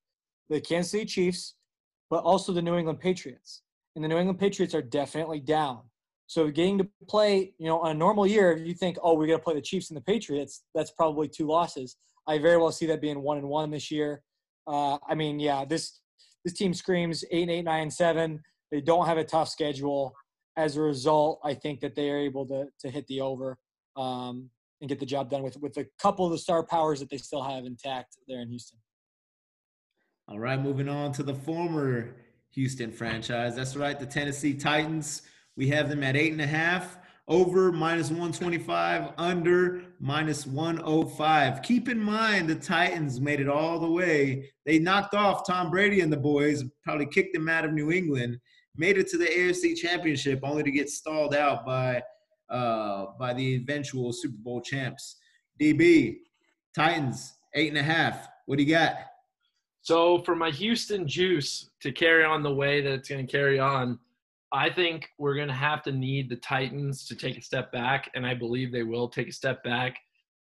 the 0.50 0.62
Kansas 0.62 0.92
City 0.92 1.06
Chiefs, 1.06 1.56
but 2.10 2.24
also 2.24 2.52
the 2.52 2.62
New 2.62 2.78
England 2.78 3.00
Patriots. 3.00 3.62
And 3.96 4.04
the 4.04 4.10
New 4.10 4.18
England 4.18 4.40
Patriots 4.40 4.76
are 4.76 4.82
definitely 4.82 5.40
down. 5.40 5.82
So 6.28 6.50
getting 6.50 6.78
to 6.80 6.88
play, 7.08 7.54
you 7.58 7.68
know, 7.68 7.80
on 7.80 7.92
a 7.92 7.94
normal 7.94 8.26
year, 8.26 8.52
if 8.52 8.66
you 8.68 8.74
think, 8.74 8.98
oh, 9.02 9.14
we're 9.14 9.28
going 9.28 9.40
to 9.40 9.44
play 9.44 9.54
the 9.54 9.62
Chiefs 9.62 9.90
and 9.90 9.98
the 9.98 10.02
Patriots, 10.02 10.64
that's 10.74 10.92
probably 10.92 11.28
two 11.28 11.48
losses. 11.48 11.96
I 12.28 12.40
very 12.40 12.58
well 12.58 12.72
see 12.72 12.88
that 12.88 13.02
being 13.02 13.22
one 13.22 13.38
and 13.38 13.48
one 13.48 13.70
this 13.70 13.92
year. 13.92 14.24
Uh, 14.68 14.98
I 15.08 15.14
mean, 15.14 15.40
yeah, 15.40 15.66
this 15.66 16.00
this 16.46 16.54
team 16.54 16.74
screams 16.74 17.26
eight 17.32 17.42
and 17.42 17.52
eight, 17.52 17.66
nine 17.66 17.82
and 17.82 17.94
seven. 17.94 18.42
They 18.72 18.80
don't 18.80 19.06
have 19.06 19.18
a 19.18 19.24
tough 19.26 19.50
schedule. 19.50 20.16
As 20.56 20.78
a 20.78 20.82
result, 20.82 21.42
I 21.44 21.54
think 21.54 21.82
that 21.82 21.96
they 21.96 22.10
are 22.10 22.20
able 22.20 22.46
to 22.48 22.68
to 22.80 22.90
hit 22.90 23.06
the 23.08 23.20
over. 23.20 23.58
Um, 23.98 24.50
and 24.82 24.90
get 24.90 25.00
the 25.00 25.06
job 25.06 25.30
done 25.30 25.44
with 25.44 25.58
with 25.58 25.78
a 25.78 25.86
couple 26.00 26.26
of 26.26 26.32
the 26.32 26.38
star 26.38 26.64
powers 26.64 27.00
that 27.00 27.10
they 27.10 27.18
still 27.18 27.42
have 27.42 27.66
intact 27.66 28.18
there 28.28 28.42
in 28.42 28.50
Houston. 28.50 28.78
All 30.28 30.40
right, 30.40 30.60
moving 30.60 30.90
on 30.90 31.12
to 31.14 31.24
the 31.24 31.34
former 31.34 32.16
Houston 32.52 32.92
franchise. 32.92 33.56
That's 33.56 33.76
right, 33.76 34.00
the 34.00 34.06
Tennessee 34.06 34.54
Titans. 34.54 35.22
We 35.56 35.68
have 35.70 35.90
them 35.90 36.04
at 36.04 36.16
eight 36.16 36.32
and 36.32 36.42
a 36.42 36.48
half, 36.48 36.98
over 37.28 37.72
minus 37.72 38.10
125, 38.10 39.14
under 39.18 39.84
minus 40.00 40.46
105. 40.46 41.62
Keep 41.64 41.90
in 41.90 42.00
mind 42.00 42.48
the 42.48 42.56
Titans 42.56 43.20
made 43.20 43.40
it 43.40 43.50
all 43.50 43.80
the 43.80 43.90
way. 43.90 44.52
They 44.66 44.78
knocked 44.78 45.16
off 45.16 45.46
Tom 45.46 45.72
Brady 45.72 46.02
and 46.02 46.14
the 46.14 46.18
boys, 46.18 46.64
probably 46.84 47.08
kicked 47.08 47.34
them 47.34 47.50
out 47.50 47.66
of 47.66 47.74
New 47.74 47.92
England, 47.92 48.38
made 48.78 48.98
it 48.98 49.08
to 49.10 49.18
the 49.18 49.26
AFC 49.26 49.76
Championship 49.76 50.42
only 50.44 50.64
to 50.64 50.72
get 50.72 50.90
stalled 50.90 51.34
out 51.34 51.66
by 51.66 52.02
uh, 52.50 53.08
by 53.18 53.34
the 53.34 53.56
eventual 53.56 54.14
Super 54.14 54.38
Bowl 54.38 54.62
champs. 54.62 55.18
DB, 55.60 56.18
Titans, 56.76 57.34
eight 57.56 57.70
and 57.70 57.78
a 57.78 57.84
half. 57.84 58.28
What 58.46 58.58
do 58.58 58.64
you 58.64 58.70
got? 58.70 58.98
So 59.82 60.20
for 60.24 60.36
my 60.36 60.52
Houston 60.52 61.08
juice 61.08 61.70
to 61.82 61.92
carry 61.92 62.24
on 62.24 62.44
the 62.44 62.54
way 62.54 62.82
that 62.82 62.92
it's 62.92 63.10
going 63.10 63.26
to 63.26 63.32
carry 63.32 63.60
on, 63.60 64.00
I 64.52 64.70
think 64.70 65.10
we're 65.18 65.36
going 65.36 65.48
to 65.48 65.54
have 65.54 65.84
to 65.84 65.92
need 65.92 66.30
the 66.30 66.38
Titans 66.38 67.06
to 67.08 67.16
take 67.16 67.38
a 67.38 67.42
step 67.42 67.72
back, 67.72 68.10
and 68.16 68.26
I 68.26 68.34
believe 68.34 68.72
they 68.72 68.84
will 68.84 69.10
take 69.10 69.28
a 69.28 69.34
step 69.34 69.64
back. 69.64 69.98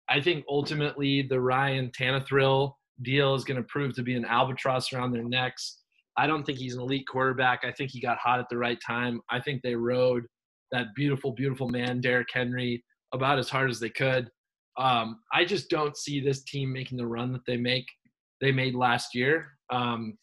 I 0.09 0.21
think 0.21 0.45
ultimately 0.49 1.23
the 1.23 1.41
Ryan 1.41 1.91
Tannehill 1.99 2.75
deal 3.03 3.35
is 3.35 3.45
going 3.45 3.57
to 3.57 3.69
prove 3.69 3.95
to 3.95 4.03
be 4.03 4.15
an 4.15 4.25
albatross 4.25 4.93
around 4.93 5.13
their 5.13 5.25
necks. 5.25 5.79
I 6.17 6.27
don't 6.27 6.45
think 6.45 6.59
he's 6.59 6.75
an 6.75 6.81
elite 6.81 7.07
quarterback. 7.11 7.65
I 7.65 7.73
think 7.73 7.91
he 7.91 8.01
got 8.01 8.19
hot 8.19 8.39
at 8.39 8.49
the 8.49 8.59
right 8.59 8.79
time. 8.87 9.21
I 9.31 9.41
think 9.41 9.63
they 9.63 9.75
rode 9.75 10.25
that 10.71 10.95
beautiful, 10.95 11.33
beautiful 11.33 11.69
man, 11.69 12.01
Derrick 12.01 12.29
Henry, 12.33 12.85
about 13.13 13.39
as 13.39 13.49
hard 13.49 13.71
as 13.71 13.81
they 13.81 13.89
could. 13.89 14.29
Um, 14.77 15.21
I 15.33 15.45
just 15.45 15.71
don't 15.71 15.97
see 15.97 16.21
this 16.21 16.43
team 16.45 16.73
making 16.73 16.99
the 16.99 17.07
run 17.07 17.33
that 17.33 17.47
they 17.47 17.57
make 17.57 17.87
they 18.41 18.53
made 18.53 18.75
last 18.75 19.15
year. 19.15 19.47
Um, 19.71 20.19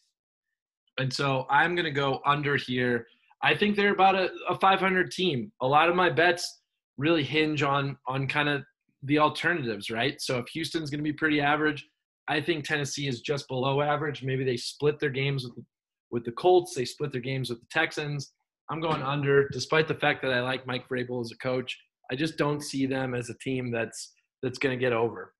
and 0.98 1.12
so 1.12 1.46
I'm 1.50 1.74
going 1.74 1.86
to 1.86 1.90
go 1.90 2.20
under 2.24 2.56
here. 2.56 3.06
I 3.42 3.54
think 3.54 3.76
they're 3.76 3.92
about 3.92 4.14
a, 4.14 4.30
a 4.48 4.58
500 4.58 5.10
team. 5.10 5.50
A 5.60 5.66
lot 5.66 5.88
of 5.88 5.96
my 5.96 6.10
bets 6.10 6.60
really 6.98 7.24
hinge 7.24 7.62
on 7.62 7.96
on 8.06 8.26
kind 8.26 8.48
of 8.48 8.62
the 9.02 9.18
alternatives, 9.18 9.90
right? 9.90 10.20
So 10.20 10.38
if 10.38 10.48
Houston's 10.48 10.90
going 10.90 11.00
to 11.00 11.04
be 11.04 11.12
pretty 11.12 11.40
average, 11.40 11.84
I 12.28 12.40
think 12.40 12.64
Tennessee 12.64 13.08
is 13.08 13.20
just 13.20 13.48
below 13.48 13.80
average. 13.82 14.22
Maybe 14.22 14.44
they 14.44 14.56
split 14.56 14.98
their 15.00 15.10
games 15.10 15.44
with 15.44 15.64
with 16.10 16.24
the 16.24 16.32
Colts. 16.32 16.74
They 16.74 16.84
split 16.84 17.10
their 17.10 17.20
games 17.20 17.50
with 17.50 17.60
the 17.60 17.66
Texans. 17.70 18.32
I'm 18.70 18.80
going 18.80 19.02
under, 19.02 19.48
despite 19.48 19.88
the 19.88 19.94
fact 19.94 20.22
that 20.22 20.32
I 20.32 20.40
like 20.40 20.66
Mike 20.66 20.88
Vrabel 20.88 21.20
as 21.20 21.32
a 21.32 21.38
coach. 21.38 21.76
I 22.10 22.14
just 22.14 22.36
don't 22.36 22.62
see 22.62 22.86
them 22.86 23.14
as 23.14 23.28
a 23.28 23.34
team 23.38 23.70
that's 23.70 24.12
that's 24.42 24.58
going 24.58 24.78
to 24.78 24.80
get 24.80 24.92
over. 24.92 25.34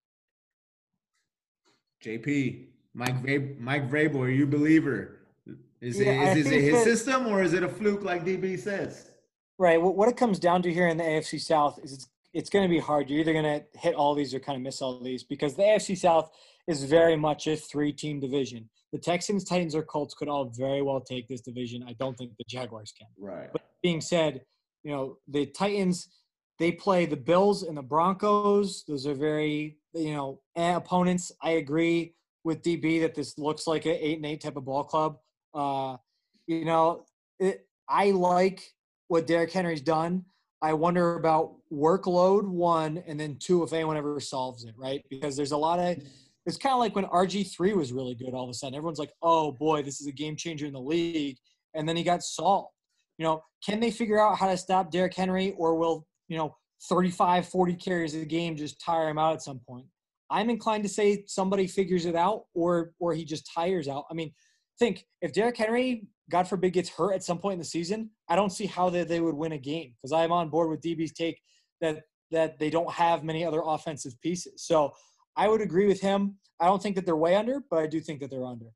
JP, 2.05 2.67
Mike 2.95 3.23
Vrabel, 3.23 3.59
Mike 3.59 3.91
Vrabel, 3.91 4.21
are 4.21 4.29
you 4.29 4.45
a 4.45 4.49
believer? 4.49 5.22
Is 5.83 5.99
yeah, 5.99 6.31
it, 6.31 6.39
is, 6.39 6.47
it 6.51 6.63
his 6.63 6.73
that, 6.73 6.85
system 6.85 7.27
or 7.27 7.43
is 7.43 7.53
it 7.53 7.63
a 7.63 7.69
fluke 7.69 8.03
like 8.03 8.25
DB 8.25 8.59
says? 8.59 9.11
Right. 9.59 9.81
What 9.81 10.09
it 10.09 10.17
comes 10.17 10.39
down 10.39 10.63
to 10.63 10.73
here 10.73 10.89
in 10.89 10.97
the 10.97 11.05
AFC 11.05 11.41
South 11.41 11.79
is 11.83 11.93
it's 11.93 12.09
it's 12.33 12.49
going 12.49 12.65
to 12.65 12.69
be 12.69 12.79
hard. 12.79 13.11
You're 13.11 13.21
either 13.21 13.35
going 13.35 13.45
to 13.45 13.79
hit 13.79 13.95
all 13.95 14.15
these 14.15 14.33
or 14.33 14.41
kind 14.41 14.57
of 14.57 14.63
miss 14.63 14.81
all 14.81 14.99
these 15.01 15.23
because 15.23 15.55
the 15.55 15.65
AFC 15.65 15.99
South 15.99 16.31
is 16.67 16.85
very 16.85 17.15
much 17.15 17.47
a 17.47 17.57
three-team 17.57 18.21
division 18.21 18.71
the 18.93 18.99
Texans, 18.99 19.45
Titans, 19.45 19.75
or 19.75 19.83
Colts 19.83 20.15
could 20.15 20.29
all 20.29 20.45
very 20.45 20.83
well 20.83 21.01
take 21.01 21.27
this 21.27 21.41
division. 21.41 21.83
I 21.87 21.95
don't 21.95 22.17
think 22.17 22.37
the 22.37 22.45
Jaguars 22.47 22.93
can. 22.97 23.09
Right. 23.19 23.49
But 23.51 23.63
being 23.83 24.03
said, 24.03 24.43
you 24.85 24.93
know, 24.93 25.17
the 25.29 25.47
Titans, 25.47 26.09
they 26.59 26.73
play 26.73 27.07
the 27.07 27.17
Bills 27.17 27.63
and 27.63 27.77
the 27.77 27.83
Broncos. 27.83 28.85
Those 28.87 29.07
are 29.07 29.15
very, 29.15 29.79
you 29.95 30.13
know, 30.15 30.41
eh, 30.57 30.75
opponents. 30.75 31.33
I 31.43 31.53
agree 31.53 32.15
with 32.45 32.63
DB 32.63 33.01
that 33.01 33.15
this 33.15 33.39
looks 33.39 33.67
like 33.67 33.87
an 33.87 33.97
eight 33.99 34.19
and 34.19 34.27
eight 34.27 34.43
type 34.43 34.57
of 34.57 34.67
ball 34.67 34.85
club. 34.85 35.17
Uh, 35.55 35.97
you 36.47 36.65
know, 36.65 37.05
it, 37.39 37.67
I 37.89 38.11
like 38.11 38.63
what 39.09 39.27
Derrick 39.27 39.53
Henry's 39.53 39.83
done. 39.83 40.25
I 40.61 40.75
wonder 40.75 41.17
about 41.17 41.57
workload 41.73 42.49
one, 42.49 43.03
and 43.07 43.19
then 43.19 43.37
two, 43.41 43.63
if 43.63 43.73
anyone 43.73 43.97
ever 43.97 44.21
solves 44.21 44.65
it, 44.65 44.75
right? 44.77 45.05
Because 45.11 45.37
there's 45.37 45.53
a 45.53 45.57
lot 45.57 45.81
of 45.81 45.99
it's 46.47 46.57
kind 46.57 46.73
of 46.73 46.81
like 46.81 46.97
when 46.97 47.05
RG3 47.05 47.77
was 47.77 47.93
really 47.93 48.15
good 48.15 48.35
all 48.35 48.45
of 48.45 48.51
a 48.51 48.55
sudden. 48.55 48.75
Everyone's 48.75 48.99
like, 48.99 49.13
oh 49.23 49.53
boy, 49.53 49.83
this 49.83 50.01
is 50.01 50.07
a 50.07 50.13
game 50.13 50.37
changer 50.37 50.67
in 50.67 50.73
the 50.73 50.81
league. 50.81 51.37
And 51.75 51.89
then 51.89 51.97
he 51.97 52.03
got 52.03 52.23
solved. 52.23 52.73
You 53.19 53.25
know, 53.25 53.43
can 53.65 53.79
they 53.81 53.91
figure 53.91 54.21
out 54.21 54.39
how 54.39 54.49
to 54.49 54.57
stop 54.57 54.91
Derrick 54.91 55.15
Henry 55.15 55.55
or 55.57 55.77
will, 55.77 56.07
you 56.29 56.37
know, 56.37 56.57
35, 56.89 57.47
40 57.47 57.75
carries 57.75 58.15
a 58.15 58.25
game 58.25 58.57
just 58.57 58.81
tire 58.81 59.09
him 59.09 59.19
out 59.19 59.35
at 59.35 59.43
some 59.43 59.61
point? 59.69 59.87
I'm 60.31 60.51
inclined 60.51 60.83
to 60.83 60.89
say 60.89 61.25
somebody 61.27 61.67
figures 61.67 62.07
it 62.07 62.17
out 62.17 62.45
or 62.55 62.93
or 62.99 63.13
he 63.13 63.25
just 63.25 63.49
tires 63.55 63.87
out. 63.87 64.05
I 64.11 64.15
mean, 64.15 64.33
think 64.79 65.05
if 65.21 65.33
Derrick 65.33 65.57
Henry, 65.57 66.07
God 66.31 66.49
forbid, 66.49 66.73
gets 66.73 66.89
hurt 66.89 67.13
at 67.13 67.23
some 67.23 67.39
point 67.39 67.55
in 67.55 67.59
the 67.59 67.65
season, 67.65 68.11
I 68.29 68.37
don't 68.37 68.51
see 68.51 68.67
how 68.67 68.91
they, 68.91 69.05
they 69.05 69.21
would 69.21 69.35
win 69.35 69.53
a 69.53 69.59
game 69.59 69.95
because 69.97 70.13
I'm 70.13 70.33
on 70.33 70.49
board 70.49 70.71
with 70.71 70.81
DB's 70.81 71.13
take 71.13 71.41
that 71.81 72.03
that 72.31 72.59
they 72.59 72.71
don't 72.71 72.91
have 72.91 73.25
many 73.25 73.45
other 73.45 73.61
offensive 73.65 74.19
pieces. 74.23 74.65
So 74.65 74.95
I 75.37 75.49
would 75.49 75.61
agree 75.61 75.87
with 75.87 76.01
him. 76.01 76.37
I 76.61 76.67
don't 76.67 76.83
think 76.83 76.97
that 76.97 77.05
they're 77.05 77.17
way 77.17 77.35
under, 77.35 77.63
but 77.71 77.81
I 77.81 77.87
do 77.87 78.01
think 78.01 78.21
that 78.21 78.31
they're 78.31 78.47
under. 78.47 78.67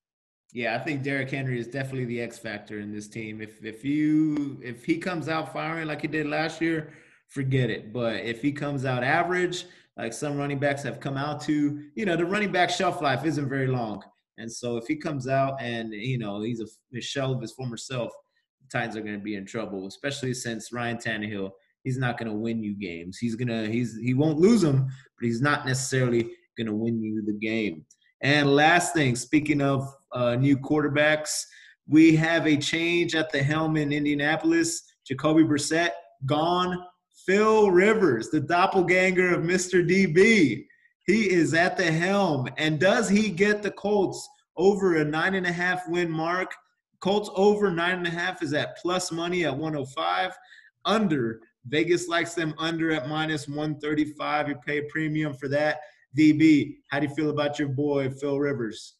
Yeah, 0.52 0.76
I 0.76 0.78
think 0.78 1.02
Derrick 1.02 1.30
Henry 1.30 1.58
is 1.58 1.66
definitely 1.66 2.04
the 2.04 2.20
X 2.20 2.38
factor 2.38 2.80
in 2.80 2.92
this 2.92 3.08
team. 3.08 3.40
If 3.40 3.64
if 3.64 3.84
you 3.84 4.60
if 4.62 4.84
he 4.84 4.98
comes 4.98 5.28
out 5.28 5.52
firing 5.52 5.88
like 5.88 6.02
he 6.02 6.08
did 6.08 6.26
last 6.26 6.60
year, 6.60 6.92
forget 7.28 7.70
it. 7.70 7.92
But 7.92 8.16
if 8.16 8.42
he 8.42 8.52
comes 8.52 8.84
out 8.84 9.02
average, 9.02 9.66
like 9.96 10.12
some 10.12 10.36
running 10.36 10.58
backs 10.58 10.82
have 10.82 11.00
come 11.00 11.16
out 11.16 11.40
to, 11.42 11.82
you 11.94 12.04
know, 12.04 12.16
the 12.16 12.24
running 12.24 12.52
back 12.52 12.70
shelf 12.70 13.00
life 13.00 13.24
isn't 13.24 13.48
very 13.48 13.66
long. 13.66 14.02
And 14.38 14.50
so 14.50 14.76
if 14.76 14.86
he 14.86 14.96
comes 14.96 15.28
out 15.28 15.60
and 15.60 15.92
you 15.92 16.18
know 16.18 16.42
he's 16.42 16.60
a, 16.60 16.66
a 16.96 17.00
shell 17.00 17.32
of 17.32 17.40
his 17.40 17.52
former 17.52 17.76
self, 17.76 18.12
the 18.60 18.78
Titans 18.78 18.96
are 18.96 19.02
going 19.02 19.18
to 19.18 19.22
be 19.22 19.36
in 19.36 19.46
trouble, 19.46 19.86
especially 19.86 20.34
since 20.34 20.72
Ryan 20.72 20.98
Tannehill. 20.98 21.50
He's 21.84 21.98
not 21.98 22.18
going 22.18 22.28
to 22.28 22.36
win 22.36 22.62
you 22.62 22.74
games. 22.74 23.18
He's 23.18 23.36
gonna 23.36 23.68
he's 23.68 23.96
he 23.96 24.14
won't 24.14 24.38
lose 24.38 24.60
them, 24.60 24.86
but 24.86 25.26
he's 25.26 25.40
not 25.40 25.66
necessarily 25.66 26.30
going 26.56 26.66
to 26.66 26.74
win 26.74 27.02
you 27.02 27.22
the 27.24 27.32
game. 27.32 27.84
And 28.22 28.54
last 28.54 28.94
thing, 28.94 29.14
speaking 29.14 29.60
of 29.60 29.88
uh, 30.12 30.36
new 30.36 30.56
quarterbacks, 30.56 31.42
we 31.86 32.16
have 32.16 32.46
a 32.46 32.56
change 32.56 33.14
at 33.14 33.30
the 33.30 33.42
helm 33.42 33.76
in 33.76 33.92
Indianapolis. 33.92 34.82
Jacoby 35.06 35.44
Brissett 35.44 35.90
gone. 36.24 36.82
Phil 37.26 37.70
Rivers, 37.70 38.30
the 38.30 38.40
doppelganger 38.40 39.34
of 39.34 39.42
Mr. 39.42 39.84
DB, 39.88 40.64
he 41.06 41.30
is 41.30 41.54
at 41.54 41.76
the 41.76 41.90
helm. 41.90 42.48
And 42.56 42.78
does 42.80 43.08
he 43.08 43.30
get 43.30 43.62
the 43.62 43.70
Colts 43.70 44.28
over 44.56 44.96
a 44.96 45.04
nine 45.04 45.34
and 45.34 45.46
a 45.46 45.52
half 45.52 45.88
win 45.88 46.10
mark? 46.10 46.54
Colts 47.00 47.30
over 47.34 47.70
nine 47.70 47.98
and 47.98 48.06
a 48.06 48.10
half 48.10 48.42
is 48.42 48.54
at 48.54 48.76
plus 48.78 49.12
money 49.12 49.44
at 49.44 49.56
105. 49.56 50.36
Under, 50.84 51.40
Vegas 51.66 52.08
likes 52.08 52.34
them 52.34 52.54
under 52.58 52.92
at 52.92 53.08
minus 53.08 53.48
135. 53.48 54.48
You 54.48 54.54
pay 54.56 54.78
a 54.78 54.84
premium 54.84 55.34
for 55.34 55.48
that. 55.48 55.80
DB, 56.16 56.76
how 56.88 57.00
do 57.00 57.06
you 57.06 57.14
feel 57.14 57.30
about 57.30 57.58
your 57.58 57.68
boy, 57.68 58.10
Phil 58.10 58.38
Rivers? 58.38 58.94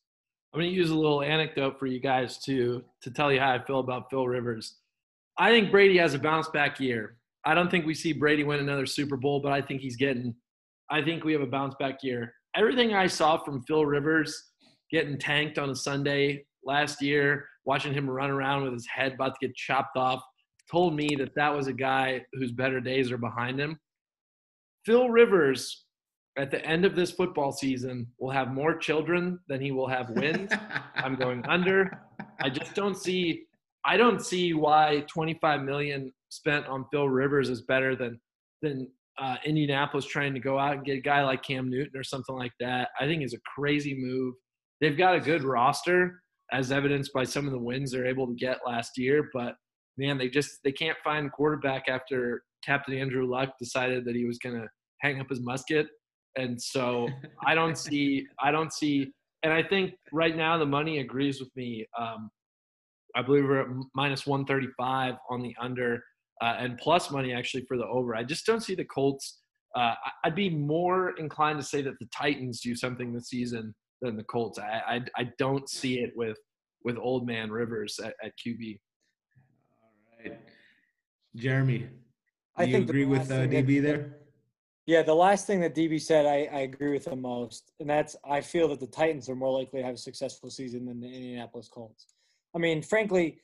I'm 0.53 0.61
going 0.61 0.71
to 0.71 0.77
use 0.77 0.91
a 0.91 0.95
little 0.95 1.23
anecdote 1.23 1.79
for 1.79 1.87
you 1.87 2.01
guys 2.01 2.39
to 2.39 2.85
to 3.03 3.11
tell 3.11 3.33
you 3.33 3.41
how 3.41 3.53
I 3.53 3.65
feel 3.65 3.81
about 3.81 4.11
Phil 4.11 4.27
Rivers. 4.27 4.77
I 5.39 5.51
think 5.51 5.71
Brady 5.71 5.99
has 5.99 6.15
a 6.15 6.19
bounce 6.19 6.49
back 6.49 6.81
year. 6.81 7.17
I 7.45 7.55
don't 7.55 7.71
think 7.71 7.87
we 7.87 7.95
see 7.95 8.13
Brady 8.13 8.43
win 8.43 8.61
another 8.61 8.87
Super 8.87 9.17
Bowl, 9.17 9.41
but 9.41 9.53
I 9.53 9.61
think 9.61 9.81
he's 9.81 9.97
getting. 9.97 10.35
I 10.91 11.03
think 11.03 11.24
we 11.24 11.32
have 11.32 11.43
a 11.43 11.47
bounce 11.47 11.74
back 11.78 12.03
year. 12.03 12.32
Everything 12.55 12.95
I 12.95 13.07
saw 13.07 13.39
from 13.39 13.62
Phil 13.62 13.84
Rivers 13.84 14.51
getting 14.91 15.18
tanked 15.18 15.59
on 15.59 15.70
a 15.70 15.74
Sunday 15.74 16.45
last 16.64 17.03
year, 17.03 17.47
watching 17.64 17.93
him 17.93 18.09
run 18.09 18.30
around 18.30 18.64
with 18.64 18.72
his 18.72 18.87
head 18.87 19.14
about 19.14 19.34
to 19.39 19.47
get 19.47 19.57
chopped 19.57 19.97
off, 19.97 20.22
told 20.70 20.95
me 20.95 21.09
that 21.18 21.34
that 21.34 21.55
was 21.55 21.66
a 21.66 21.72
guy 21.72 22.22
whose 22.32 22.53
better 22.53 22.80
days 22.80 23.11
are 23.11 23.18
behind 23.18 23.59
him. 23.59 23.78
Phil 24.84 25.09
Rivers 25.09 25.84
at 26.37 26.51
the 26.51 26.64
end 26.64 26.84
of 26.84 26.95
this 26.95 27.11
football 27.11 27.51
season 27.51 28.07
will 28.18 28.30
have 28.30 28.53
more 28.53 28.76
children 28.76 29.39
than 29.49 29.61
he 29.61 29.72
will 29.72 29.89
have 29.89 30.11
wins. 30.11 30.53
I'm 30.97 31.16
going 31.16 31.45
under. 31.47 32.03
I 32.41 32.51
just 32.51 32.74
don't 32.74 32.97
see 32.97 33.47
I 33.84 33.97
don't 33.97 34.20
see 34.20 34.53
why 34.53 35.05
25 35.07 35.62
million 35.62 36.12
spent 36.28 36.66
on 36.66 36.87
Phil 36.91 37.09
Rivers 37.09 37.49
is 37.49 37.62
better 37.62 37.95
than 37.95 38.20
than 38.61 38.89
uh, 39.19 39.37
Indianapolis 39.45 40.07
trying 40.07 40.35
to 40.35 40.41
go 40.41 40.59
out 40.59 40.77
and 40.77 40.85
get 40.85 40.99
a 40.99 41.01
guy 41.01 41.25
like 41.25 41.43
Cam 41.43 41.71
Newton 41.71 41.99
or 41.99 42.05
something 42.05 42.37
like 42.37 42.53
that. 42.61 42.91
I 43.01 43.07
think 43.07 43.23
is 43.23 43.35
a 43.35 43.41
crazy 43.55 43.95
move. 43.99 44.35
They've 44.81 44.97
got 44.97 45.17
a 45.17 45.21
good 45.21 45.43
roster, 45.43 46.23
as 46.53 46.71
evidenced 46.71 47.12
by 47.12 47.25
some 47.25 47.47
of 47.47 47.53
the 47.53 47.59
wins 47.59 47.93
they're 47.93 48.07
able 48.07 48.27
to 48.27 48.35
get 48.35 48.59
last 48.67 48.93
year. 48.97 49.31
But 49.33 49.55
man, 49.97 50.19
they 50.19 50.29
just 50.29 50.59
they 50.64 50.73
can't 50.73 50.99
find 51.03 51.33
quarterback 51.33 51.85
after 51.89 52.43
Captain 52.64 52.95
Andrew 52.95 53.27
Luck 53.27 53.55
decided 53.59 54.05
that 54.05 54.14
he 54.14 54.27
was 54.27 54.39
going 54.39 54.57
to 54.57 54.67
hang 55.01 55.21
up 55.21 55.29
his 55.29 55.41
musket 55.41 55.87
and 56.37 56.61
so 56.61 57.09
I 57.45 57.55
don't 57.55 57.77
see, 57.79 58.27
I 58.41 58.51
don't 58.51 58.73
see, 58.73 59.12
and 59.43 59.53
I 59.53 59.62
think 59.62 59.95
right 60.12 60.37
now 60.37 60.59
the 60.59 60.67
money 60.67 60.99
agrees 60.99 61.41
with 61.41 61.51
me. 61.57 61.87
Um, 61.99 62.31
I 63.14 63.23
believe 63.23 63.45
we're 63.45 63.62
at 63.62 63.69
minus 63.95 64.27
135 64.27 65.14
on 65.31 65.43
the 65.43 65.55
under 65.61 66.03
uh, 66.43 66.57
and 66.59 66.78
plus 66.78 67.11
money 67.11 67.32
actually 67.32 67.64
for 67.66 67.76
the 67.76 67.87
over. 67.87 68.14
I 68.14 68.22
just 68.22 68.47
don't 68.47 68.62
see 68.62 68.74
the 68.74 68.84
Colts. 68.84 69.41
Uh, 69.74 69.95
I'd 70.24 70.34
be 70.34 70.51
more 70.51 71.11
inclined 71.18 71.59
to 71.59 71.64
say 71.64 71.82
that 71.82 71.95
the 72.01 72.09
Titans 72.16 72.61
do 72.61 72.74
something 72.74 73.12
this 73.12 73.28
season 73.28 73.74
than 74.01 74.16
the 74.16 74.24
Colts. 74.24 74.59
I, 74.59 74.82
I, 74.87 75.01
I 75.16 75.30
don't 75.39 75.68
see 75.68 76.01
it 76.01 76.12
with 76.16 76.39
with 76.84 76.97
old 76.99 77.26
man 77.26 77.51
Rivers 77.51 77.99
at, 77.99 78.14
at 78.22 78.32
QB. 78.47 78.78
All 79.82 80.30
right, 80.30 80.41
Jeremy, 81.34 81.78
do 81.78 81.89
I 82.57 82.62
you 82.64 82.76
agree 82.78 83.05
with 83.05 83.30
uh, 83.30 83.47
DB 83.47 83.82
there? 83.82 84.18
Yeah, 84.87 85.03
the 85.03 85.14
last 85.14 85.49
thing 85.49 85.59
that 85.61 85.74
DB 85.74 86.01
said, 86.01 86.26
I, 86.26 86.49
I 86.57 86.61
agree 86.61 86.93
with 86.93 87.09
him 87.09 87.22
most, 87.22 87.72
and 87.80 87.91
that's 87.91 88.14
I 88.24 88.41
feel 88.41 88.68
that 88.68 88.78
the 88.78 88.87
Titans 88.87 89.28
are 89.28 89.34
more 89.34 89.51
likely 89.59 89.80
to 89.80 89.87
have 89.87 89.97
a 89.97 89.99
successful 89.99 90.49
season 90.49 90.87
than 90.87 91.01
the 91.01 91.09
Indianapolis 91.09 91.68
Colts. 91.68 92.07
I 92.55 92.59
mean, 92.59 92.82
frankly, 92.82 93.39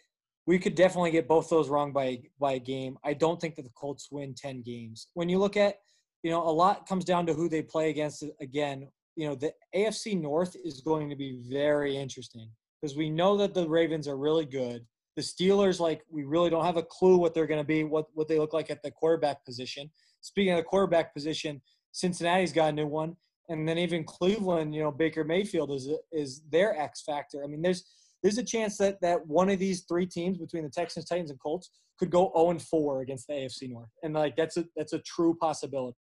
we 0.47 0.59
could 0.59 0.75
definitely 0.75 1.11
get 1.11 1.29
both 1.29 1.49
those 1.49 1.69
wrong 1.69 1.93
by 1.93 2.21
by 2.41 2.53
a 2.53 2.59
game. 2.59 2.99
I 3.05 3.15
don't 3.15 3.41
think 3.41 3.57
that 3.57 3.63
the 3.63 3.71
Colts 3.71 4.09
win 4.11 4.35
ten 4.35 4.63
games. 4.63 5.09
When 5.15 5.29
you 5.29 5.39
look 5.39 5.57
at, 5.57 5.77
you 6.23 6.31
know, 6.31 6.43
a 6.43 6.51
lot 6.51 6.89
comes 6.89 7.05
down 7.05 7.27
to 7.27 7.35
who 7.35 7.49
they 7.49 7.63
play 7.63 7.91
against. 7.91 8.25
Again, 8.41 8.89
you 9.17 9.29
know, 9.29 9.35
the 9.35 9.53
AFC 9.75 10.21
North 10.21 10.57
is 10.65 10.81
going 10.81 11.11
to 11.11 11.17
be 11.17 11.41
very 11.49 11.97
interesting 11.97 12.49
because 12.81 12.97
we 12.97 13.11
know 13.11 13.37
that 13.37 13.55
the 13.55 13.69
Ravens 13.69 14.09
are 14.09 14.17
really 14.17 14.47
good. 14.47 14.85
The 15.15 15.23
Steelers, 15.23 15.79
like, 15.79 16.03
we 16.11 16.25
really 16.25 16.49
don't 16.49 16.65
have 16.65 16.79
a 16.79 16.83
clue 16.83 17.19
what 17.19 17.35
they're 17.35 17.47
going 17.47 17.61
to 17.61 17.67
be, 17.67 17.85
what 17.85 18.07
what 18.15 18.29
they 18.29 18.39
look 18.39 18.53
like 18.53 18.71
at 18.71 18.83
the 18.83 18.91
quarterback 18.91 19.45
position. 19.45 19.91
Speaking 20.23 20.53
of 20.53 20.59
the 20.59 20.65
quarterback 20.65 21.15
position, 21.15 21.61
Cincinnati's 21.93 22.53
got 22.53 22.71
a 22.71 22.73
new 22.73 22.87
one, 22.87 23.17
and 23.49 23.69
then 23.69 23.79
even 23.79 24.05
Cleveland, 24.05 24.75
you 24.75 24.83
know, 24.83 24.91
Baker 24.91 25.25
Mayfield 25.25 25.71
is 25.71 25.89
is 26.11 26.43
their 26.51 26.77
X 26.77 27.03
factor. 27.03 27.45
I 27.45 27.47
mean, 27.47 27.63
there's 27.63 27.85
there's 28.23 28.39
a 28.39 28.45
chance 28.45 28.77
that 28.79 29.01
that 29.03 29.27
one 29.27 29.49
of 29.51 29.59
these 29.59 29.85
three 29.89 30.07
teams 30.07 30.39
between 30.39 30.63
the 30.63 30.71
Texans, 30.71 31.07
Titans, 31.07 31.31
and 31.31 31.41
Colts 31.41 31.71
could 31.99 32.11
go 32.11 32.33
0 32.37 32.51
and 32.51 32.63
4 32.63 33.03
against 33.03 33.27
the 33.27 33.35
AFC 33.35 33.71
North, 33.71 33.91
and 34.03 34.15
like 34.15 34.37
that's 34.37 34.57
a 34.57 34.65
that's 34.77 34.93
a 34.93 34.99
true 35.01 35.37
possibility. 35.41 35.97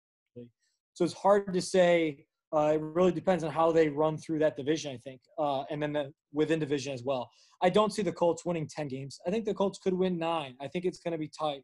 So 0.93 1.05
it's 1.05 1.13
hard 1.13 1.53
to 1.53 1.61
say. 1.61 2.26
Uh, 2.53 2.74
it 2.74 2.82
really 2.82 3.13
depends 3.13 3.45
on 3.45 3.49
how 3.49 3.72
they 3.72 3.88
run 3.88 4.17
through 4.17 4.38
that 4.38 4.57
division, 4.57 4.93
I 4.93 4.97
think, 4.97 5.22
uh, 5.39 5.63
and 5.72 5.82
then 5.82 5.93
the, 5.93 6.11
within 6.34 6.59
division 6.59 6.91
as 6.91 7.01
well. 7.01 7.30
I 7.61 7.69
don't 7.69 7.93
see 7.93 8.01
the 8.01 8.11
Colts 8.11 8.43
winning 8.43 8.67
10 8.67 8.89
games. 8.89 9.22
I 9.26 9.32
think 9.32 9.45
the 9.45 9.53
Colts 9.53 9.80
could 9.80 9.93
win 9.93 10.17
nine. 10.17 10.55
I 10.59 10.67
think 10.67 10.84
it's 10.84 10.99
going 10.99 11.13
to 11.13 11.17
be 11.17 11.30
tight. 11.30 11.61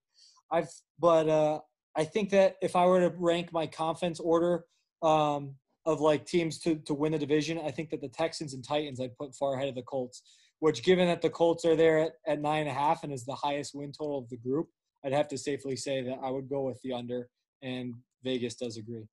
I've, 0.49 0.70
but 0.97 1.28
uh, 1.28 1.60
I 1.97 2.05
think 2.05 2.30
that 2.30 2.55
if 2.62 2.76
I 2.76 2.86
were 2.86 3.01
to 3.01 3.14
rank 3.18 3.51
my 3.51 3.68
confidence 3.68 4.20
order 4.20 4.64
um, 5.01 5.55
of 5.86 5.99
like 5.99 6.26
teams 6.26 6.60
to, 6.60 6.76
to 6.86 6.93
win 6.93 7.12
the 7.12 7.18
division, 7.18 7.60
I 7.66 7.72
think 7.72 7.89
that 7.89 8.01
the 8.01 8.10
Texans 8.10 8.53
and 8.53 8.64
Titans 8.64 9.01
I'd 9.01 9.18
put 9.18 9.36
far 9.36 9.55
ahead 9.55 9.68
of 9.68 9.76
the 9.76 9.82
Colts. 9.82 10.22
Which, 10.60 10.84
given 10.84 11.08
that 11.08 11.22
the 11.22 11.30
Colts 11.30 11.66
are 11.66 11.76
there 11.76 11.99
at, 11.99 12.12
at 12.28 12.41
nine 12.41 12.62
and 12.62 12.70
a 12.70 12.74
half 12.74 13.03
and 13.03 13.14
is 13.14 13.26
the 13.26 13.36
highest 13.36 13.76
win 13.76 13.91
total 13.91 14.18
of 14.18 14.30
the 14.30 14.38
group, 14.38 14.68
I'd 15.05 15.14
have 15.14 15.28
to 15.30 15.38
safely 15.38 15.76
say 15.76 16.01
that 16.01 16.20
I 16.24 16.32
would 16.32 16.49
go 16.49 16.62
with 16.62 16.82
the 16.82 16.93
under, 16.93 17.30
and 17.62 17.93
Vegas 18.24 18.55
does 18.55 18.78
agree. 18.78 19.08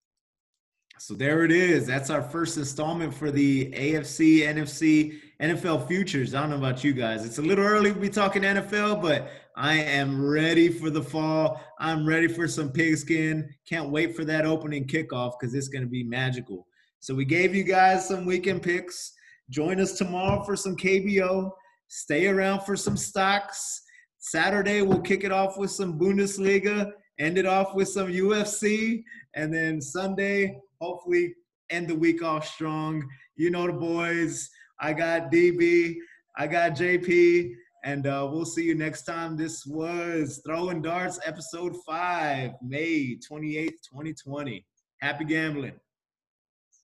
So 0.98 1.14
there 1.14 1.44
it 1.44 1.50
is. 1.50 1.86
That's 1.86 2.08
our 2.08 2.22
first 2.22 2.56
installment 2.56 3.12
for 3.12 3.30
the 3.30 3.70
AFC, 3.72 4.42
NFC, 4.42 5.20
NFL 5.42 5.88
futures. 5.88 6.34
I 6.34 6.40
don't 6.40 6.50
know 6.50 6.56
about 6.56 6.84
you 6.84 6.92
guys. 6.92 7.26
It's 7.26 7.38
a 7.38 7.42
little 7.42 7.64
early 7.64 7.92
to 7.92 7.98
be 7.98 8.08
talking 8.08 8.42
NFL, 8.42 9.02
but 9.02 9.28
I 9.56 9.74
am 9.74 10.24
ready 10.24 10.68
for 10.68 10.90
the 10.90 11.02
fall. 11.02 11.60
I'm 11.80 12.06
ready 12.06 12.28
for 12.28 12.46
some 12.46 12.70
pigskin. 12.70 13.52
Can't 13.68 13.90
wait 13.90 14.14
for 14.14 14.24
that 14.24 14.46
opening 14.46 14.86
kickoff 14.86 15.32
because 15.38 15.54
it's 15.54 15.68
going 15.68 15.82
to 15.82 15.90
be 15.90 16.04
magical. 16.04 16.66
So 17.00 17.12
we 17.14 17.24
gave 17.24 17.54
you 17.54 17.64
guys 17.64 18.06
some 18.06 18.24
weekend 18.24 18.62
picks. 18.62 19.12
Join 19.50 19.80
us 19.80 19.98
tomorrow 19.98 20.42
for 20.42 20.56
some 20.56 20.76
KBO. 20.76 21.50
Stay 21.88 22.26
around 22.26 22.60
for 22.60 22.76
some 22.76 22.96
stocks. 22.96 23.82
Saturday 24.18 24.80
we'll 24.82 25.02
kick 25.02 25.22
it 25.22 25.32
off 25.32 25.58
with 25.58 25.70
some 25.70 25.98
Bundesliga, 25.98 26.90
end 27.18 27.36
it 27.36 27.44
off 27.46 27.74
with 27.74 27.88
some 27.88 28.08
UFC, 28.08 29.02
and 29.34 29.52
then 29.52 29.80
Sunday 29.82 30.58
hopefully 30.80 31.34
end 31.70 31.88
the 31.88 31.94
week 31.94 32.22
off 32.22 32.46
strong. 32.46 33.06
You 33.36 33.50
know 33.50 33.66
the 33.66 33.74
boys. 33.74 34.48
I 34.80 34.92
got 34.92 35.30
DB. 35.30 35.96
I 36.36 36.46
got 36.46 36.72
JP. 36.72 37.52
And 37.84 38.06
uh, 38.06 38.26
we'll 38.32 38.46
see 38.46 38.64
you 38.64 38.74
next 38.74 39.02
time. 39.02 39.36
This 39.36 39.66
was 39.66 40.40
Throwing 40.46 40.80
Darts, 40.80 41.20
episode 41.26 41.76
five, 41.86 42.52
May 42.62 43.18
28th, 43.30 43.82
2020. 43.92 44.64
Happy 45.02 45.24
gambling. 45.26 45.74